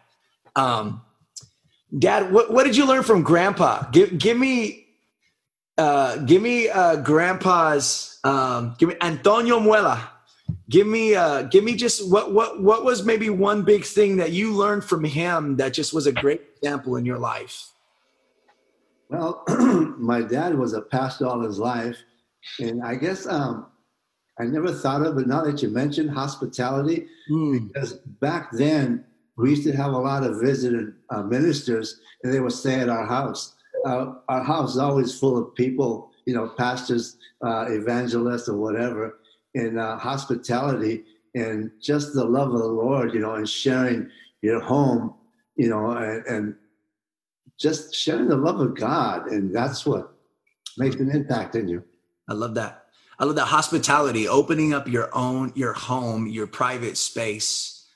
Um, 0.56 1.02
dad, 1.98 2.32
what, 2.32 2.52
what 2.52 2.66
did 2.66 2.76
you 2.76 2.86
learn 2.86 3.04
from 3.04 3.24
grandpa? 3.24 3.90
Give, 3.92 4.18
give 4.18 4.38
me, 4.38 4.88
uh, 5.78 6.18
give 6.18 6.42
me, 6.42 6.70
uh, 6.70 6.98
grandpa's, 6.98 8.20
um, 8.24 8.76
give 8.78 8.90
me 8.90 8.96
Antonio 9.02 9.60
Muela. 9.60 10.10
Give 10.70 10.88
me, 10.88 11.16
uh, 11.16 11.44
give 11.44 11.64
me 11.64 11.76
just 11.76 12.10
what, 12.10 12.34
what, 12.34 12.62
what 12.62 12.84
was 12.84 13.04
maybe 13.04 13.30
one 13.30 13.64
big 13.64 13.86
thing 13.86 14.18
that 14.18 14.32
you 14.32 14.54
learned 14.54 14.84
from 14.84 15.04
him 15.04 15.58
that 15.58 15.74
just 15.74 15.94
was 15.94 16.08
a 16.08 16.12
great 16.12 16.42
example 16.58 16.96
in 16.96 17.06
your 17.06 17.18
life? 17.18 17.72
Well, 19.10 19.44
my 19.98 20.22
dad 20.22 20.58
was 20.58 20.74
a 20.74 20.82
pastor 20.82 21.28
all 21.28 21.42
his 21.42 21.60
life. 21.60 21.98
And 22.60 22.84
I 22.84 22.96
guess, 22.96 23.28
um, 23.28 23.68
I 24.40 24.46
never 24.46 24.72
thought 24.72 25.06
of 25.06 25.18
it. 25.18 25.28
Now 25.28 25.44
that 25.44 25.62
you 25.62 25.70
mentioned 25.70 26.12
hospitality, 26.12 27.08
mm. 27.30 27.68
because 27.68 27.94
back 28.22 28.52
then 28.52 29.04
we 29.36 29.52
used 29.52 29.64
to 29.64 29.74
have 29.74 29.94
a 29.94 29.98
lot 29.98 30.24
of 30.24 30.40
visiting 30.40 30.94
uh, 31.10 31.24
ministers, 31.24 32.00
and 32.24 32.34
they 32.34 32.40
would 32.40 32.52
stay 32.52 32.76
at 32.76 32.90
our 32.90 33.06
house. 33.06 33.56
Uh, 33.86 34.14
our 34.30 34.44
house 34.44 34.72
is 34.72 34.78
always 34.78 35.18
full 35.18 35.38
of 35.38 35.54
people, 35.56 36.12
you 36.26 36.34
know, 36.34 36.50
pastors, 36.58 37.18
uh, 37.46 37.66
evangelists, 37.70 38.50
or 38.50 38.58
whatever, 38.58 39.20
in 39.54 39.78
uh, 39.78 39.98
hospitality 39.98 41.04
and 41.36 41.72
just 41.82 42.14
the 42.14 42.24
love 42.24 42.54
of 42.54 42.60
the 42.60 42.68
Lord, 42.68 43.14
you 43.14 43.20
know, 43.20 43.36
and 43.36 43.48
sharing 43.48 44.10
your 44.42 44.60
home, 44.60 45.14
you 45.56 45.70
know, 45.70 45.92
and, 45.92 46.26
and 46.26 46.56
just 47.60 47.94
sharing 47.94 48.28
the 48.28 48.36
love 48.36 48.60
of 48.60 48.76
God, 48.76 49.28
and 49.28 49.54
that's 49.54 49.86
what 49.86 50.14
makes 50.78 50.96
an 50.98 51.12
impact 51.12 51.56
in 51.56 51.68
you. 51.68 51.84
I 52.30 52.34
love 52.34 52.56
that. 52.56 52.87
I 53.20 53.26
love 53.26 53.36
that 53.36 53.46
hospitality, 53.46 54.28
opening 54.28 54.74
up 54.74 54.88
your 54.88 55.10
own, 55.16 55.52
your 55.56 55.74
home, 55.74 56.28
your 56.28 56.46
private 56.46 56.98
space 56.98 57.88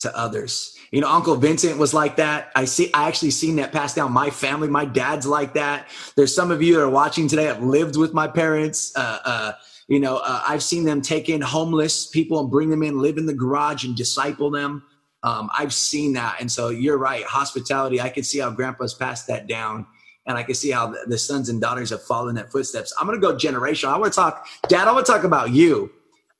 to 0.00 0.16
others. 0.16 0.76
You 0.90 1.02
know, 1.02 1.08
Uncle 1.08 1.36
Vincent 1.36 1.78
was 1.78 1.92
like 1.92 2.16
that. 2.16 2.50
I 2.56 2.64
see, 2.64 2.90
I 2.94 3.06
actually 3.06 3.30
seen 3.30 3.56
that 3.56 3.72
passed 3.72 3.94
down 3.94 4.12
my 4.12 4.30
family. 4.30 4.68
My 4.68 4.86
dad's 4.86 5.26
like 5.26 5.54
that. 5.54 5.88
There's 6.16 6.34
some 6.34 6.50
of 6.50 6.62
you 6.62 6.74
that 6.74 6.80
are 6.80 6.88
watching 6.88 7.28
today 7.28 7.44
have 7.44 7.62
lived 7.62 7.96
with 7.96 8.14
my 8.14 8.26
parents. 8.26 8.92
Uh, 8.96 9.18
uh, 9.24 9.52
you 9.88 10.00
know, 10.00 10.16
uh, 10.24 10.42
I've 10.48 10.62
seen 10.62 10.84
them 10.84 11.02
take 11.02 11.28
in 11.28 11.42
homeless 11.42 12.06
people 12.06 12.40
and 12.40 12.50
bring 12.50 12.70
them 12.70 12.82
in, 12.82 12.98
live 12.98 13.18
in 13.18 13.26
the 13.26 13.34
garage 13.34 13.84
and 13.84 13.94
disciple 13.94 14.50
them. 14.50 14.82
Um, 15.22 15.50
I've 15.56 15.74
seen 15.74 16.14
that. 16.14 16.36
And 16.40 16.50
so 16.50 16.70
you're 16.70 16.96
right. 16.96 17.24
Hospitality, 17.24 18.00
I 18.00 18.08
can 18.08 18.22
see 18.24 18.38
how 18.38 18.50
grandpa's 18.50 18.94
passed 18.94 19.26
that 19.26 19.46
down 19.46 19.86
and 20.30 20.38
I 20.38 20.42
can 20.42 20.54
see 20.54 20.70
how 20.70 20.94
the, 21.06 21.18
sons 21.18 21.48
and 21.48 21.60
daughters 21.60 21.90
have 21.90 22.02
followed 22.02 22.30
in 22.30 22.34
that 22.36 22.50
footsteps. 22.50 22.94
I'm 22.98 23.06
going 23.06 23.20
to 23.20 23.26
go 23.26 23.34
generational. 23.34 23.88
I 23.88 23.98
want 23.98 24.12
to 24.12 24.16
talk, 24.16 24.46
Dad. 24.68 24.88
I 24.88 24.92
want 24.92 25.04
to 25.06 25.12
talk 25.12 25.24
about 25.24 25.50
you. 25.50 25.92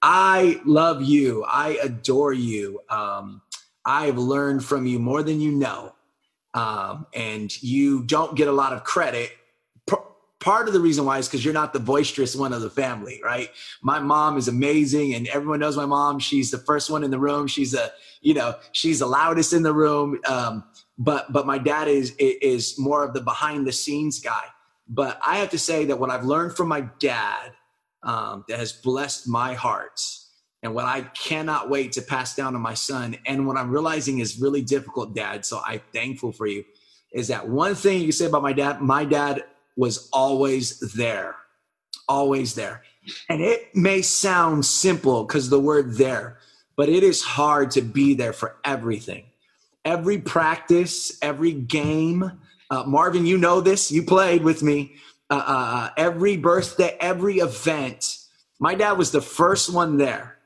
I 0.02 0.60
love 0.64 1.02
you. 1.02 1.44
I 1.46 1.78
adore 1.82 2.32
you. 2.32 2.80
Um, 2.88 3.42
I've 3.84 4.18
learned 4.18 4.64
from 4.64 4.86
you 4.86 4.98
more 4.98 5.22
than 5.22 5.40
you 5.40 5.52
know, 5.52 5.94
um, 6.54 7.06
and 7.14 7.62
you 7.62 8.04
don't 8.04 8.36
get 8.36 8.48
a 8.48 8.52
lot 8.52 8.72
of 8.72 8.84
credit. 8.84 9.30
P- 9.88 9.96
part 10.38 10.68
of 10.68 10.74
the 10.74 10.80
reason 10.80 11.04
why 11.04 11.18
is 11.18 11.28
because 11.28 11.44
you're 11.44 11.54
not 11.54 11.72
the 11.72 11.80
boisterous 11.80 12.34
one 12.34 12.52
of 12.52 12.62
the 12.62 12.70
family, 12.70 13.20
right? 13.22 13.50
My 13.82 13.98
mom 13.98 14.38
is 14.38 14.48
amazing, 14.48 15.14
and 15.14 15.28
everyone 15.28 15.60
knows 15.60 15.76
my 15.76 15.86
mom. 15.86 16.18
She's 16.18 16.50
the 16.50 16.58
first 16.58 16.90
one 16.90 17.04
in 17.04 17.10
the 17.10 17.18
room. 17.18 17.46
She's 17.46 17.74
a, 17.74 17.92
you 18.22 18.34
know, 18.34 18.54
she's 18.72 19.00
the 19.00 19.06
loudest 19.06 19.52
in 19.52 19.62
the 19.62 19.74
room. 19.74 20.18
Um, 20.26 20.64
but 21.00 21.32
but 21.32 21.46
my 21.46 21.58
dad 21.58 21.88
is 21.88 22.14
is 22.18 22.78
more 22.78 23.02
of 23.02 23.14
the 23.14 23.22
behind 23.22 23.66
the 23.66 23.72
scenes 23.72 24.20
guy. 24.20 24.44
But 24.86 25.18
I 25.24 25.36
have 25.38 25.50
to 25.50 25.58
say 25.58 25.86
that 25.86 25.98
what 25.98 26.10
I've 26.10 26.24
learned 26.24 26.56
from 26.56 26.68
my 26.68 26.82
dad 26.98 27.52
um, 28.02 28.44
that 28.48 28.58
has 28.58 28.72
blessed 28.72 29.26
my 29.26 29.54
heart, 29.54 30.00
and 30.62 30.74
what 30.74 30.84
I 30.84 31.02
cannot 31.02 31.70
wait 31.70 31.92
to 31.92 32.02
pass 32.02 32.36
down 32.36 32.52
to 32.52 32.58
my 32.58 32.74
son, 32.74 33.16
and 33.26 33.46
what 33.46 33.56
I'm 33.56 33.70
realizing 33.70 34.18
is 34.18 34.40
really 34.40 34.60
difficult, 34.60 35.14
Dad. 35.14 35.46
So 35.46 35.60
I'm 35.64 35.80
thankful 35.92 36.32
for 36.32 36.46
you. 36.46 36.64
Is 37.12 37.28
that 37.28 37.48
one 37.48 37.74
thing 37.74 38.02
you 38.02 38.12
say 38.12 38.26
about 38.26 38.42
my 38.42 38.52
dad? 38.52 38.82
My 38.82 39.04
dad 39.04 39.44
was 39.76 40.08
always 40.12 40.78
there, 40.94 41.34
always 42.08 42.54
there. 42.54 42.82
And 43.30 43.40
it 43.40 43.74
may 43.74 44.02
sound 44.02 44.66
simple 44.66 45.24
because 45.24 45.48
the 45.48 45.58
word 45.58 45.94
there, 45.94 46.38
but 46.76 46.90
it 46.90 47.02
is 47.02 47.22
hard 47.22 47.70
to 47.72 47.80
be 47.80 48.14
there 48.14 48.34
for 48.34 48.56
everything. 48.64 49.29
Every 49.84 50.18
practice, 50.18 51.18
every 51.22 51.52
game. 51.52 52.40
Uh, 52.70 52.84
Marvin, 52.86 53.26
you 53.26 53.38
know 53.38 53.60
this. 53.60 53.90
You 53.90 54.02
played 54.02 54.42
with 54.42 54.62
me. 54.62 54.94
Uh, 55.30 55.34
uh, 55.34 55.40
uh 55.46 55.90
every 55.96 56.36
birthday, 56.36 56.96
every 57.00 57.38
event. 57.38 58.18
My 58.58 58.74
dad 58.74 58.98
was 58.98 59.10
the 59.10 59.22
first 59.22 59.72
one 59.72 59.96
there 59.96 60.36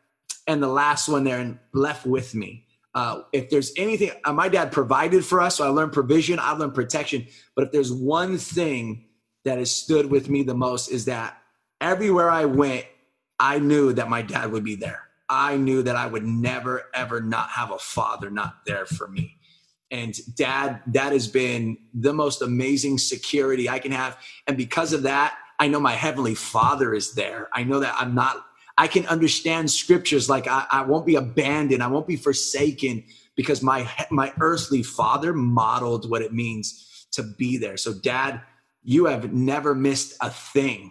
and 0.47 0.63
the 0.63 0.69
last 0.69 1.09
one 1.09 1.25
there 1.25 1.41
and 1.41 1.59
left 1.73 2.07
with 2.07 2.35
me. 2.35 2.67
Uh, 2.95 3.23
if 3.33 3.51
there's 3.51 3.73
anything, 3.77 4.13
uh, 4.25 4.33
my 4.33 4.49
dad 4.49 4.71
provided 4.71 5.25
for 5.25 5.41
us, 5.41 5.57
so 5.57 5.65
I 5.65 5.69
learned 5.69 5.93
provision, 5.93 6.39
I 6.39 6.53
learned 6.53 6.75
protection. 6.75 7.27
But 7.57 7.67
if 7.67 7.73
there's 7.73 7.93
one 7.93 8.39
thing 8.39 9.07
that 9.45 9.59
has 9.59 9.73
stood 9.73 10.07
with 10.07 10.31
me 10.31 10.45
the 10.45 10.55
most, 10.55 10.89
is 10.89 11.07
that 11.07 11.37
everywhere 11.81 12.31
I 12.31 12.45
went, 12.45 12.87
I 13.41 13.59
knew 13.59 13.93
that 13.95 14.09
my 14.09 14.23
dad 14.23 14.53
would 14.53 14.63
be 14.63 14.77
there. 14.77 15.09
I 15.29 15.57
knew 15.57 15.83
that 15.83 15.97
I 15.97 16.07
would 16.07 16.25
never, 16.25 16.85
ever 16.95 17.21
not 17.21 17.51
have 17.51 17.71
a 17.71 17.79
father 17.79 18.31
not 18.31 18.65
there 18.67 18.87
for 18.87 19.09
me. 19.09 19.39
And 19.91 20.15
dad, 20.37 20.83
that 20.89 21.13
has 21.13 21.29
been 21.29 21.79
the 21.93 22.13
most 22.13 22.43
amazing 22.43 22.99
security 22.99 23.69
I 23.69 23.79
can 23.79 23.93
have. 23.93 24.19
And 24.47 24.57
because 24.57 24.93
of 24.93 25.03
that, 25.03 25.37
I 25.59 25.69
know 25.69 25.81
my 25.81 25.93
heavenly 25.93 26.35
father 26.35 26.95
is 26.95 27.15
there. 27.15 27.49
I 27.53 27.65
know 27.65 27.81
that 27.81 27.95
I'm 27.99 28.15
not 28.15 28.45
I 28.77 28.89
can 28.89 29.07
understand 29.07 29.71
scriptures 29.71 30.29
like 30.29 30.49
I, 30.49 30.67
I 30.71 30.83
won't 30.83 31.07
be 31.07 31.15
abandoned, 31.15 31.83
I 31.83 31.87
won't 31.87 32.07
be 32.07 32.17
forsaken 32.17 33.05
because 33.37 33.63
my 33.63 33.89
my 34.11 34.33
earthly 34.41 34.83
father 34.83 35.33
modeled 35.33 36.11
what 36.11 36.23
it 36.23 36.33
means 36.33 37.07
to 37.13 37.23
be 37.23 37.57
there. 37.57 37.77
So, 37.77 37.95
Dad, 37.95 38.41
you 38.83 39.07
have 39.07 39.33
never 39.33 39.75
missed 39.75 40.17
a 40.21 40.31
thing, 40.31 40.91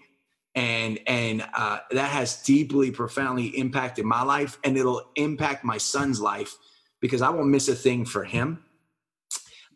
and 0.55 0.99
and 1.07 1.45
uh, 1.55 1.79
that 1.91 2.11
has 2.11 2.41
deeply, 2.43 2.91
profoundly 2.91 3.47
impacted 3.57 4.05
my 4.05 4.23
life, 4.23 4.57
and 4.63 4.77
it'll 4.77 5.09
impact 5.15 5.63
my 5.63 5.77
son's 5.77 6.21
life 6.21 6.55
because 6.99 7.21
I 7.21 7.29
won't 7.29 7.49
miss 7.49 7.67
a 7.67 7.75
thing 7.75 8.05
for 8.05 8.23
him. 8.23 8.63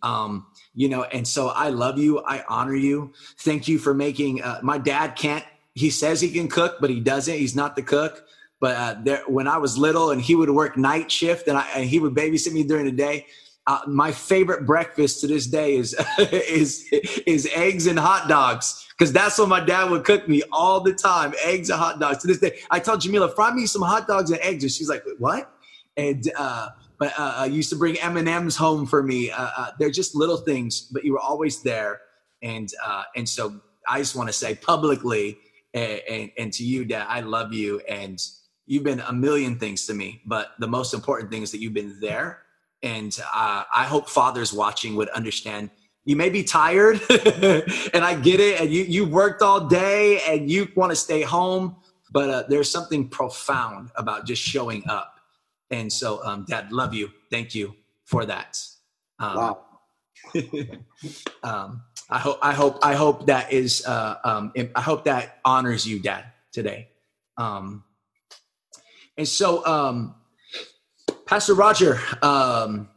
Um, 0.03 0.47
you 0.75 0.89
know, 0.89 1.03
and 1.03 1.27
so 1.27 1.47
I 1.47 1.69
love 1.69 1.97
you. 1.97 2.23
I 2.23 2.43
honor 2.47 2.75
you. 2.75 3.13
Thank 3.39 3.67
you 3.67 3.79
for 3.79 3.93
making. 3.93 4.43
Uh, 4.43 4.59
my 4.61 4.77
dad 4.77 5.15
can't 5.15 5.43
he 5.77 5.91
says 5.91 6.19
he 6.19 6.31
can 6.31 6.47
cook, 6.47 6.77
but 6.81 6.89
he 6.89 6.99
doesn't. 6.99 7.35
He's 7.35 7.55
not 7.55 7.75
the 7.75 7.83
cook. 7.83 8.25
But 8.59 8.75
uh, 8.75 8.95
there, 9.03 9.21
when 9.27 9.47
I 9.47 9.59
was 9.59 9.77
little, 9.77 10.09
and 10.09 10.19
he 10.19 10.33
would 10.33 10.49
work 10.49 10.75
night 10.75 11.11
shift, 11.11 11.47
and, 11.47 11.55
I, 11.55 11.67
and 11.75 11.85
he 11.87 11.99
would 11.99 12.15
babysit 12.15 12.51
me 12.51 12.63
during 12.63 12.85
the 12.85 12.91
day. 12.91 13.27
Uh, 13.67 13.81
my 13.85 14.11
favorite 14.11 14.65
breakfast 14.65 15.21
to 15.21 15.27
this 15.27 15.45
day 15.45 15.75
is 15.75 15.95
is 16.19 16.87
is 17.27 17.47
eggs 17.53 17.85
and 17.85 17.99
hot 17.99 18.27
dogs 18.27 18.86
because 18.97 19.13
that's 19.13 19.37
what 19.37 19.49
my 19.49 19.59
dad 19.59 19.89
would 19.91 20.03
cook 20.03 20.27
me 20.27 20.41
all 20.51 20.81
the 20.81 20.93
time. 20.93 21.33
Eggs 21.43 21.69
and 21.69 21.79
hot 21.79 21.99
dogs. 21.99 22.19
To 22.19 22.27
this 22.27 22.39
day 22.39 22.59
i 22.71 22.79
told 22.79 23.01
jamila 23.01 23.33
fry 23.33 23.51
me 23.51 23.65
some 23.65 23.81
hot 23.81 24.07
dogs 24.07 24.31
and 24.31 24.39
eggs. 24.41 24.63
And 24.63 24.71
she's 24.71 24.89
like 24.89 25.03
what? 25.19 25.51
And 25.95 26.23
uh, 26.37 26.69
but 26.99 27.13
uh, 27.17 27.33
I 27.37 27.45
used 27.45 27.69
to 27.69 27.75
bring 27.75 27.97
m&ms 27.99 28.55
home 28.55 28.85
for 28.85 29.03
me. 29.03 29.31
Uh, 29.31 29.49
uh, 29.57 29.71
they're 29.79 29.91
just 29.91 30.15
little 30.15 30.37
things 30.37 30.81
but 30.91 31.03
you 31.03 31.13
were 31.13 31.19
always 31.19 31.61
there. 31.61 32.01
And 32.41 32.69
uh, 32.85 33.03
and 33.15 33.27
so 33.27 33.61
i 33.89 33.99
just 33.99 34.15
want 34.15 34.27
to 34.27 34.33
say 34.33 34.55
publicly 34.55 35.37
and, 35.73 36.01
and, 36.09 36.31
and 36.37 36.53
to 36.53 36.63
you, 36.63 36.85
Dad, 36.85 37.05
I 37.07 37.21
love 37.21 37.53
you, 37.53 37.79
and 37.87 38.19
you've 38.65 38.83
been 38.83 38.99
a 39.01 39.13
million 39.13 39.59
things 39.59 39.85
to 39.87 39.93
me. 39.93 40.21
But 40.25 40.51
the 40.59 40.67
most 40.67 40.93
important 40.93 41.31
thing 41.31 41.43
is 41.43 41.51
that 41.51 41.59
you've 41.59 41.73
been 41.73 41.99
there, 41.99 42.43
and 42.83 43.17
uh, 43.33 43.63
I 43.73 43.83
hope 43.83 44.09
fathers 44.09 44.53
watching 44.53 44.95
would 44.95 45.09
understand. 45.09 45.69
You 46.07 46.15
may 46.15 46.29
be 46.29 46.41
tired, 46.41 47.01
and 47.09 48.05
I 48.05 48.17
get 48.17 48.39
it, 48.39 48.61
and 48.61 48.71
you 48.71 48.83
you 48.83 49.05
worked 49.05 49.41
all 49.41 49.67
day, 49.67 50.21
and 50.21 50.49
you 50.49 50.69
want 50.73 50.89
to 50.89 50.95
stay 50.95 51.21
home, 51.21 51.75
but 52.11 52.29
uh, 52.29 52.43
there's 52.47 52.71
something 52.71 53.09
profound 53.09 53.91
about 53.97 54.25
just 54.25 54.41
showing 54.41 54.87
up. 54.87 55.19
And 55.69 55.91
so, 55.91 56.23
um, 56.23 56.45
Dad, 56.47 56.71
love 56.71 56.93
you. 56.93 57.09
Thank 57.29 57.53
you 57.53 57.75
for 58.05 58.23
that. 58.23 58.57
Um, 59.19 59.35
wow. 59.35 59.65
um, 61.43 61.83
I 62.09 62.19
hope 62.19 62.39
I 62.41 62.53
hope 62.53 62.79
I 62.81 62.95
hope 62.95 63.25
that 63.25 63.51
is 63.51 63.85
uh, 63.85 64.15
um, 64.23 64.53
I 64.77 64.81
hope 64.81 65.03
that 65.03 65.39
honors 65.43 65.85
you, 65.85 65.99
Dad, 65.99 66.23
today. 66.53 66.87
Um, 67.35 67.83
and 69.17 69.27
so, 69.27 69.65
um, 69.65 70.15
Pastor 71.25 71.53
Roger, 71.53 71.99
um, 72.21 72.87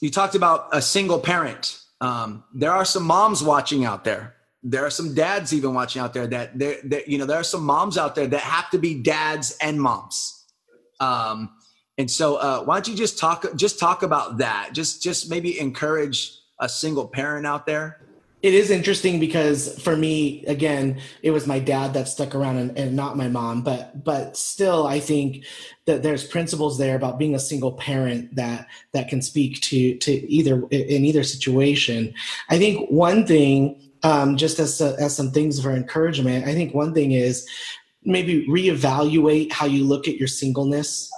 you 0.00 0.08
talked 0.08 0.36
about 0.36 0.68
a 0.70 0.80
single 0.80 1.18
parent. 1.18 1.82
Um, 2.00 2.44
there 2.54 2.72
are 2.72 2.84
some 2.84 3.04
moms 3.04 3.42
watching 3.42 3.84
out 3.84 4.04
there. 4.04 4.34
There 4.62 4.84
are 4.84 4.90
some 4.90 5.14
dads 5.14 5.52
even 5.52 5.74
watching 5.74 6.02
out 6.02 6.14
there 6.14 6.26
that 6.26 6.58
there, 6.58 6.78
you 7.06 7.18
know, 7.18 7.26
there 7.26 7.38
are 7.38 7.44
some 7.44 7.64
moms 7.64 7.96
out 7.96 8.14
there 8.14 8.26
that 8.26 8.40
have 8.40 8.70
to 8.70 8.78
be 8.78 9.02
dads 9.02 9.56
and 9.60 9.80
moms. 9.80 10.46
Um, 11.00 11.50
and 11.96 12.10
so, 12.10 12.36
uh, 12.36 12.62
why 12.62 12.76
don't 12.76 12.88
you 12.88 12.96
just 12.96 13.18
talk 13.18 13.44
just 13.56 13.78
talk 13.78 14.02
about 14.02 14.38
that? 14.38 14.70
Just 14.72 15.02
just 15.02 15.30
maybe 15.30 15.58
encourage 15.58 16.32
a 16.60 16.68
single 16.68 17.06
parent 17.06 17.46
out 17.46 17.66
there 17.66 18.07
it 18.40 18.54
is 18.54 18.70
interesting 18.70 19.18
because 19.18 19.80
for 19.82 19.96
me 19.96 20.44
again 20.46 21.00
it 21.22 21.30
was 21.30 21.46
my 21.46 21.58
dad 21.58 21.92
that 21.94 22.06
stuck 22.06 22.34
around 22.34 22.56
and, 22.56 22.78
and, 22.78 22.94
not 22.94 23.16
my 23.16 23.28
mom 23.28 23.62
but 23.62 24.04
but 24.04 24.36
still 24.36 24.86
i 24.86 25.00
think 25.00 25.44
that 25.88 26.02
there's 26.02 26.26
principles 26.26 26.76
there 26.76 26.94
about 26.96 27.18
being 27.18 27.34
a 27.34 27.40
single 27.40 27.72
parent 27.72 28.34
that 28.36 28.66
that 28.92 29.08
can 29.08 29.22
speak 29.22 29.60
to 29.62 29.96
to 29.96 30.12
either 30.30 30.66
in 30.70 31.04
either 31.04 31.22
situation. 31.22 32.12
I 32.50 32.58
think 32.58 32.90
one 32.90 33.26
thing 33.26 33.90
um, 34.02 34.36
just 34.36 34.58
as, 34.58 34.80
as 34.80 35.16
some 35.16 35.32
things 35.32 35.60
for 35.60 35.72
encouragement 35.72 36.46
i 36.46 36.54
think 36.54 36.72
one 36.72 36.94
thing 36.94 37.12
is 37.12 37.48
maybe 38.04 38.46
reevaluate 38.46 39.50
how 39.50 39.66
you 39.66 39.84
look 39.84 40.06
at 40.06 40.16
your 40.16 40.28
singleness 40.28 41.10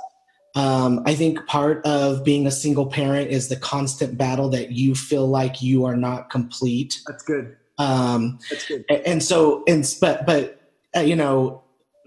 um, 0.55 1.03
I 1.07 1.15
think 1.15 1.47
part 1.47 1.85
of 1.87 2.25
being 2.25 2.47
a 2.47 2.51
single 2.51 2.87
parent 2.87 3.31
is 3.31 3.49
the 3.49 3.57
constant 3.57 4.19
battle 4.19 4.49
that 4.51 4.73
you 4.73 4.95
feel 4.95 5.27
like 5.27 5.63
you 5.63 5.85
are 5.85 5.97
not 5.97 6.31
complete. 6.31 7.01
That's 7.07 7.23
good. 7.23 7.57
Um, 7.79 8.39
That's 8.51 8.67
good. 8.67 8.85
And 8.91 9.23
so, 9.23 9.63
and 9.67 9.85
but 10.01 10.27
but 10.27 10.61
uh, 10.97 11.01
you 11.01 11.17
know, 11.17 11.63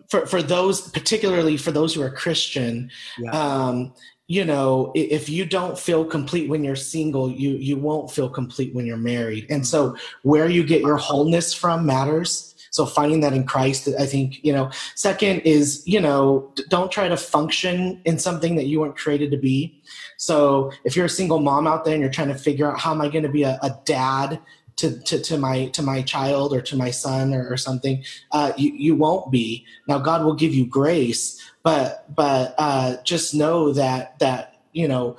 for 0.10 0.26
for 0.26 0.42
those 0.42 0.82
particularly 0.90 1.58
for 1.58 1.72
those 1.72 1.94
who 1.94 2.02
are 2.02 2.10
Christian, 2.10 2.92
yeah. 3.18 3.32
um, 3.32 3.94
you 4.28 4.46
know, 4.46 4.92
if 4.94 5.30
you 5.30 5.46
don't 5.46 5.80
feel 5.80 6.06
complete 6.06 6.50
when 6.50 6.64
you're 6.64 6.76
single, 6.76 7.32
you 7.32 7.52
you 7.52 7.78
won't 7.78 8.12
feel 8.12 8.30
complete 8.30 8.76
when 8.76 8.86
you're 8.86 8.98
married. 8.98 9.48
And 9.50 9.66
so, 9.66 9.96
where 10.24 10.50
you 10.50 10.64
get 10.64 10.82
your 10.82 10.98
wholeness 10.98 11.54
from 11.54 11.86
matters 11.86 12.53
so 12.74 12.88
finding 12.88 13.20
that 13.20 13.34
in 13.34 13.44
Christ, 13.44 13.88
I 14.00 14.08
think, 14.08 14.44
you 14.44 14.52
know, 14.52 14.72
second 14.96 15.42
is, 15.42 15.84
you 15.86 16.02
know, 16.02 16.52
don't 16.70 16.92
try 16.92 17.08
to 17.08 17.16
function 17.16 18.02
in 18.04 18.18
something 18.18 18.56
that 18.56 18.66
you 18.66 18.80
weren't 18.80 18.98
created 18.98 19.30
to 19.30 19.38
be. 19.38 19.80
So 20.18 20.72
if 20.84 20.96
you're 20.96 21.06
a 21.06 21.10
single 21.10 21.40
mom 21.40 21.68
out 21.68 21.86
there 21.86 21.94
and 21.94 22.02
you're 22.02 22.12
trying 22.12 22.30
to 22.30 22.36
figure 22.36 22.68
out 22.68 22.80
how 22.80 22.92
am 22.92 23.00
I 23.00 23.10
going 23.10 23.26
to 23.26 23.30
be 23.30 23.44
a, 23.44 23.60
a 23.62 23.80
dad 23.86 24.40
to, 24.78 25.00
to, 25.02 25.22
to 25.22 25.38
my 25.38 25.68
to 25.68 25.84
my 25.84 26.02
child 26.02 26.52
or 26.52 26.62
to 26.62 26.76
my 26.76 26.90
son 26.90 27.36
or, 27.36 27.48
or 27.48 27.58
something, 27.58 28.04
uh, 28.32 28.54
you, 28.58 28.74
you 28.74 28.96
won't 28.96 29.32
be. 29.32 29.68
Now 29.88 30.00
God 30.00 30.26
will 30.26 30.34
give 30.34 30.56
you 30.56 30.66
grace, 30.66 31.40
but 31.62 32.16
but 32.16 32.56
uh, 32.58 32.96
just 33.04 33.36
know 33.36 33.72
that 33.74 34.18
that 34.18 34.64
you 34.72 34.88
know 34.88 35.18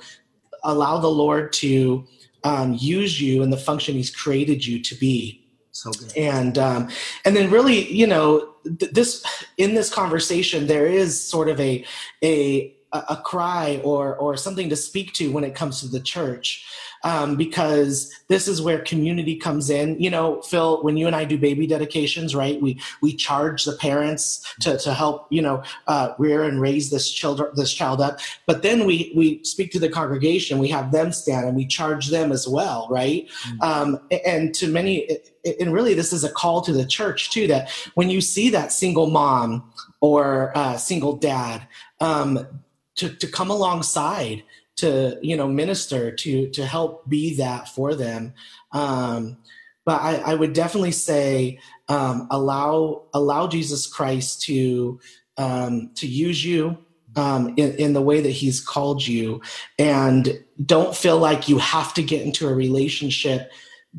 allow 0.65 0.97
the 0.97 1.07
Lord 1.07 1.53
to 1.53 2.05
um, 2.43 2.75
use 2.77 3.21
you 3.21 3.43
in 3.43 3.49
the 3.49 3.55
function 3.55 3.95
He's 3.95 4.13
created 4.13 4.65
you 4.65 4.83
to 4.83 4.95
be. 4.95 5.44
So 5.75 5.91
good. 5.91 6.15
And 6.15 6.57
um, 6.57 6.89
and 7.25 7.35
then 7.35 7.51
really, 7.51 7.91
you 7.91 8.07
know, 8.07 8.53
th- 8.79 8.93
this 8.93 9.25
in 9.57 9.73
this 9.73 9.93
conversation, 9.93 10.67
there 10.67 10.87
is 10.87 11.21
sort 11.21 11.49
of 11.49 11.59
a 11.59 11.83
a 12.23 12.73
a 12.93 13.17
cry 13.17 13.81
or 13.83 14.15
or 14.15 14.37
something 14.37 14.69
to 14.69 14.77
speak 14.77 15.11
to 15.15 15.33
when 15.33 15.43
it 15.43 15.53
comes 15.53 15.81
to 15.81 15.89
the 15.89 15.99
church 15.99 16.65
um, 17.05 17.35
because 17.35 18.11
this 18.27 18.47
is 18.47 18.61
where 18.61 18.79
community 18.79 19.35
comes 19.35 19.69
in. 19.69 19.97
You 20.01 20.09
know, 20.09 20.41
Phil, 20.41 20.83
when 20.83 20.97
you 20.97 21.05
and 21.07 21.15
I 21.15 21.23
do 21.23 21.37
baby 21.37 21.67
dedications, 21.67 22.35
right? 22.35 22.59
We 22.61 22.81
we 23.01 23.15
charge 23.15 23.63
the 23.63 23.77
parents 23.77 24.53
to, 24.61 24.77
to 24.79 24.93
help 24.93 25.27
you 25.29 25.41
know 25.41 25.63
uh, 25.87 26.13
rear 26.17 26.43
and 26.43 26.59
raise 26.59 26.89
this 26.89 27.09
children 27.09 27.51
this 27.55 27.71
child 27.71 28.01
up, 28.01 28.19
but 28.47 28.63
then 28.63 28.85
we 28.85 29.13
we 29.15 29.43
speak 29.43 29.71
to 29.73 29.79
the 29.79 29.87
congregation. 29.87 30.57
We 30.57 30.69
have 30.69 30.91
them 30.91 31.11
stand 31.11 31.45
and 31.45 31.55
we 31.55 31.67
charge 31.67 32.07
them 32.07 32.31
as 32.31 32.47
well, 32.47 32.87
right? 32.89 33.27
Mm-hmm. 33.27 33.61
Um, 33.61 33.99
and 34.25 34.53
to 34.55 34.67
many, 34.67 35.19
and 35.59 35.71
really, 35.71 35.93
this 35.93 36.11
is 36.11 36.23
a 36.23 36.31
call 36.31 36.61
to 36.61 36.73
the 36.73 36.85
church 36.85 37.29
too. 37.29 37.45
That 37.47 37.69
when 37.93 38.09
you 38.09 38.19
see 38.19 38.49
that 38.49 38.71
single 38.71 39.11
mom 39.11 39.71
or 40.01 40.51
uh, 40.57 40.75
single 40.77 41.15
dad, 41.17 41.67
um, 42.01 42.47
to 42.95 43.09
to 43.09 43.27
come 43.27 43.51
alongside 43.51 44.43
to 44.77 45.17
you 45.21 45.37
know 45.37 45.47
minister 45.47 46.11
to 46.11 46.49
to 46.49 46.65
help 46.65 47.07
be 47.07 47.35
that 47.35 47.69
for 47.69 47.95
them. 47.95 48.33
Um, 48.71 49.37
but 49.85 50.01
I, 50.01 50.15
I, 50.15 50.35
would 50.35 50.53
definitely 50.53 50.91
say 50.91 51.59
um, 51.89 52.27
allow 52.31 53.03
allow 53.13 53.47
jesus 53.47 53.85
christ 53.85 54.41
to 54.43 54.99
um, 55.37 55.91
to 55.95 56.07
use 56.07 56.43
you 56.43 56.77
um, 57.15 57.53
in, 57.57 57.73
in 57.75 57.93
the 57.93 58.01
way 58.01 58.21
that 58.21 58.29
he's 58.29 58.59
called 58.59 59.05
you. 59.05 59.41
And 59.79 60.43
don't 60.65 60.95
feel 60.95 61.17
like 61.17 61.49
you 61.49 61.57
have 61.57 61.93
to 61.95 62.03
get 62.03 62.21
into 62.21 62.47
a 62.47 62.53
relationship 62.53 63.51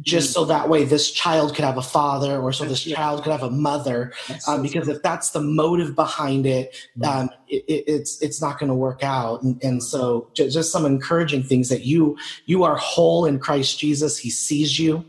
just 0.03 0.33
so 0.33 0.45
that 0.45 0.69
way 0.69 0.85
this 0.85 1.11
child 1.11 1.55
could 1.55 1.65
have 1.65 1.79
a 1.79 1.83
father 1.83 2.39
or 2.39 2.53
so 2.53 2.65
this 2.65 2.83
child 2.85 3.23
could 3.23 3.33
have 3.33 3.43
a 3.43 3.51
mother 3.51 4.13
um, 4.47 4.63
because 4.63 4.89
if 4.89 5.03
that's 5.03 5.31
the 5.31 5.41
motive 5.41 5.95
behind 5.95 6.47
it, 6.47 6.75
Mm. 6.99 7.07
um, 7.07 7.31
it, 7.49 7.65
it- 7.69 7.85
it's 7.87 8.21
it's 8.23 8.41
not 8.41 8.59
going 8.59 8.69
to 8.69 8.75
work 8.75 9.03
out. 9.03 9.43
And, 9.43 9.63
and 9.63 9.83
so, 9.83 10.29
ju- 10.35 10.51
just 10.51 10.73
some 10.73 10.85
encouraging 10.87 11.43
things 11.43 11.69
that 11.69 11.85
you 11.85 12.17
you 12.47 12.63
are 12.65 12.77
whole 12.77 13.25
in 13.27 13.39
Christ 13.39 13.79
Jesus. 13.79 14.19
He 14.19 14.31
sees 14.31 14.79
you. 14.79 15.05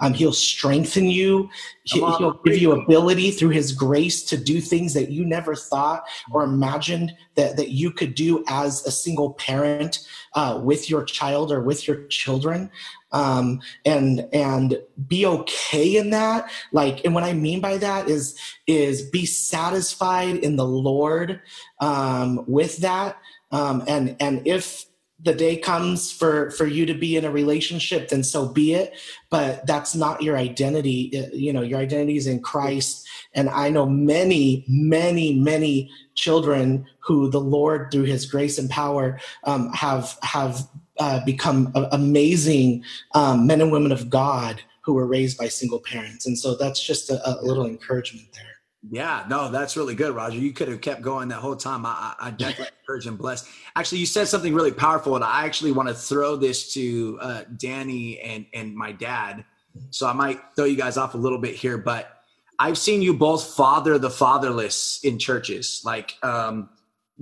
Um, 0.00 0.12
he'll 0.14 0.32
strengthen 0.32 1.06
you. 1.10 1.48
He, 1.84 2.00
will 2.00 2.38
give 2.44 2.58
you 2.58 2.72
ability 2.72 3.30
through 3.30 3.50
His 3.50 3.72
grace 3.72 4.22
to 4.24 4.36
do 4.36 4.60
things 4.60 4.92
that 4.94 5.10
you 5.10 5.24
never 5.24 5.54
thought 5.54 6.04
or 6.30 6.42
imagined 6.44 7.14
that 7.36 7.56
that 7.56 7.70
you 7.70 7.90
could 7.90 8.14
do 8.14 8.44
as 8.48 8.84
a 8.86 8.90
single 8.90 9.32
parent 9.34 10.00
uh, 10.34 10.60
with 10.62 10.90
your 10.90 11.04
child 11.04 11.50
or 11.50 11.62
with 11.62 11.88
your 11.88 12.06
children. 12.08 12.70
Um, 13.10 13.60
and 13.86 14.28
and 14.34 14.78
be 15.06 15.24
okay 15.24 15.96
in 15.96 16.10
that 16.10 16.50
like 16.72 17.06
and 17.06 17.14
what 17.14 17.24
i 17.24 17.32
mean 17.32 17.58
by 17.58 17.78
that 17.78 18.06
is 18.06 18.38
is 18.66 19.02
be 19.08 19.24
satisfied 19.24 20.36
in 20.36 20.56
the 20.56 20.66
Lord 20.66 21.40
um, 21.80 22.44
with 22.46 22.78
that. 22.78 23.16
Um, 23.50 23.82
and 23.88 24.16
and 24.20 24.46
if 24.46 24.84
the 25.20 25.34
day 25.34 25.56
comes 25.56 26.12
for 26.12 26.50
for 26.52 26.66
you 26.66 26.86
to 26.86 26.94
be 26.94 27.16
in 27.16 27.24
a 27.24 27.30
relationship, 27.30 28.08
then 28.08 28.22
so 28.22 28.46
be 28.46 28.74
it. 28.74 28.94
But 29.30 29.66
that's 29.66 29.94
not 29.94 30.22
your 30.22 30.36
identity. 30.36 31.10
Uh, 31.18 31.34
You 31.34 31.52
know, 31.52 31.62
your 31.62 31.80
identity 31.80 32.16
is 32.16 32.26
in 32.26 32.40
Christ. 32.40 33.06
And 33.34 33.48
I 33.48 33.68
know 33.70 33.86
many, 33.86 34.64
many, 34.68 35.34
many 35.34 35.90
children 36.14 36.86
who 37.00 37.30
the 37.30 37.40
Lord, 37.40 37.90
through 37.90 38.04
His 38.04 38.26
grace 38.26 38.58
and 38.58 38.70
power, 38.70 39.18
um, 39.44 39.72
have 39.72 40.16
have 40.22 40.68
uh, 40.98 41.24
become 41.24 41.70
a- 41.74 41.88
amazing 41.92 42.84
um, 43.14 43.46
men 43.46 43.60
and 43.60 43.72
women 43.72 43.92
of 43.92 44.10
God 44.10 44.60
who 44.82 44.94
were 44.94 45.06
raised 45.06 45.36
by 45.38 45.48
single 45.48 45.80
parents. 45.80 46.26
And 46.26 46.38
so 46.38 46.56
that's 46.56 46.82
just 46.84 47.10
a, 47.10 47.20
a 47.28 47.42
little 47.42 47.66
encouragement 47.66 48.28
there. 48.32 48.44
Yeah, 48.90 49.24
no, 49.28 49.50
that's 49.50 49.76
really 49.76 49.94
good, 49.94 50.14
Roger. 50.14 50.38
You 50.38 50.52
could 50.52 50.68
have 50.68 50.80
kept 50.80 51.02
going 51.02 51.28
that 51.28 51.40
whole 51.40 51.56
time. 51.56 51.84
I, 51.84 52.14
I 52.18 52.28
I 52.28 52.30
definitely 52.30 52.68
encourage 52.80 53.06
and 53.06 53.18
bless. 53.18 53.50
Actually, 53.76 53.98
you 53.98 54.06
said 54.06 54.28
something 54.28 54.54
really 54.54 54.72
powerful, 54.72 55.16
and 55.16 55.24
I 55.24 55.44
actually 55.44 55.72
want 55.72 55.88
to 55.88 55.94
throw 55.94 56.36
this 56.36 56.72
to 56.74 57.18
uh, 57.20 57.42
Danny 57.56 58.20
and 58.20 58.46
and 58.54 58.74
my 58.74 58.92
dad. 58.92 59.44
So 59.90 60.06
I 60.06 60.12
might 60.12 60.40
throw 60.54 60.64
you 60.64 60.76
guys 60.76 60.96
off 60.96 61.14
a 61.14 61.18
little 61.18 61.38
bit 61.38 61.54
here, 61.54 61.76
but 61.76 62.22
I've 62.58 62.78
seen 62.78 63.02
you 63.02 63.14
both 63.14 63.54
father 63.54 63.98
the 63.98 64.10
fatherless 64.10 65.00
in 65.04 65.18
churches. 65.18 65.82
Like, 65.84 66.14
um, 66.22 66.70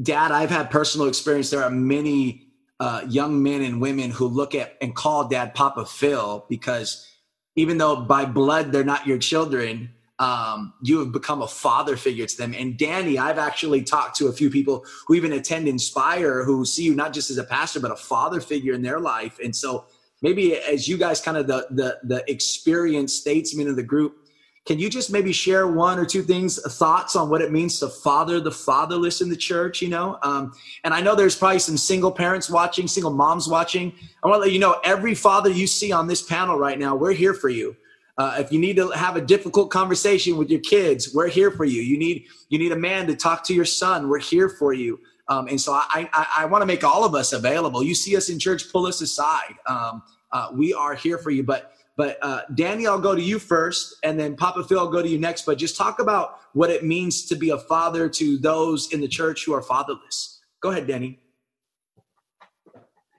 Dad, 0.02 0.30
I've 0.30 0.50
had 0.50 0.70
personal 0.70 1.08
experience. 1.08 1.50
There 1.50 1.62
are 1.62 1.70
many 1.70 2.45
uh, 2.78 3.02
young 3.08 3.42
men 3.42 3.62
and 3.62 3.80
women 3.80 4.10
who 4.10 4.26
look 4.26 4.54
at 4.54 4.76
and 4.80 4.94
call 4.94 5.28
Dad 5.28 5.54
Papa 5.54 5.86
Phil 5.86 6.44
because 6.48 7.06
even 7.54 7.78
though 7.78 7.96
by 7.96 8.24
blood 8.24 8.72
they're 8.72 8.84
not 8.84 9.06
your 9.06 9.18
children, 9.18 9.90
um, 10.18 10.72
you 10.82 10.98
have 11.00 11.12
become 11.12 11.42
a 11.42 11.48
father 11.48 11.96
figure 11.96 12.26
to 12.26 12.36
them. 12.36 12.54
And 12.54 12.78
Danny, 12.78 13.18
I've 13.18 13.38
actually 13.38 13.82
talked 13.82 14.16
to 14.16 14.28
a 14.28 14.32
few 14.32 14.50
people 14.50 14.84
who 15.06 15.14
even 15.14 15.32
attend 15.32 15.68
Inspire 15.68 16.44
who 16.44 16.64
see 16.64 16.84
you 16.84 16.94
not 16.94 17.12
just 17.12 17.30
as 17.30 17.38
a 17.38 17.44
pastor, 17.44 17.80
but 17.80 17.90
a 17.90 17.96
father 17.96 18.40
figure 18.40 18.72
in 18.72 18.82
their 18.82 19.00
life. 19.00 19.38
And 19.42 19.54
so 19.54 19.86
maybe 20.22 20.56
as 20.56 20.88
you 20.88 20.96
guys 20.96 21.20
kind 21.20 21.36
of 21.36 21.46
the 21.46 21.66
the 21.70 21.98
the 22.02 22.30
experienced 22.30 23.20
statesmen 23.20 23.68
of 23.68 23.76
the 23.76 23.82
group, 23.82 24.25
can 24.66 24.80
you 24.80 24.90
just 24.90 25.12
maybe 25.12 25.32
share 25.32 25.68
one 25.68 25.96
or 25.96 26.04
two 26.04 26.22
things, 26.22 26.60
thoughts 26.76 27.14
on 27.14 27.30
what 27.30 27.40
it 27.40 27.52
means 27.52 27.78
to 27.78 27.88
father 27.88 28.40
the 28.40 28.50
fatherless 28.50 29.20
in 29.20 29.28
the 29.28 29.36
church? 29.36 29.80
You 29.80 29.88
know, 29.88 30.18
um, 30.22 30.52
and 30.82 30.92
I 30.92 31.00
know 31.00 31.14
there's 31.14 31.36
probably 31.36 31.60
some 31.60 31.76
single 31.76 32.10
parents 32.10 32.50
watching, 32.50 32.88
single 32.88 33.12
moms 33.12 33.48
watching. 33.48 33.92
I 34.24 34.26
want 34.28 34.38
to 34.38 34.40
let 34.42 34.52
you 34.52 34.58
know 34.58 34.80
every 34.84 35.14
father 35.14 35.50
you 35.50 35.68
see 35.68 35.92
on 35.92 36.08
this 36.08 36.20
panel 36.20 36.58
right 36.58 36.78
now, 36.78 36.96
we're 36.96 37.12
here 37.12 37.32
for 37.32 37.48
you. 37.48 37.76
Uh, 38.18 38.36
if 38.38 38.50
you 38.50 38.58
need 38.58 38.76
to 38.76 38.90
have 38.90 39.14
a 39.14 39.20
difficult 39.20 39.70
conversation 39.70 40.36
with 40.36 40.50
your 40.50 40.60
kids, 40.60 41.14
we're 41.14 41.28
here 41.28 41.50
for 41.50 41.64
you. 41.64 41.82
You 41.82 41.98
need 41.98 42.26
you 42.48 42.58
need 42.58 42.72
a 42.72 42.76
man 42.76 43.06
to 43.06 43.14
talk 43.14 43.44
to 43.44 43.54
your 43.54 43.64
son. 43.64 44.08
We're 44.08 44.18
here 44.18 44.48
for 44.48 44.72
you. 44.72 44.98
Um, 45.28 45.46
and 45.48 45.60
so 45.60 45.74
I 45.74 46.08
I, 46.12 46.26
I 46.38 46.44
want 46.46 46.62
to 46.62 46.66
make 46.66 46.82
all 46.82 47.04
of 47.04 47.14
us 47.14 47.32
available. 47.32 47.84
You 47.84 47.94
see 47.94 48.16
us 48.16 48.30
in 48.30 48.38
church, 48.40 48.72
pull 48.72 48.86
us 48.86 49.00
aside. 49.00 49.54
Um, 49.66 50.02
uh, 50.32 50.48
we 50.52 50.74
are 50.74 50.94
here 50.94 51.18
for 51.18 51.30
you. 51.30 51.42
But 51.42 51.75
but 51.96 52.18
uh, 52.22 52.42
Danny, 52.54 52.86
I'll 52.86 53.00
go 53.00 53.14
to 53.14 53.22
you 53.22 53.38
first, 53.38 53.96
and 54.02 54.18
then 54.20 54.36
Papa 54.36 54.64
Phil, 54.64 54.78
I'll 54.78 54.90
go 54.90 55.02
to 55.02 55.08
you 55.08 55.18
next. 55.18 55.46
But 55.46 55.58
just 55.58 55.76
talk 55.76 55.98
about 55.98 56.40
what 56.52 56.70
it 56.70 56.84
means 56.84 57.24
to 57.26 57.34
be 57.36 57.50
a 57.50 57.58
father 57.58 58.08
to 58.10 58.38
those 58.38 58.92
in 58.92 59.00
the 59.00 59.08
church 59.08 59.44
who 59.44 59.54
are 59.54 59.62
fatherless. 59.62 60.40
Go 60.60 60.70
ahead, 60.70 60.86
Danny. 60.86 61.20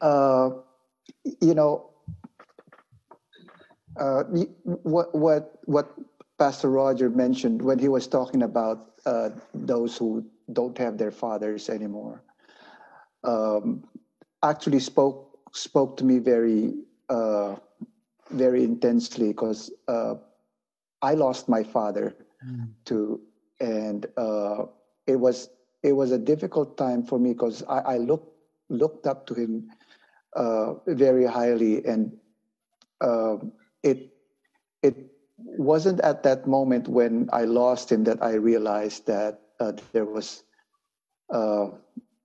uh, 0.02 0.50
you 1.42 1.54
know, 1.54 1.90
uh, 4.00 4.24
what 4.64 5.14
what 5.16 5.60
what 5.66 5.94
Pastor 6.38 6.70
Roger 6.70 7.10
mentioned 7.10 7.62
when 7.62 7.80
he 7.80 7.88
was 7.88 8.08
talking 8.08 8.44
about 8.44 8.94
uh, 9.06 9.30
those 9.54 9.98
who 9.98 10.26
don't 10.54 10.78
have 10.78 10.98
their 10.98 11.12
fathers 11.12 11.70
anymore, 11.70 12.24
um, 13.24 13.84
actually 14.44 14.80
spoke 14.80 15.40
spoke 15.54 15.98
to 15.98 16.06
me 16.06 16.20
very 16.20 16.74
uh, 17.10 17.56
very 18.30 18.64
intensely 18.64 19.28
because 19.30 19.72
uh, 19.88 20.16
I 21.02 21.14
lost 21.14 21.50
my 21.50 21.64
father 21.64 22.16
to, 22.86 23.20
and 23.60 24.06
uh, 24.18 24.66
it 25.08 25.16
was 25.16 25.50
it 25.84 25.94
was 25.94 26.12
a 26.12 26.18
difficult 26.18 26.78
time 26.78 27.04
for 27.04 27.20
me 27.20 27.34
because 27.34 27.64
I, 27.68 27.80
I 27.80 27.98
looked 27.98 28.34
looked 28.70 29.08
up 29.08 29.26
to 29.28 29.34
him 29.34 29.70
uh, 30.36 30.74
very 30.88 31.26
highly, 31.26 31.86
and 31.86 32.12
um 33.02 33.52
it 33.84 34.10
it 34.82 34.96
wasn't 35.38 36.00
at 36.02 36.24
that 36.24 36.48
moment 36.48 36.88
when 36.88 37.30
I 37.32 37.44
lost 37.46 37.92
him 37.92 38.04
that 38.06 38.22
I 38.24 38.34
realized 38.36 39.08
that 39.08 39.42
uh, 39.60 39.74
there 39.94 40.06
was 40.06 40.44
uh, 41.34 41.68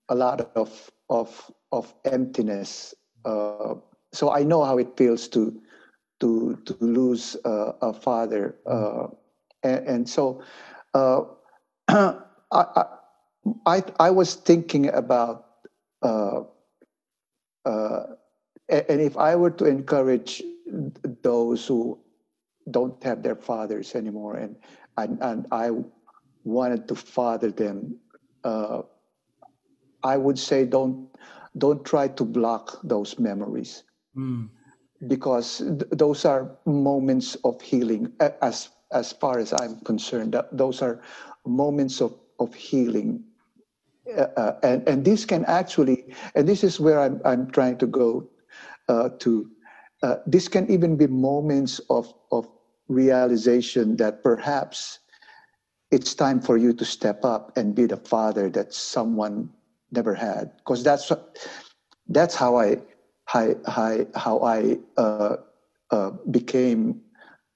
a 0.09 0.15
lot 0.15 0.41
of 0.41 0.91
of 0.97 1.51
of 1.61 1.95
emptiness. 2.05 2.95
Uh, 3.25 3.75
so 4.13 4.31
I 4.31 4.43
know 4.43 4.63
how 4.65 4.79
it 4.79 4.97
feels 4.97 5.29
to 5.29 5.61
to 6.23 6.57
to 6.65 6.75
lose 6.81 7.37
uh, 7.45 7.73
a 7.83 7.93
father, 7.93 8.55
uh, 8.67 9.09
and, 9.63 9.87
and 9.89 10.09
so 10.09 10.43
uh, 10.95 11.23
I, 11.89 12.85
I 13.67 13.83
I 13.99 14.11
was 14.11 14.35
thinking 14.35 14.89
about. 14.89 15.47
Uh, 16.03 16.43
uh, 17.65 18.05
and 18.69 19.01
if 19.01 19.17
I 19.17 19.37
were 19.37 19.51
to 19.51 19.67
encourage 19.67 20.43
those 21.23 21.67
who 21.67 21.99
don't 22.71 23.03
have 23.03 23.23
their 23.23 23.37
fathers 23.37 23.95
anymore, 23.95 24.37
and 24.37 24.57
and, 24.97 25.19
and 25.21 25.47
I 25.51 25.71
wanted 26.45 26.87
to 26.89 26.95
father 26.95 27.51
them, 27.51 27.99
uh, 28.45 28.83
I 30.05 30.17
would 30.17 30.39
say 30.39 30.65
don't 30.65 31.09
don't 31.59 31.85
try 31.85 32.09
to 32.09 32.25
block 32.25 32.79
those 32.85 33.19
memories 33.19 33.83
Mm. 34.17 34.49
Because 35.09 35.59
th- 35.59 35.91
those 35.93 36.25
are 36.25 36.51
moments 36.67 37.37
of 37.45 37.61
healing. 37.61 38.13
As 38.21 38.71
as 38.93 39.13
far 39.13 39.39
as 39.39 39.53
i'm 39.55 39.81
concerned 39.81 40.37
those 40.53 40.83
are 40.83 41.01
moments 41.47 42.01
of 42.01 42.15
of 42.39 42.55
healing. 42.55 43.25
Uh, 44.17 44.23
uh, 44.37 44.59
and 44.63 44.87
and 44.89 45.05
this 45.05 45.25
can 45.25 45.45
actually 45.47 46.13
and 46.35 46.49
this 46.49 46.65
is 46.65 46.81
where 46.81 47.01
i'm 47.01 47.21
i'm 47.25 47.51
trying 47.51 47.79
to 47.79 47.87
go 47.87 48.29
uh, 48.89 49.09
to 49.19 49.51
uh, 50.03 50.17
this 50.27 50.49
can 50.49 50.71
even 50.71 50.97
be 50.97 51.07
moments 51.07 51.81
of 51.91 52.13
of 52.33 52.49
realization 52.89 53.97
that 53.97 54.23
perhaps 54.23 55.01
it's 55.91 56.15
time 56.15 56.41
for 56.41 56.57
you 56.57 56.73
to 56.75 56.85
step 56.85 57.25
up 57.25 57.57
and 57.57 57.75
be 57.75 57.87
the 57.87 57.97
father 57.97 58.49
that 58.51 58.73
someone 58.75 59.51
never 59.93 60.15
had. 60.15 60.57
Because 60.59 60.83
that's 60.83 61.11
that's 62.09 62.35
how 62.35 62.57
I, 62.59 62.79
I 63.35 64.07
how 64.15 64.41
I 64.41 64.79
uh, 64.97 65.37
uh, 65.91 66.11
became 66.31 67.01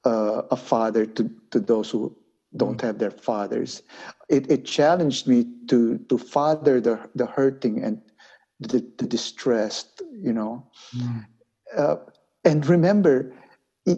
uh, 0.05 0.43
a 0.51 0.57
father 0.57 1.07
to, 1.07 1.31
to 1.51 1.61
those 1.61 1.91
who 1.91 2.17
don't 2.57 2.81
have 2.81 2.99
their 2.99 3.11
fathers. 3.11 3.83
It, 4.29 4.51
it 4.51 4.65
challenged 4.65 5.27
me 5.27 5.47
to 5.69 5.99
to 5.99 6.19
father 6.19 6.81
the 6.81 7.01
the 7.15 7.27
hurting 7.27 7.83
and 7.83 8.01
the, 8.61 8.85
the 8.99 9.07
distressed, 9.07 10.03
you 10.13 10.33
know. 10.33 10.67
Uh, 11.77 11.97
and 12.45 12.67
remember, 12.67 13.35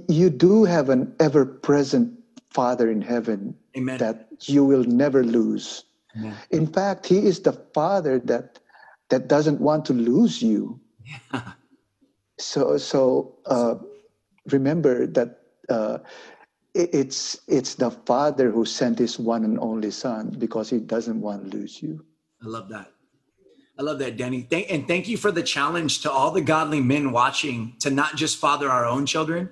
you 0.08 0.30
do 0.30 0.64
have 0.64 0.88
an 0.88 1.14
ever 1.20 1.44
present 1.44 2.18
Father 2.50 2.90
in 2.90 3.02
heaven 3.02 3.54
Amen. 3.76 3.98
that 3.98 4.28
you 4.42 4.64
will 4.64 4.84
never 4.84 5.22
lose. 5.22 5.84
Amen. 6.16 6.34
In 6.50 6.66
fact, 6.66 7.06
He 7.06 7.18
is 7.18 7.40
the 7.40 7.52
Father 7.52 8.18
that 8.20 8.58
that 9.10 9.28
doesn't 9.28 9.60
want 9.60 9.84
to 9.86 9.92
lose 9.92 10.42
you. 10.42 10.80
So 12.38 12.78
so 12.78 13.36
uh, 13.46 13.76
remember 14.50 15.06
that 15.08 15.40
uh, 15.68 15.98
it- 16.74 16.90
it's 16.94 17.40
it's 17.48 17.74
the 17.76 17.90
Father 17.90 18.50
who 18.50 18.64
sent 18.64 18.98
His 18.98 19.18
one 19.18 19.44
and 19.44 19.58
only 19.60 19.90
Son 19.90 20.36
because 20.38 20.70
He 20.70 20.78
doesn't 20.80 21.20
want 21.20 21.50
to 21.50 21.56
lose 21.58 21.82
you. 21.82 22.04
I 22.42 22.48
love 22.48 22.68
that. 22.70 22.92
I 23.78 23.82
love 23.82 23.98
that, 24.00 24.16
Danny. 24.16 24.42
Thank, 24.42 24.70
and 24.72 24.88
thank 24.88 25.08
you 25.08 25.16
for 25.16 25.32
the 25.32 25.42
challenge 25.42 26.02
to 26.02 26.10
all 26.10 26.30
the 26.32 26.40
godly 26.42 26.80
men 26.80 27.12
watching 27.12 27.74
to 27.80 27.90
not 27.90 28.16
just 28.16 28.38
father 28.38 28.70
our 28.70 28.86
own 28.86 29.06
children, 29.06 29.50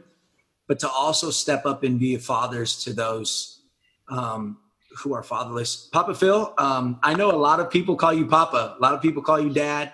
but 0.68 0.78
to 0.80 0.88
also 0.90 1.30
step 1.30 1.66
up 1.66 1.84
and 1.84 1.98
be 2.00 2.16
fathers 2.18 2.84
to 2.84 2.92
those 2.92 3.62
um, 4.08 4.58
who 4.98 5.14
are 5.14 5.22
fatherless. 5.22 5.88
Papa 5.92 6.14
Phil, 6.14 6.54
um, 6.58 6.98
I 7.02 7.14
know 7.14 7.30
a 7.32 7.36
lot 7.38 7.60
of 7.60 7.70
people 7.70 7.96
call 7.96 8.12
you 8.14 8.26
Papa. 8.26 8.76
A 8.78 8.82
lot 8.82 8.94
of 8.94 9.02
people 9.02 9.22
call 9.22 9.40
you 9.40 9.50
Dad. 9.52 9.92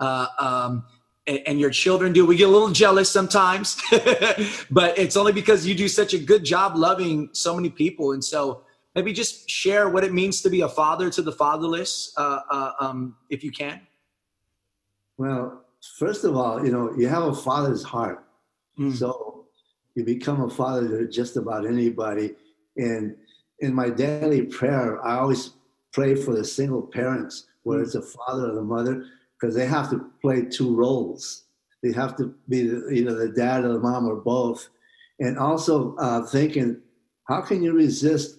Uh, 0.00 0.26
um, 0.38 0.84
and, 1.26 1.60
your 1.60 1.70
children 1.70 2.12
do. 2.12 2.26
We 2.26 2.36
get 2.36 2.48
a 2.48 2.52
little 2.52 2.70
jealous 2.70 3.10
sometimes, 3.10 3.80
but 4.70 4.98
it's 4.98 5.16
only 5.16 5.32
because 5.32 5.66
you 5.66 5.74
do 5.74 5.88
such 5.88 6.14
a 6.14 6.18
good 6.18 6.44
job 6.44 6.76
loving 6.76 7.30
so 7.32 7.54
many 7.54 7.70
people. 7.70 8.12
And 8.12 8.24
so 8.24 8.62
maybe 8.94 9.12
just 9.12 9.48
share 9.48 9.88
what 9.88 10.04
it 10.04 10.12
means 10.12 10.42
to 10.42 10.50
be 10.50 10.62
a 10.62 10.68
father 10.68 11.10
to 11.10 11.22
the 11.22 11.32
fatherless, 11.32 12.12
uh, 12.16 12.40
uh, 12.50 12.72
um, 12.80 13.16
if 13.30 13.44
you 13.44 13.52
can. 13.52 13.80
Well, 15.16 15.64
first 15.98 16.24
of 16.24 16.36
all, 16.36 16.64
you 16.64 16.72
know, 16.72 16.92
you 16.96 17.08
have 17.08 17.24
a 17.24 17.34
father's 17.34 17.82
heart. 17.82 18.24
Mm. 18.78 18.94
So 18.94 19.46
you 19.94 20.04
become 20.04 20.42
a 20.42 20.50
father 20.50 20.88
to 20.88 21.08
just 21.08 21.36
about 21.36 21.66
anybody. 21.66 22.34
And 22.76 23.16
in 23.60 23.74
my 23.74 23.90
daily 23.90 24.42
prayer, 24.42 25.04
I 25.04 25.18
always 25.18 25.50
pray 25.92 26.14
for 26.14 26.34
the 26.34 26.44
single 26.44 26.82
parents, 26.82 27.46
whether 27.62 27.82
it's 27.82 27.94
a 27.94 28.02
father 28.02 28.50
or 28.50 28.54
the 28.54 28.62
mother, 28.62 29.06
because 29.42 29.56
they 29.56 29.66
have 29.66 29.90
to 29.90 30.08
play 30.20 30.44
two 30.44 30.72
roles. 30.72 31.46
They 31.82 31.90
have 31.92 32.16
to 32.18 32.32
be 32.48 32.62
the, 32.62 32.88
either 32.90 33.14
the 33.14 33.32
dad 33.32 33.64
or 33.64 33.72
the 33.72 33.80
mom 33.80 34.06
or 34.06 34.14
both. 34.14 34.68
And 35.18 35.36
also 35.36 35.96
uh, 35.96 36.24
thinking, 36.26 36.80
how 37.24 37.40
can 37.40 37.60
you 37.60 37.72
resist 37.72 38.38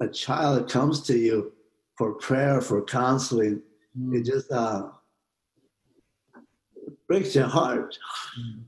a 0.00 0.08
child 0.08 0.58
that 0.58 0.68
comes 0.68 1.02
to 1.02 1.16
you 1.16 1.52
for 1.96 2.14
prayer, 2.14 2.60
for 2.60 2.82
counseling? 2.82 3.62
Mm. 3.96 4.16
It 4.16 4.24
just 4.24 4.50
uh, 4.50 4.88
breaks 7.06 7.36
your 7.36 7.46
heart. 7.46 7.96
Mm. 8.40 8.62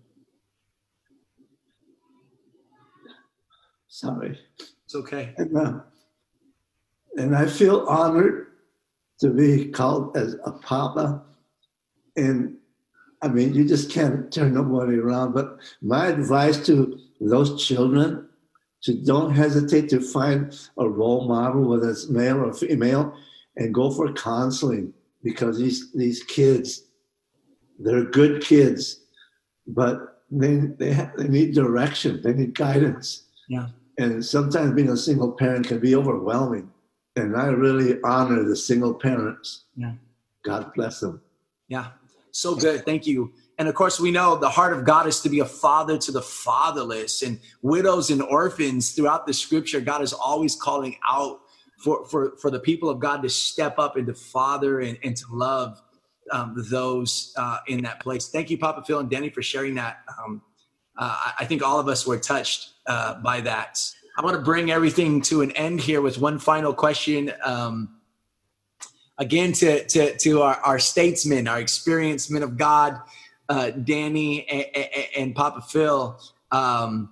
Sorry. 3.89 4.39
It's 4.85 4.95
okay. 4.95 5.35
And, 5.39 5.57
uh, 5.57 5.81
and 7.17 7.35
I 7.35 7.47
feel 7.47 7.81
honored 7.89 8.47
to 9.19 9.31
be 9.31 9.71
called 9.73 10.17
as 10.17 10.37
a 10.45 10.53
papa. 10.53 11.25
And 12.17 12.57
I 13.23 13.29
mean, 13.29 13.55
you 13.55 13.67
just 13.67 13.91
can't 13.91 14.33
turn 14.33 14.55
nobody 14.55 14.99
around. 14.99 15.33
But 15.33 15.59
my 15.83 16.07
advice 16.09 16.65
to 16.67 16.99
those 17.21 17.65
children 17.67 18.29
to 18.83 18.95
don't 18.95 19.35
hesitate 19.35 19.89
to 19.91 20.01
find 20.01 20.59
a 20.77 20.89
role 20.89 21.27
model, 21.27 21.69
whether 21.69 21.91
it's 21.91 22.09
male 22.09 22.39
or 22.39 22.53
female, 22.53 23.17
and 23.57 23.73
go 23.73 23.91
for 23.91 24.13
counseling 24.13 24.93
because 25.23 25.59
these 25.59 25.93
these 25.93 26.23
kids, 26.25 26.85
they're 27.79 28.05
good 28.05 28.43
kids, 28.43 29.01
but 29.67 30.23
they 30.31 30.57
they, 30.79 30.93
have, 30.93 31.17
they 31.17 31.29
need 31.29 31.55
direction, 31.55 32.21
they 32.23 32.35
need 32.35 32.55
guidance. 32.55 33.25
Yeah 33.49 33.69
and 33.99 34.25
sometimes 34.25 34.75
being 34.75 34.91
a 34.91 34.97
single 34.97 35.33
parent 35.33 35.69
can 35.69 35.79
be 35.79 35.95
overwhelming. 35.95 36.71
And 37.17 37.37
I 37.37 37.47
really 37.47 38.01
honor 38.03 38.43
the 38.43 38.57
single 38.57 38.95
parents. 38.95 39.65
Yeah. 39.77 39.93
God 40.45 40.73
bless 40.75 41.01
them. 41.01 41.21
Yeah. 41.69 41.89
So 42.35 42.57
good. 42.57 42.85
Thank 42.85 43.07
you. 43.07 43.33
And 43.59 43.69
of 43.69 43.77
course, 43.77 44.01
we 44.01 44.11
know 44.11 44.35
the 44.35 44.49
heart 44.49 44.77
of 44.77 44.85
God 44.85 45.07
is 45.07 45.21
to 45.21 45.29
be 45.29 45.39
a 45.39 45.45
father 45.45 45.97
to 45.99 46.11
the 46.11 46.21
fatherless 46.21 47.23
and 47.23 47.39
widows 47.63 48.11
and 48.11 48.21
orphans 48.21 48.91
throughout 48.91 49.25
the 49.25 49.33
scripture. 49.33 49.81
God 49.81 50.03
is 50.03 50.13
always 50.13 50.57
calling 50.57 50.97
out 51.09 51.43
for, 51.79 52.05
for, 52.07 52.37
for 52.39 52.51
the 52.51 52.59
people 52.59 52.91
of 52.91 52.99
God 52.99 53.23
to 53.23 53.29
step 53.29 53.79
up 53.79 53.97
and 53.97 54.09
to 54.09 54.15
father 54.15 54.81
and, 54.81 54.99
and 55.05 55.17
to 55.17 55.25
love 55.31 55.81
um, 56.33 56.55
those 56.71 57.33
uh, 57.37 57.59
in 57.69 57.85
that 57.85 58.01
place. 58.01 58.29
Thank 58.29 58.51
you, 58.51 58.59
Papa 58.59 58.83
Phil 58.85 58.99
and 58.99 59.09
Danny, 59.09 59.31
for 59.31 59.43
sharing 59.43 59.77
that. 59.77 59.99
Um, 60.19 60.43
uh, 60.99 61.33
I 61.39 61.45
think 61.45 61.63
all 61.63 61.79
of 61.79 61.87
us 61.87 62.05
were 62.05 62.19
touched 62.19 62.71
uh, 62.89 63.15
by 63.21 63.41
that. 63.43 63.81
I 64.19 64.23
want 64.23 64.35
to 64.35 64.43
bring 64.43 64.73
everything 64.73 65.23
to 65.23 65.43
an 65.43 65.53
end 65.53 65.81
here 65.81 66.01
with 66.01 66.19
one 66.19 66.41
final 66.41 66.75
question. 66.75 67.33
Um, 67.45 68.01
again, 69.19 69.53
to, 69.53 69.85
to, 69.85 70.17
to 70.19 70.43
our, 70.43 70.57
our 70.57 70.79
statesmen, 70.79 71.49
our 71.49 71.61
experienced 71.61 72.31
men 72.31 72.43
of 72.43 72.57
God, 72.57 73.01
uh, 73.49 73.71
Danny 73.71 74.49
and, 74.49 74.89
and, 75.17 75.35
Papa 75.35 75.61
Phil. 75.61 76.19
Um, 76.51 77.11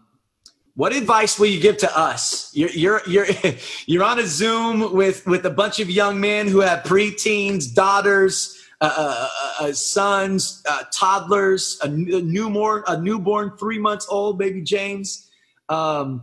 what 0.75 0.95
advice 0.95 1.39
will 1.39 1.49
you 1.49 1.61
give 1.61 1.77
to 1.79 1.99
us? 1.99 2.51
You're, 2.55 2.71
you're, 2.71 3.03
you're, 3.07 3.27
you're 3.87 4.05
on 4.05 4.19
a 4.19 4.27
Zoom 4.27 4.95
with, 4.95 5.27
with 5.27 5.45
a 5.45 5.51
bunch 5.51 5.81
of 5.81 5.91
young 5.91 6.21
men 6.21 6.49
who 6.49 6.61
have 6.61 6.85
preteens, 6.85 7.75
daughters, 7.75 8.63
uh, 8.83 8.93
uh, 8.97 9.29
uh, 9.31 9.67
uh, 9.69 9.73
sons, 9.73 10.61
uh, 10.69 10.83
toddlers, 10.93 11.79
a, 11.83 11.89
newborn, 11.89 12.83
a 12.89 13.01
newborn 13.01 13.57
three 13.57 13.79
months 13.79 14.09
old 14.11 14.41
baby 14.41 14.61
James. 14.61 15.31
Um, 15.69 16.23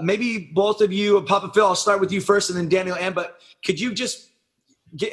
maybe 0.00 0.50
both 0.54 0.80
of 0.80 0.90
you, 0.90 1.20
Papa 1.20 1.50
Phil, 1.52 1.66
I'll 1.66 1.74
start 1.74 2.00
with 2.00 2.10
you 2.10 2.22
first, 2.22 2.48
and 2.48 2.58
then 2.58 2.70
Daniel. 2.70 2.96
And 2.96 3.14
but 3.14 3.40
could 3.62 3.78
you 3.78 3.92
just? 3.92 4.30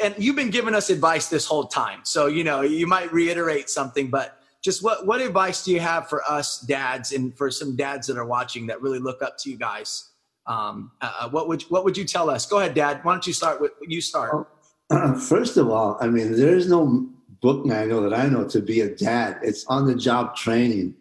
And 0.02 0.16
you've 0.18 0.36
been 0.36 0.50
giving 0.50 0.76
us 0.76 0.90
advice 0.90 1.28
this 1.28 1.46
whole 1.46 1.66
time, 1.66 2.02
so 2.04 2.28
you 2.28 2.44
know 2.44 2.62
you 2.62 2.88
might 2.88 3.12
reiterate 3.12 3.70
something, 3.70 4.10
but 4.10 4.40
just 4.64 4.84
what 4.84 5.06
what 5.06 5.20
advice 5.20 5.64
do 5.64 5.72
you 5.72 5.80
have 5.80 6.08
for 6.08 6.24
us 6.24 6.60
dads 6.60 7.12
and 7.12 7.36
for 7.38 7.52
some 7.52 7.76
dads 7.76 8.08
that 8.08 8.18
are 8.18 8.26
watching 8.26 8.68
that 8.68 8.82
really 8.82 9.00
look 9.00 9.22
up 9.22 9.38
to 9.40 9.50
you 9.50 9.58
guys? 9.58 10.10
Um, 10.46 10.92
uh, 11.02 11.30
what 11.30 11.48
would 11.48 11.64
what 11.64 11.84
would 11.84 11.98
you 11.98 12.06
tell 12.06 12.30
us? 12.30 12.46
Go 12.46 12.60
ahead, 12.60 12.74
Dad. 12.74 13.00
Why 13.04 13.14
don't 13.14 13.28
you 13.28 13.34
start 13.34 13.60
with 13.60 13.72
you 13.82 14.00
start? 14.02 14.48
First 15.20 15.58
of 15.58 15.70
all, 15.70 15.98
I 16.00 16.08
mean, 16.08 16.36
there 16.38 16.56
is 16.56 16.70
no 16.70 17.10
book 17.44 17.66
manual 17.66 18.02
that 18.02 18.14
I 18.14 18.28
know 18.28 18.48
to 18.48 18.62
be 18.62 18.82
a 18.82 18.96
dad. 18.96 19.38
It's 19.44 19.66
on 19.68 19.86
the 19.86 19.96
job 19.96 20.36
training. 20.36 20.96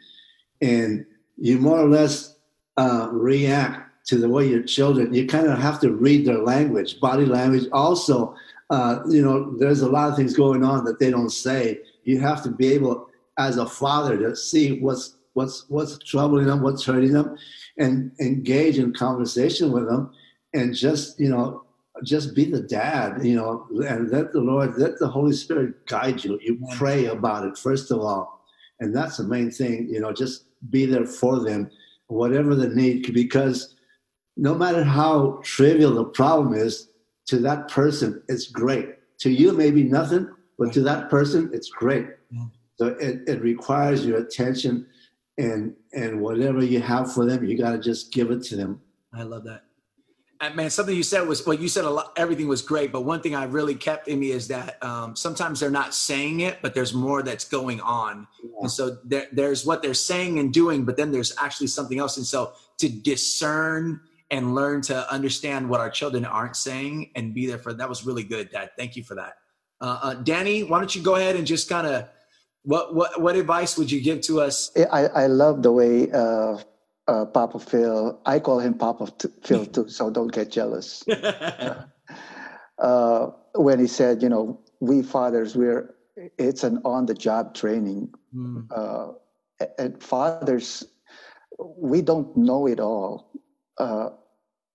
And 0.61 1.07
you 1.39 1.59
more 1.59 1.79
or 1.79 1.89
less 1.89 2.37
uh, 2.77 3.09
react 3.13 4.07
to 4.07 4.19
the 4.19 4.29
way 4.29 4.49
your 4.49 4.63
children, 4.63 5.15
you 5.15 5.27
kind 5.27 5.47
of 5.47 5.59
have 5.59 5.81
to 5.81 5.93
read 5.93 6.27
their 6.27 6.39
language, 6.39 6.99
body 7.01 7.25
language. 7.25 7.69
Also, 7.73 8.35
uh, 8.73 9.03
you 9.07 9.21
know, 9.21 9.55
there's 9.59 9.83
a 9.83 9.89
lot 9.89 10.09
of 10.09 10.17
things 10.17 10.35
going 10.35 10.65
on 10.65 10.83
that 10.87 10.99
they 10.99 11.11
don't 11.11 11.31
say. 11.31 11.81
You 12.05 12.19
have 12.21 12.43
to 12.45 12.51
be 12.51 12.73
able, 12.73 13.07
as 13.37 13.59
a 13.59 13.67
father, 13.67 14.17
to 14.17 14.35
see 14.35 14.81
what's 14.81 15.17
what's 15.35 15.69
what's 15.69 15.99
troubling 15.99 16.47
them, 16.47 16.63
what's 16.63 16.83
hurting 16.85 17.13
them, 17.13 17.37
and 17.77 18.13
engage 18.19 18.79
in 18.79 18.95
conversation 18.95 19.73
with 19.73 19.87
them, 19.87 20.11
and 20.55 20.75
just 20.75 21.21
you 21.21 21.29
know 21.29 21.65
just 22.03 22.35
be 22.35 22.47
the 22.47 22.63
dad, 22.63 23.23
you 23.23 23.37
know, 23.37 23.67
and 23.87 24.11
let 24.11 24.33
the 24.33 24.41
Lord, 24.41 24.79
let 24.79 24.99
the 24.99 25.07
Holy 25.07 25.35
Spirit 25.35 25.87
guide 25.87 26.25
you. 26.25 26.39
You 26.43 26.59
pray 26.77 27.05
about 27.07 27.47
it, 27.47 27.59
first 27.59 27.91
of 27.91 28.01
all. 28.01 28.47
And 28.81 28.97
that's 28.97 29.19
the 29.19 29.25
main 29.25 29.51
thing, 29.51 29.87
you 29.91 30.01
know, 30.01 30.13
just 30.13 30.47
be 30.71 30.87
there 30.87 31.05
for 31.05 31.41
them, 31.41 31.71
whatever 32.07 32.55
the 32.55 32.69
need, 32.69 33.13
because 33.13 33.77
no 34.39 34.55
matter 34.55 34.83
how 34.83 35.41
trivial 35.45 35.95
the 35.95 36.07
problem 36.07 36.55
is, 36.55 36.89
to 37.27 37.39
that 37.39 37.69
person, 37.69 38.23
it's 38.29 38.49
great. 38.49 38.89
To 39.21 39.31
you, 39.31 39.53
maybe 39.53 39.85
nothing, 39.85 40.29
but 40.59 40.73
to 40.73 40.81
that 40.83 41.09
person, 41.09 41.51
it's 41.53 41.69
great. 41.71 42.07
So 42.77 42.89
it, 42.89 43.21
it 43.29 43.41
requires 43.43 44.05
your 44.05 44.19
attention 44.19 44.87
and 45.39 45.75
and 45.93 46.21
whatever 46.21 46.65
you 46.65 46.81
have 46.81 47.13
for 47.13 47.25
them, 47.27 47.45
you 47.45 47.57
got 47.57 47.73
to 47.73 47.79
just 47.79 48.13
give 48.13 48.31
it 48.31 48.43
to 48.45 48.57
them. 48.57 48.81
I 49.15 49.23
love 49.23 49.45
that 49.45 49.65
And 50.41 50.57
man, 50.57 50.71
something 50.71 50.97
you 50.97 51.03
said 51.05 51.27
was 51.29 51.47
well, 51.47 51.57
you 51.57 51.69
said 51.69 51.85
a 51.85 51.91
lot, 51.91 52.13
everything 52.17 52.49
was 52.49 52.63
great, 52.63 52.91
but 52.91 53.03
one 53.03 53.21
thing 53.21 53.35
I 53.35 53.45
really 53.45 53.77
kept 53.77 54.09
in 54.09 54.19
me 54.19 54.33
is 54.33 54.49
that 54.49 54.83
um, 54.83 55.15
sometimes 55.15 55.61
they're 55.61 55.71
not 55.71 55.95
saying 55.95 56.41
it, 56.41 56.59
but 56.63 56.75
there's 56.75 56.93
more 56.93 57.23
that's 57.23 57.45
going 57.45 57.81
on, 57.81 58.27
yeah. 58.43 58.51
and 58.63 58.71
so 58.71 58.99
there, 59.05 59.29
there's 59.33 59.65
what 59.65 59.83
they're 59.83 59.95
saying 59.95 60.41
and 60.41 60.53
doing, 60.53 60.85
but 60.85 60.97
then 60.97 61.13
there's 61.13 61.33
actually 61.39 61.69
something 61.69 61.99
else, 61.99 62.17
and 62.17 62.27
so 62.27 62.53
to 62.79 62.89
discern 62.89 64.01
and 64.33 64.55
learn 64.55 64.81
to 64.81 65.13
understand 65.13 65.69
what 65.69 65.79
our 65.79 65.91
children 65.91 66.25
aren't 66.25 66.57
saying 66.57 67.11
and 67.15 67.35
be 67.35 67.47
there 67.47 67.59
for 67.59 67.73
that 67.75 67.89
was 67.89 68.05
really 68.05 68.25
good, 68.25 68.51
Dad. 68.51 68.71
Thank 68.77 68.97
you 68.97 69.05
for 69.05 69.15
that. 69.15 69.35
Uh, 69.81 69.99
uh, 70.03 70.15
Danny, 70.15 70.65
why 70.65 70.79
don't 70.79 70.97
you 70.97 71.03
go 71.03 71.17
ahead 71.17 71.37
and 71.37 71.47
just 71.47 71.69
kind 71.69 71.87
of 71.87 72.09
what 72.63 72.95
what 72.95 73.21
what 73.21 73.37
advice 73.37 73.77
would 73.77 73.91
you 73.91 74.01
give 74.01 74.23
to 74.23 74.41
us? 74.41 74.73
I 74.91 75.07
I 75.07 75.27
love 75.27 75.63
the 75.63 75.71
way. 75.71 76.11
Uh, 76.11 76.59
uh, 77.09 77.25
Papa 77.27 77.59
Phil. 77.59 78.21
I 78.25 78.39
call 78.39 78.61
him 78.61 78.75
Papa 78.75 79.13
Phil 79.43 79.67
too, 79.67 79.89
so 79.89 80.09
don't 80.09 80.33
get 80.33 80.51
jealous. 80.53 81.05
uh, 82.79 83.27
when 83.55 83.81
he 83.81 83.89
said, 83.89 84.23
you 84.23 84.29
know, 84.29 84.61
we 84.81 85.03
fathers, 85.03 85.57
we're 85.57 85.97
it's 86.39 86.63
an 86.63 86.81
on-the-job 86.85 87.55
training. 87.55 88.13
Mm. 88.35 89.17
and 89.79 90.03
fathers, 90.03 90.85
we 91.77 92.03
don't 92.03 92.37
know 92.37 92.67
it 92.67 92.81
all, 92.81 93.33
uh, 93.79 94.11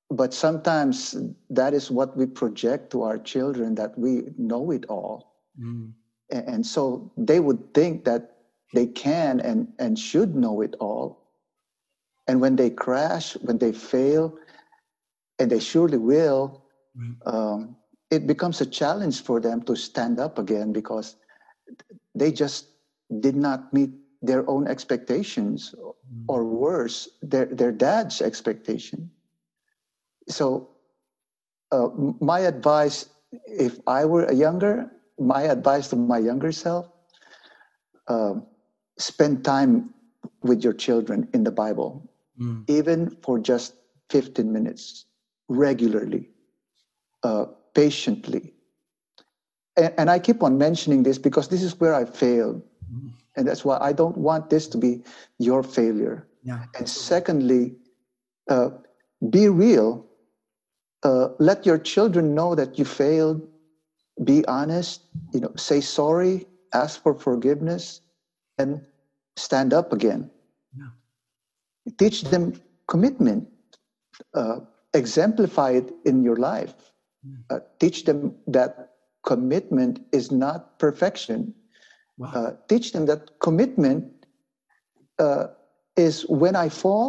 but 0.10 0.34
sometimes 0.34 1.16
that 1.50 1.74
is 1.74 1.92
what 1.92 2.16
we 2.16 2.26
project 2.26 2.92
to 2.92 3.04
our 3.04 3.18
children 3.18 3.76
that 3.76 3.98
we 3.98 4.24
know 4.38 4.72
it 4.72 4.86
all, 4.86 5.36
mm. 5.60 5.92
and, 6.30 6.66
so 6.66 7.12
they 7.18 7.40
would 7.40 7.74
think 7.74 8.06
that 8.06 8.38
they 8.74 8.86
can 8.88 9.40
and 9.40 9.68
and 9.80 10.00
should 10.00 10.36
know 10.36 10.62
it 10.62 10.76
all 10.80 11.28
and 12.28 12.42
when 12.42 12.56
they 12.56 12.70
crash, 12.70 13.34
when 13.38 13.58
they 13.58 13.72
fail, 13.72 14.38
and 15.40 15.50
they 15.50 15.60
surely 15.60 15.98
will, 15.98 16.64
mm-hmm. 16.98 17.28
um, 17.28 17.76
it 18.12 18.28
becomes 18.28 18.60
a 18.62 18.66
challenge 18.66 19.24
for 19.24 19.40
them 19.40 19.62
to 19.64 19.76
stand 19.76 20.20
up 20.20 20.38
again 20.38 20.74
because 20.74 21.16
they 22.16 22.32
just 22.32 22.68
did 23.20 23.36
not 23.36 23.74
meet 23.74 23.92
their 24.22 24.50
own 24.50 24.68
expectations 24.68 25.74
or 26.28 26.44
worse 26.44 27.08
their, 27.22 27.46
their 27.46 27.72
dad's 27.72 28.22
expectation 28.22 29.10
so 30.28 30.70
uh, 31.72 31.90
my 32.20 32.40
advice 32.40 33.10
if 33.48 33.80
i 33.88 34.06
were 34.06 34.26
a 34.26 34.34
younger 34.36 34.92
my 35.20 35.44
advice 35.44 35.90
to 35.90 35.96
my 35.96 36.12
younger 36.12 36.42
self 36.44 36.80
uh, 38.02 38.34
spend 38.98 39.44
time 39.44 39.94
with 40.42 40.64
your 40.64 40.74
children 40.74 41.28
in 41.34 41.44
the 41.44 41.52
bible 41.52 42.04
Mm. 42.40 42.64
even 42.68 43.10
for 43.24 43.40
just 43.40 43.74
15 44.10 44.52
minutes 44.52 45.06
regularly 45.50 46.30
uh, 47.24 47.46
patiently 47.74 48.54
and, 49.78 49.94
and 49.98 50.10
i 50.10 50.20
keep 50.20 50.44
on 50.44 50.58
mentioning 50.58 51.04
this 51.04 51.18
because 51.18 51.48
this 51.50 51.64
is 51.64 51.80
where 51.80 51.94
i 51.94 52.06
failed 52.06 52.62
Mm. 52.94 53.12
and 53.36 53.48
that's 53.48 53.66
why 53.66 53.78
i 53.82 53.92
don't 53.94 54.18
want 54.18 54.50
this 54.50 54.68
to 54.68 54.78
be 54.78 55.04
your 55.40 55.64
failure 55.64 56.28
Yeah. 56.44 56.60
and 56.78 56.88
secondly 56.90 57.76
uh, 58.50 58.70
be 59.30 59.48
real 59.50 60.06
uh, 61.08 61.30
let 61.50 61.66
your 61.70 61.78
children 61.94 62.34
know 62.40 62.50
that 62.60 62.78
you 62.80 62.86
failed 62.86 63.40
be 64.30 64.38
honest 64.60 65.02
you 65.34 65.40
know 65.44 65.52
say 65.68 65.80
sorry 65.82 66.36
ask 66.82 67.02
for 67.04 67.14
forgiveness 67.28 68.02
and 68.58 68.82
stand 69.48 69.74
up 69.80 69.94
again 69.98 70.22
Yeah. 70.82 70.92
teach 72.02 72.24
them 72.34 72.44
commitment 72.94 73.48
uh, 74.34 74.60
exemplify 75.02 75.72
it 75.82 75.94
in 76.12 76.24
your 76.30 76.38
life 76.52 76.76
Mm. 77.28 77.38
uh, 77.54 77.60
teach 77.82 78.00
them 78.08 78.20
that 78.56 78.72
commitment 79.30 79.94
is 80.20 80.32
not 80.32 80.78
perfection 80.84 81.54
Wow. 82.18 82.32
uh, 82.40 82.52
teach 82.70 82.92
them 82.94 83.06
that 83.12 83.22
commitment 83.48 84.04
uh, 85.20 85.48
is 85.96 86.26
when 86.30 86.56
I 86.56 86.70
fall, 86.70 87.06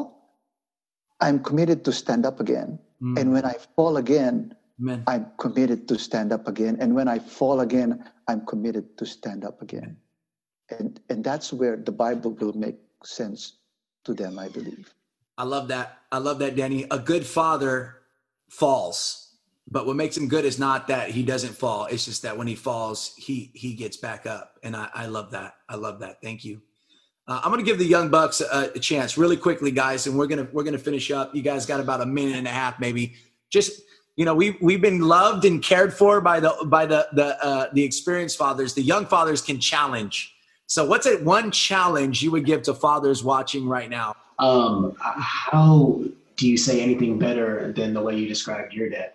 I'm 1.21 1.39
committed 1.49 1.85
to 1.85 1.93
stand 1.93 2.25
up 2.25 2.41
again. 2.41 2.79
Mm. 3.03 3.19
And 3.21 3.33
when 3.33 3.45
I 3.45 3.55
fall 3.77 3.97
again, 3.99 4.55
Amen. 4.81 5.05
I'm 5.07 5.27
committed 5.39 5.89
to 5.89 5.99
stand 5.99 6.33
up 6.33 6.49
again. 6.49 6.77
And 6.81 6.95
when 6.95 7.09
I 7.09 7.19
fall 7.19 7.61
again, 7.61 8.05
I'm 8.29 8.47
committed 8.47 8.97
to 8.99 9.07
stand 9.07 9.45
up 9.45 9.63
again. 9.63 9.97
And, 10.71 11.01
and 11.09 11.25
that's 11.25 11.53
where 11.53 11.77
the 11.77 11.93
Bible 11.93 12.33
will 12.33 12.53
make 12.53 12.79
sense 13.05 13.55
to 14.05 14.15
them, 14.15 14.39
I 14.39 14.49
believe. 14.49 14.95
I 15.37 15.45
love 15.45 15.69
that. 15.69 15.99
I 16.13 16.19
love 16.19 16.39
that, 16.41 16.57
Danny. 16.57 16.87
A 16.91 16.99
good 16.99 17.27
father 17.27 17.97
falls, 18.51 19.37
but 19.71 19.87
what 19.87 19.97
makes 19.97 20.17
him 20.17 20.29
good 20.29 20.45
is 20.45 20.59
not 20.59 20.89
that 20.89 21.11
he 21.11 21.23
doesn't 21.23 21.55
fall. 21.55 21.87
It's 21.87 22.05
just 22.05 22.23
that 22.23 22.37
when 22.37 22.47
he 22.47 22.55
falls, 22.55 23.15
he 23.17 23.51
he 23.55 23.75
gets 23.75 23.97
back 23.97 24.27
up, 24.27 24.59
and 24.63 24.77
I, 24.77 24.89
I 24.95 25.07
love 25.07 25.33
that. 25.33 25.55
I 25.69 25.77
love 25.77 26.01
that. 26.01 26.21
Thank 26.23 26.45
you. 26.45 26.63
Uh, 27.29 27.41
I'm 27.45 27.53
going 27.53 27.62
to 27.62 27.70
give 27.70 27.79
the 27.79 27.85
young 27.85 28.09
bucks 28.09 28.41
a, 28.41 28.72
a 28.74 28.79
chance, 28.79 29.18
really 29.18 29.37
quickly, 29.37 29.70
guys, 29.70 30.07
and 30.07 30.18
we're 30.18 30.26
gonna 30.26 30.49
we're 30.51 30.64
gonna 30.64 30.79
finish 30.79 31.11
up. 31.11 31.35
You 31.35 31.43
guys 31.43 31.66
got 31.66 31.79
about 31.79 32.01
a 32.01 32.07
minute 32.07 32.37
and 32.37 32.47
a 32.47 32.51
half, 32.51 32.81
maybe. 32.81 33.14
Just 33.51 33.83
you 34.16 34.24
know, 34.24 34.35
we 34.35 34.57
we've 34.62 34.81
been 34.81 35.01
loved 35.03 35.45
and 35.45 35.62
cared 35.62 35.93
for 35.93 36.22
by 36.22 36.41
the 36.41 36.55
by 36.66 36.87
the 36.87 37.07
the 37.12 37.45
uh, 37.45 37.68
the 37.74 37.85
experienced 37.85 38.39
fathers. 38.39 38.72
The 38.72 38.83
young 38.83 39.05
fathers 39.05 39.43
can 39.43 39.61
challenge. 39.61 40.35
So, 40.66 40.87
what's 40.87 41.07
it 41.07 41.22
one 41.22 41.51
challenge 41.51 42.22
you 42.22 42.31
would 42.31 42.47
give 42.47 42.62
to 42.62 42.74
fathers 42.74 43.22
watching 43.22 43.68
right 43.68 43.91
now? 43.91 44.14
Um, 44.39 44.97
how 45.01 46.03
do 46.37 46.49
you 46.49 46.57
say 46.57 46.81
anything 46.81 47.18
better 47.18 47.72
than 47.72 47.93
the 47.93 48.01
way 48.01 48.16
you 48.16 48.26
described 48.26 48.72
your 48.72 48.89
dad? 48.89 49.12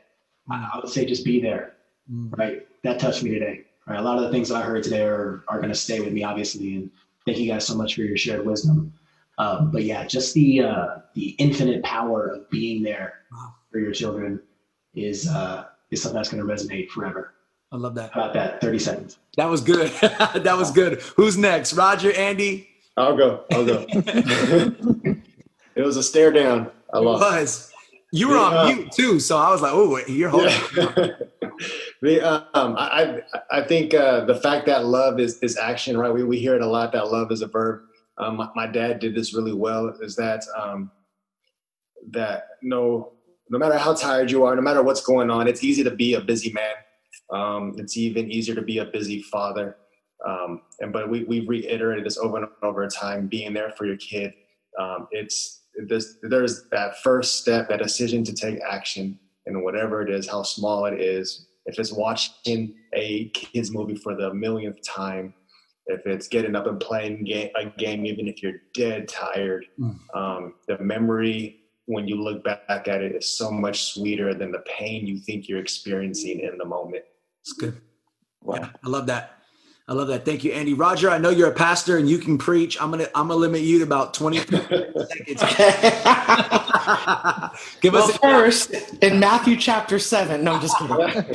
I 0.51 0.79
would 0.81 0.91
say 0.91 1.05
just 1.05 1.25
be 1.25 1.41
there, 1.41 1.73
Mm. 2.11 2.37
right? 2.37 2.67
That 2.83 2.99
touched 2.99 3.23
me 3.23 3.31
today. 3.31 3.61
Right? 3.87 3.97
A 3.99 4.01
lot 4.01 4.17
of 4.17 4.23
the 4.23 4.29
things 4.31 4.49
that 4.49 4.55
I 4.55 4.61
heard 4.61 4.83
today 4.83 5.03
are, 5.03 5.43
are 5.47 5.57
going 5.57 5.69
to 5.69 5.75
stay 5.75 5.99
with 6.01 6.11
me, 6.11 6.23
obviously. 6.23 6.75
And 6.75 6.91
thank 7.25 7.37
you 7.37 7.47
guys 7.47 7.65
so 7.65 7.75
much 7.75 7.95
for 7.95 8.01
your 8.01 8.17
shared 8.17 8.45
wisdom. 8.45 8.93
Um, 9.37 9.71
but 9.71 9.83
yeah, 9.83 10.05
just 10.05 10.33
the 10.33 10.61
uh, 10.61 10.87
the 11.15 11.29
infinite 11.39 11.83
power 11.83 12.27
of 12.27 12.49
being 12.49 12.83
there 12.83 13.15
Wow. 13.31 13.55
for 13.71 13.79
your 13.79 13.91
children 13.91 14.39
is 14.93 15.27
uh, 15.27 15.65
is 15.91 16.01
something 16.01 16.15
that's 16.17 16.29
going 16.29 16.45
to 16.45 16.53
resonate 16.53 16.89
forever. 16.89 17.33
I 17.71 17.77
love 17.77 17.95
that. 17.95 18.11
How 18.13 18.21
about 18.21 18.33
that? 18.35 18.61
Thirty 18.61 18.77
seconds. 18.79 19.17
That 19.37 19.45
was 19.49 19.61
good. 19.61 19.89
that 20.01 20.55
was 20.57 20.69
good. 20.71 21.01
Who's 21.15 21.35
next? 21.37 21.73
Roger, 21.73 22.11
Andy? 22.13 22.69
I'll 22.95 23.17
go. 23.17 23.43
I'll 23.51 23.65
go. 23.65 23.85
it 23.89 25.81
was 25.81 25.97
a 25.97 26.03
stare 26.03 26.31
down. 26.31 26.69
I 26.93 26.99
love. 26.99 27.19
It 27.21 27.25
lost. 27.25 27.41
was. 27.41 27.72
You 28.15 28.29
were 28.29 28.37
on 28.37 28.53
Yeah. 28.53 28.75
mute 28.75 28.91
too, 28.91 29.19
so 29.19 29.37
I 29.37 29.49
was 29.49 29.61
like, 29.63 29.73
"Oh, 29.73 29.97
you're 30.07 30.29
holding." 30.29 30.51
Yeah. 30.77 31.07
the, 32.03 32.21
um, 32.55 32.75
I, 32.77 33.21
I 33.33 33.59
I 33.59 33.63
think 33.67 33.95
uh, 33.95 34.25
the 34.25 34.35
fact 34.35 34.67
that 34.67 34.85
love 34.85 35.19
is, 35.19 35.39
is 35.39 35.57
action, 35.57 35.97
right? 35.97 36.13
We, 36.13 36.23
we 36.23 36.37
hear 36.39 36.55
it 36.55 36.61
a 36.61 36.67
lot 36.67 36.91
that 36.91 37.11
love 37.11 37.31
is 37.31 37.41
a 37.41 37.47
verb. 37.47 37.81
Um, 38.19 38.37
my, 38.37 38.49
my 38.55 38.67
dad 38.67 38.99
did 38.99 39.15
this 39.15 39.33
really 39.33 39.53
well. 39.53 39.87
Is 40.01 40.15
that 40.17 40.45
um, 40.55 40.91
that 42.11 42.43
no 42.61 43.13
no 43.49 43.57
matter 43.57 43.79
how 43.79 43.95
tired 43.95 44.29
you 44.29 44.43
are, 44.45 44.55
no 44.55 44.61
matter 44.61 44.83
what's 44.83 45.01
going 45.01 45.31
on, 45.31 45.47
it's 45.47 45.63
easy 45.63 45.83
to 45.83 45.91
be 45.91 46.13
a 46.13 46.21
busy 46.21 46.53
man. 46.53 46.75
Um, 47.31 47.73
it's 47.77 47.97
even 47.97 48.31
easier 48.31 48.53
to 48.53 48.61
be 48.61 48.77
a 48.77 48.85
busy 48.85 49.23
father. 49.23 49.77
Um, 50.23 50.61
and 50.81 50.93
but 50.93 51.09
we 51.09 51.23
we've 51.23 51.49
reiterated 51.49 52.05
this 52.05 52.19
over 52.19 52.37
and 52.37 52.47
over 52.61 52.87
time. 52.87 53.25
Being 53.25 53.53
there 53.53 53.71
for 53.71 53.85
your 53.85 53.97
kid, 53.97 54.33
um, 54.79 55.07
it's 55.09 55.62
there's, 55.87 56.17
there's 56.21 56.63
that 56.71 57.01
first 57.01 57.37
step, 57.41 57.69
that 57.69 57.79
decision 57.81 58.23
to 58.25 58.33
take 58.33 58.59
action, 58.69 59.19
and 59.45 59.63
whatever 59.63 60.01
it 60.01 60.09
is, 60.09 60.27
how 60.29 60.43
small 60.43 60.85
it 60.85 60.99
is. 61.01 61.47
If 61.65 61.79
it's 61.79 61.91
watching 61.91 62.75
a 62.93 63.29
kids 63.29 63.71
movie 63.71 63.95
for 63.95 64.15
the 64.15 64.33
millionth 64.33 64.77
time, 64.85 65.33
if 65.87 66.05
it's 66.05 66.27
getting 66.27 66.55
up 66.55 66.67
and 66.67 66.79
playing 66.79 67.25
ga- 67.25 67.51
a 67.57 67.65
game, 67.77 68.05
even 68.05 68.27
if 68.27 68.41
you're 68.41 68.61
dead 68.73 69.07
tired, 69.07 69.65
Mm. 69.79 69.97
um, 70.15 70.53
the 70.67 70.77
memory 70.79 71.59
when 71.85 72.07
you 72.07 72.21
look 72.21 72.43
back 72.45 72.87
at 72.87 73.01
it 73.01 73.13
is 73.15 73.37
so 73.37 73.51
much 73.51 73.83
sweeter 73.93 74.33
than 74.33 74.51
the 74.53 74.59
pain 74.65 75.05
you 75.05 75.19
think 75.19 75.49
you're 75.49 75.59
experiencing 75.59 76.39
in 76.39 76.57
the 76.57 76.63
moment. 76.63 77.03
It's 77.41 77.51
good. 77.53 77.81
Wow. 78.41 78.55
Yeah, 78.55 78.69
I 78.85 78.89
love 78.89 79.05
that. 79.07 79.42
I 79.87 79.93
love 79.93 80.07
that. 80.07 80.23
Thank 80.23 80.45
you, 80.45 80.53
Andy. 80.53 80.73
Roger, 80.73 81.09
I 81.09 81.17
know 81.17 81.29
you're 81.29 81.49
a 81.49 81.53
pastor 81.53 81.97
and 81.97 82.09
you 82.09 82.17
can 82.17 82.37
preach. 82.37 82.81
I'm 82.81 82.89
gonna 82.89 83.07
I'm 83.15 83.27
gonna 83.27 83.35
limit 83.39 83.61
you 83.61 83.79
to 83.79 83.83
about 83.83 84.13
20 84.13 84.37
seconds. 84.39 85.43
Give 87.81 87.93
well, 87.93 88.03
us 88.03 88.15
a, 88.15 88.19
first, 88.19 88.73
in 89.01 89.19
Matthew 89.19 89.57
chapter 89.57 89.99
7, 89.99 90.43
no, 90.43 90.53
I'm 90.53 90.61
just 90.61 90.77
kidding. 90.77 90.97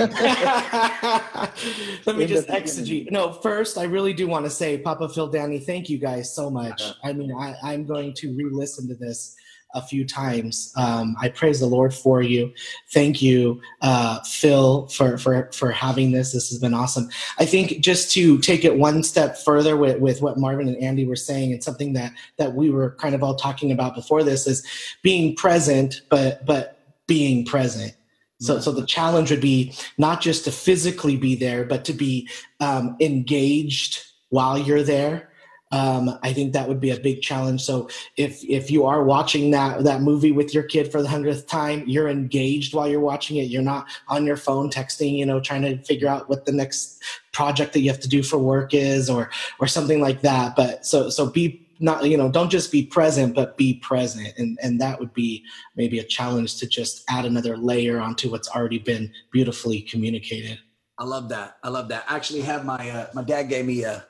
Let 2.07 2.17
me 2.17 2.25
In 2.25 2.29
just 2.29 2.49
exegete. 2.49 3.11
No, 3.11 3.33
first, 3.33 3.79
I 3.79 3.85
really 3.85 4.13
do 4.13 4.27
want 4.27 4.45
to 4.45 4.51
say, 4.51 4.79
Papa 4.79 5.09
Phil, 5.09 5.29
Danny, 5.29 5.59
thank 5.59 5.89
you 5.89 5.99
guys 5.99 6.35
so 6.35 6.51
much. 6.51 6.83
I 7.03 7.13
mean, 7.13 7.33
I, 7.33 7.55
I'm 7.63 7.87
going 7.87 8.15
to 8.15 8.35
re 8.35 8.49
listen 8.51 8.89
to 8.89 8.95
this 8.95 9.37
a 9.75 9.83
few 9.83 10.07
times. 10.07 10.73
Um, 10.77 11.15
I 11.21 11.29
praise 11.29 11.61
the 11.61 11.67
Lord 11.67 11.93
for 11.93 12.23
you. 12.23 12.53
Thank 12.93 13.21
you, 13.21 13.61
uh, 13.83 14.21
Phil, 14.23 14.87
for, 14.89 15.19
for, 15.19 15.51
for 15.53 15.71
having 15.71 16.13
this. 16.13 16.33
This 16.33 16.49
has 16.49 16.59
been 16.59 16.73
awesome. 16.73 17.11
I 17.39 17.45
think 17.45 17.81
just 17.81 18.11
to 18.13 18.39
take 18.39 18.65
it 18.65 18.79
one 18.79 19.03
step 19.03 19.37
further 19.37 19.77
with, 19.77 20.01
with 20.01 20.23
what 20.23 20.39
Marvin 20.39 20.69
and 20.69 20.83
Andy 20.83 21.07
were 21.07 21.17
saying, 21.17 21.53
and 21.53 21.63
something 21.63 21.93
that, 21.93 22.13
that 22.39 22.55
we 22.55 22.71
were 22.71 22.97
kind 22.99 23.15
of 23.15 23.23
all 23.23 23.37
talking 23.37 23.71
about 23.71 23.95
before 23.95 24.23
this 24.23 24.47
is 24.47 24.67
being 25.03 25.37
present, 25.39 26.03
but, 26.11 26.45
but 26.45 26.79
being 27.07 27.47
present. 27.47 27.95
So, 28.41 28.61
so 28.61 28.71
the 28.71 28.87
challenge 28.87 29.31
would 29.31 29.41
be 29.41 29.75
not 29.97 30.21
just 30.21 30.45
to 30.45 30.53
physically 30.53 31.17
be 31.17 31.35
there, 31.35 31.65
but 31.65 31.85
to 31.87 31.93
be 31.93 32.29
um, 32.61 32.97
engaged 33.01 34.05
while 34.29 34.59
you're 34.59 34.83
there. 34.83 35.31
Um, 35.71 36.19
I 36.23 36.33
think 36.33 36.53
that 36.53 36.67
would 36.69 36.81
be 36.81 36.91
a 36.91 36.99
big 36.99 37.21
challenge. 37.21 37.61
So, 37.63 37.91
if 38.17 38.43
if 38.45 38.71
you 38.71 38.87
are 38.87 39.05
watching 39.05 39.51
that 39.51 39.85
that 39.85 40.01
movie 40.01 40.33
with 40.33 40.55
your 40.55 40.63
kid 40.63 40.91
for 40.91 41.03
the 41.03 41.09
hundredth 41.09 41.47
time, 41.47 41.85
you're 41.87 42.09
engaged 42.09 42.73
while 42.73 42.89
you're 42.89 43.01
watching 43.01 43.37
it. 43.37 43.51
You're 43.51 43.61
not 43.61 43.87
on 44.09 44.25
your 44.25 44.39
phone 44.39 44.71
texting, 44.71 45.19
you 45.19 45.27
know, 45.27 45.41
trying 45.41 45.63
to 45.63 45.77
figure 45.83 46.09
out 46.09 46.31
what 46.31 46.47
the 46.47 46.53
next 46.53 47.03
project 47.33 47.75
that 47.75 47.81
you 47.81 47.91
have 47.91 48.01
to 48.01 48.09
do 48.09 48.23
for 48.23 48.39
work 48.39 48.73
is, 48.73 49.11
or 49.11 49.31
or 49.61 49.67
something 49.67 50.01
like 50.01 50.23
that. 50.23 50.57
But 50.57 50.87
so 50.87 51.11
so 51.11 51.27
be 51.27 51.68
not 51.81 52.05
you 52.05 52.17
know 52.17 52.31
don't 52.31 52.51
just 52.51 52.73
be 52.73 52.85
present 52.85 53.35
but 53.35 53.57
be 53.57 53.75
present 53.75 54.33
and 54.37 54.59
and 54.63 54.81
that 54.81 54.99
would 54.99 55.13
be 55.15 55.45
maybe 55.77 55.99
a 55.99 56.05
challenge 56.05 56.57
to 56.57 56.67
just 56.67 57.05
add 57.09 57.25
another 57.25 57.57
layer 57.57 58.01
onto 58.01 58.31
what's 58.31 58.49
already 58.49 58.79
been 58.79 59.13
beautifully 59.31 59.81
communicated 59.83 60.59
I 60.99 61.05
love 61.05 61.29
that. 61.29 61.59
I 61.63 61.69
love 61.69 61.89
that. 61.89 62.05
I 62.09 62.17
actually 62.17 62.41
have 62.43 62.65
my 62.65 62.91
uh, 62.91 63.07
my 63.15 63.23
dad 63.23 63.45
gave 63.45 63.65
me 63.65 63.85
a 63.85 64.05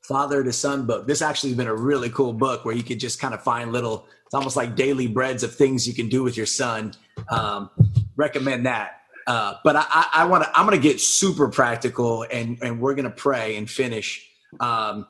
father 0.00 0.42
to 0.42 0.52
son 0.52 0.86
book. 0.86 1.06
This 1.06 1.20
actually 1.20 1.50
has 1.50 1.58
been 1.58 1.66
a 1.66 1.74
really 1.74 2.08
cool 2.10 2.32
book 2.32 2.64
where 2.64 2.74
you 2.74 2.82
could 2.82 2.98
just 2.98 3.20
kind 3.20 3.34
of 3.34 3.42
find 3.42 3.70
little. 3.70 4.06
It's 4.24 4.34
almost 4.34 4.56
like 4.56 4.74
daily 4.74 5.06
breads 5.06 5.42
of 5.42 5.54
things 5.54 5.86
you 5.86 5.92
can 5.92 6.08
do 6.08 6.22
with 6.22 6.36
your 6.36 6.46
son. 6.46 6.94
Um, 7.28 7.68
recommend 8.16 8.64
that. 8.64 9.00
Uh, 9.26 9.54
but 9.62 9.76
I, 9.76 10.06
I, 10.14 10.24
want 10.24 10.44
to. 10.44 10.58
I'm 10.58 10.64
to 10.76 10.82
get 10.82 11.00
super 11.00 11.48
practical, 11.48 12.24
and 12.32 12.58
and 12.62 12.80
we're 12.80 12.94
to 13.04 13.10
pray 13.10 13.56
and 13.56 13.68
finish. 13.70 14.26
Um, 14.58 15.06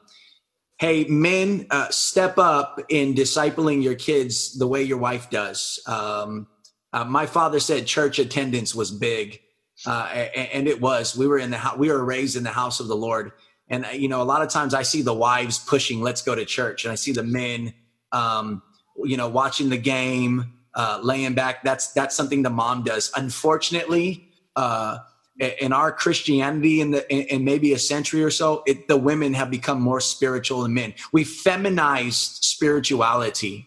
hey, 0.82 1.04
men, 1.04 1.64
uh, 1.70 1.88
step 1.90 2.38
up 2.38 2.80
in 2.88 3.14
discipling 3.14 3.84
your 3.84 3.94
kids 3.94 4.58
the 4.58 4.66
way 4.66 4.82
your 4.82 4.98
wife 4.98 5.30
does. 5.30 5.80
Um, 5.86 6.48
uh, 6.92 7.04
my 7.04 7.24
father 7.24 7.60
said 7.60 7.86
church 7.86 8.18
attendance 8.18 8.74
was 8.74 8.90
big 8.90 9.38
uh, 9.86 10.08
and, 10.12 10.48
and 10.48 10.68
it 10.68 10.80
was. 10.80 11.16
We 11.16 11.28
were 11.28 11.38
in 11.38 11.52
the 11.52 11.56
house. 11.56 11.78
We 11.78 11.88
were 11.88 12.04
raised 12.04 12.34
in 12.34 12.42
the 12.42 12.50
house 12.50 12.80
of 12.80 12.88
the 12.88 12.96
Lord, 12.96 13.30
And 13.68 13.86
you 13.94 14.08
know, 14.08 14.22
a 14.22 14.24
lot 14.24 14.42
of 14.42 14.48
times 14.48 14.74
I 14.74 14.82
see 14.82 15.02
the 15.02 15.14
wives 15.14 15.60
pushing, 15.60 16.02
"Let's 16.02 16.20
go 16.20 16.34
to 16.34 16.44
church," 16.44 16.84
and 16.84 16.90
I 16.90 16.96
see 16.96 17.12
the 17.12 17.22
men, 17.22 17.74
um, 18.10 18.60
you 19.04 19.16
know, 19.16 19.28
watching 19.28 19.68
the 19.70 19.78
game, 19.78 20.54
uh, 20.74 20.98
laying 21.00 21.34
back. 21.34 21.62
That's 21.62 21.92
that's 21.92 22.16
something 22.16 22.42
the 22.42 22.50
mom 22.50 22.82
does. 22.82 23.12
Unfortunately, 23.16 24.28
uh, 24.56 24.98
in 25.38 25.72
our 25.72 25.90
Christianity 25.92 26.80
in 26.80 26.90
the 26.90 27.10
in, 27.10 27.44
maybe 27.44 27.72
a 27.72 27.78
century 27.78 28.22
or 28.22 28.30
so, 28.30 28.62
it, 28.66 28.88
the 28.88 28.96
women 28.96 29.34
have 29.34 29.50
become 29.50 29.80
more 29.80 30.00
spiritual 30.00 30.62
than 30.62 30.74
men. 30.74 30.94
We 31.12 31.24
feminized 31.24 32.44
spirituality, 32.44 33.66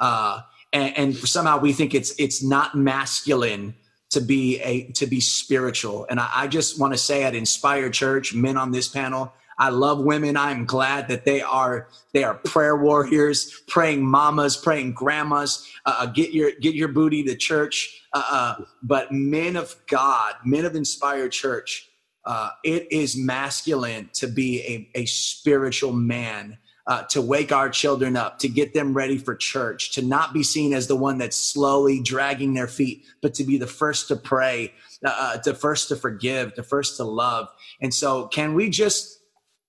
uh, 0.00 0.40
and, 0.72 0.98
and 0.98 1.16
somehow 1.16 1.58
we 1.58 1.72
think 1.72 1.94
it's 1.94 2.14
it's 2.18 2.42
not 2.42 2.74
masculine 2.74 3.74
to 4.10 4.20
be 4.20 4.60
a 4.60 4.90
to 4.92 5.06
be 5.06 5.20
spiritual. 5.20 6.06
And 6.10 6.18
I, 6.18 6.30
I 6.34 6.46
just 6.48 6.80
want 6.80 6.92
to 6.94 6.98
say 6.98 7.22
at 7.22 7.34
Inspire 7.34 7.90
Church, 7.90 8.34
men 8.34 8.56
on 8.56 8.72
this 8.72 8.88
panel, 8.88 9.32
I 9.58 9.68
love 9.68 10.00
women. 10.00 10.36
I'm 10.36 10.64
glad 10.64 11.08
that 11.08 11.24
they 11.24 11.42
are 11.42 11.88
they 12.12 12.24
are 12.24 12.34
prayer 12.34 12.76
warriors, 12.76 13.62
praying 13.68 14.04
mamas, 14.04 14.56
praying 14.56 14.92
grandmas. 14.92 15.66
Uh, 15.86 15.96
uh 15.98 16.06
get 16.06 16.32
your 16.32 16.52
get 16.60 16.74
your 16.74 16.88
booty 16.88 17.22
to 17.24 17.36
church. 17.36 18.02
Uh, 18.12 18.22
uh, 18.30 18.64
but 18.82 19.12
men 19.12 19.56
of 19.56 19.74
God, 19.86 20.34
men 20.44 20.64
of 20.64 20.74
inspire 20.74 21.28
church, 21.28 21.88
uh, 22.24 22.50
it 22.62 22.90
is 22.90 23.16
masculine 23.16 24.08
to 24.14 24.26
be 24.26 24.62
a, 24.94 25.00
a 25.00 25.06
spiritual 25.06 25.92
man. 25.92 26.58
Uh, 26.86 27.02
to 27.04 27.22
wake 27.22 27.50
our 27.50 27.70
children 27.70 28.14
up, 28.14 28.38
to 28.38 28.46
get 28.46 28.74
them 28.74 28.92
ready 28.92 29.16
for 29.16 29.34
church, 29.34 29.92
to 29.92 30.02
not 30.02 30.34
be 30.34 30.42
seen 30.42 30.74
as 30.74 30.86
the 30.86 30.94
one 30.94 31.16
that's 31.16 31.34
slowly 31.34 31.98
dragging 31.98 32.52
their 32.52 32.68
feet, 32.68 33.06
but 33.22 33.32
to 33.32 33.42
be 33.42 33.56
the 33.56 33.66
first 33.66 34.06
to 34.06 34.14
pray, 34.14 34.70
the 35.00 35.56
first 35.58 35.88
to 35.88 35.96
forgive, 35.96 36.54
the 36.56 36.62
first 36.62 36.98
to 36.98 37.04
love. 37.04 37.48
And 37.80 37.94
so, 37.94 38.26
can 38.26 38.52
we 38.52 38.68
just 38.68 39.23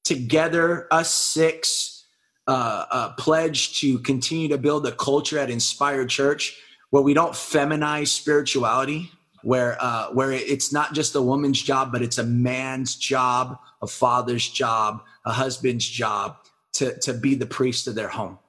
together, 0.06 0.88
us 0.91 1.12
six, 1.12 2.06
uh, 2.47 2.86
uh, 2.89 3.14
pledge 3.14 3.80
to 3.80 3.99
continue 3.99 4.47
to 4.47 4.58
build 4.58 4.88
a 4.88 4.91
culture 4.93 5.38
at 5.38 5.49
Inspire 5.49 6.06
Church 6.06 6.58
where 6.91 7.01
we 7.01 7.14
don't 7.14 7.34
feminize 7.34 8.08
spirituality, 8.08 9.12
where 9.41 9.76
uh, 9.82 10.08
where 10.12 10.32
it's 10.32 10.72
not 10.72 10.93
just 10.93 11.16
a 11.16 11.22
woman's 11.22 11.62
job, 11.62 11.91
but 11.91 12.01
it's 12.01 12.20
a 12.20 12.24
man's 12.24 12.95
job, 12.95 13.60
a 13.82 13.88
father's 13.88 14.47
job, 14.47 15.01
a 15.26 15.32
husband's 15.32 15.88
job 15.88 16.38
to 16.74 16.97
to 16.99 17.14
be 17.14 17.36
the 17.36 17.45
priest 17.45 17.88
of 17.88 17.95
their 17.95 18.08
home. 18.08 18.39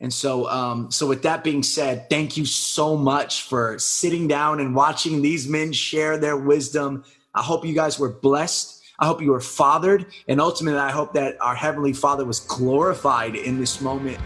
And 0.00 0.12
so, 0.12 0.48
um, 0.48 0.92
so 0.92 1.08
with 1.08 1.22
that 1.22 1.42
being 1.42 1.64
said, 1.64 2.08
thank 2.08 2.36
you 2.36 2.44
so 2.44 2.96
much 2.96 3.42
for 3.42 3.80
sitting 3.80 4.28
down 4.28 4.60
and 4.60 4.72
watching 4.72 5.22
these 5.22 5.48
men 5.48 5.72
share 5.72 6.16
their 6.16 6.36
wisdom. 6.36 7.02
I 7.34 7.42
hope 7.42 7.66
you 7.66 7.74
guys 7.74 7.98
were 7.98 8.12
blessed 8.12 8.77
I 8.98 9.06
hope 9.06 9.22
you 9.22 9.30
were 9.30 9.40
fathered. 9.40 10.06
And 10.26 10.40
ultimately, 10.40 10.80
I 10.80 10.90
hope 10.90 11.12
that 11.14 11.40
our 11.40 11.54
Heavenly 11.54 11.92
Father 11.92 12.24
was 12.24 12.40
glorified 12.40 13.34
in 13.36 13.58
this 13.58 13.80
moment. 13.80 14.18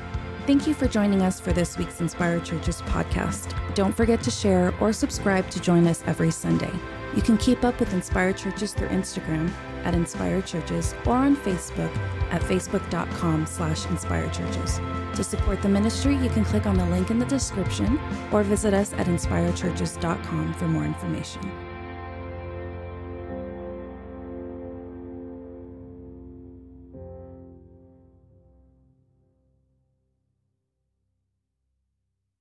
Thank 0.46 0.66
you 0.66 0.74
for 0.74 0.88
joining 0.88 1.22
us 1.22 1.38
for 1.38 1.52
this 1.52 1.78
week's 1.78 2.00
Inspire 2.00 2.40
Churches 2.40 2.82
podcast. 2.82 3.54
Don't 3.74 3.94
forget 3.94 4.22
to 4.24 4.30
share 4.30 4.74
or 4.80 4.92
subscribe 4.92 5.48
to 5.50 5.60
join 5.60 5.86
us 5.86 6.02
every 6.06 6.32
Sunday. 6.32 6.72
You 7.14 7.22
can 7.22 7.36
keep 7.36 7.62
up 7.62 7.78
with 7.78 7.92
Inspire 7.92 8.32
Churches 8.32 8.74
through 8.74 8.88
Instagram 8.88 9.52
at 9.84 9.94
Inspire 9.94 10.42
Churches 10.42 10.94
or 11.06 11.14
on 11.14 11.36
Facebook 11.36 11.94
at 12.30 12.40
facebook.com 12.42 13.46
slash 13.46 13.86
inspire 13.86 14.28
churches. 14.30 14.80
To 15.14 15.22
support 15.22 15.62
the 15.62 15.68
ministry, 15.68 16.16
you 16.16 16.30
can 16.30 16.44
click 16.44 16.66
on 16.66 16.76
the 16.76 16.86
link 16.86 17.10
in 17.10 17.18
the 17.18 17.26
description 17.26 18.00
or 18.32 18.42
visit 18.42 18.74
us 18.74 18.92
at 18.94 19.06
inspirechurches.com 19.06 20.54
for 20.54 20.66
more 20.66 20.84
information. 20.84 21.71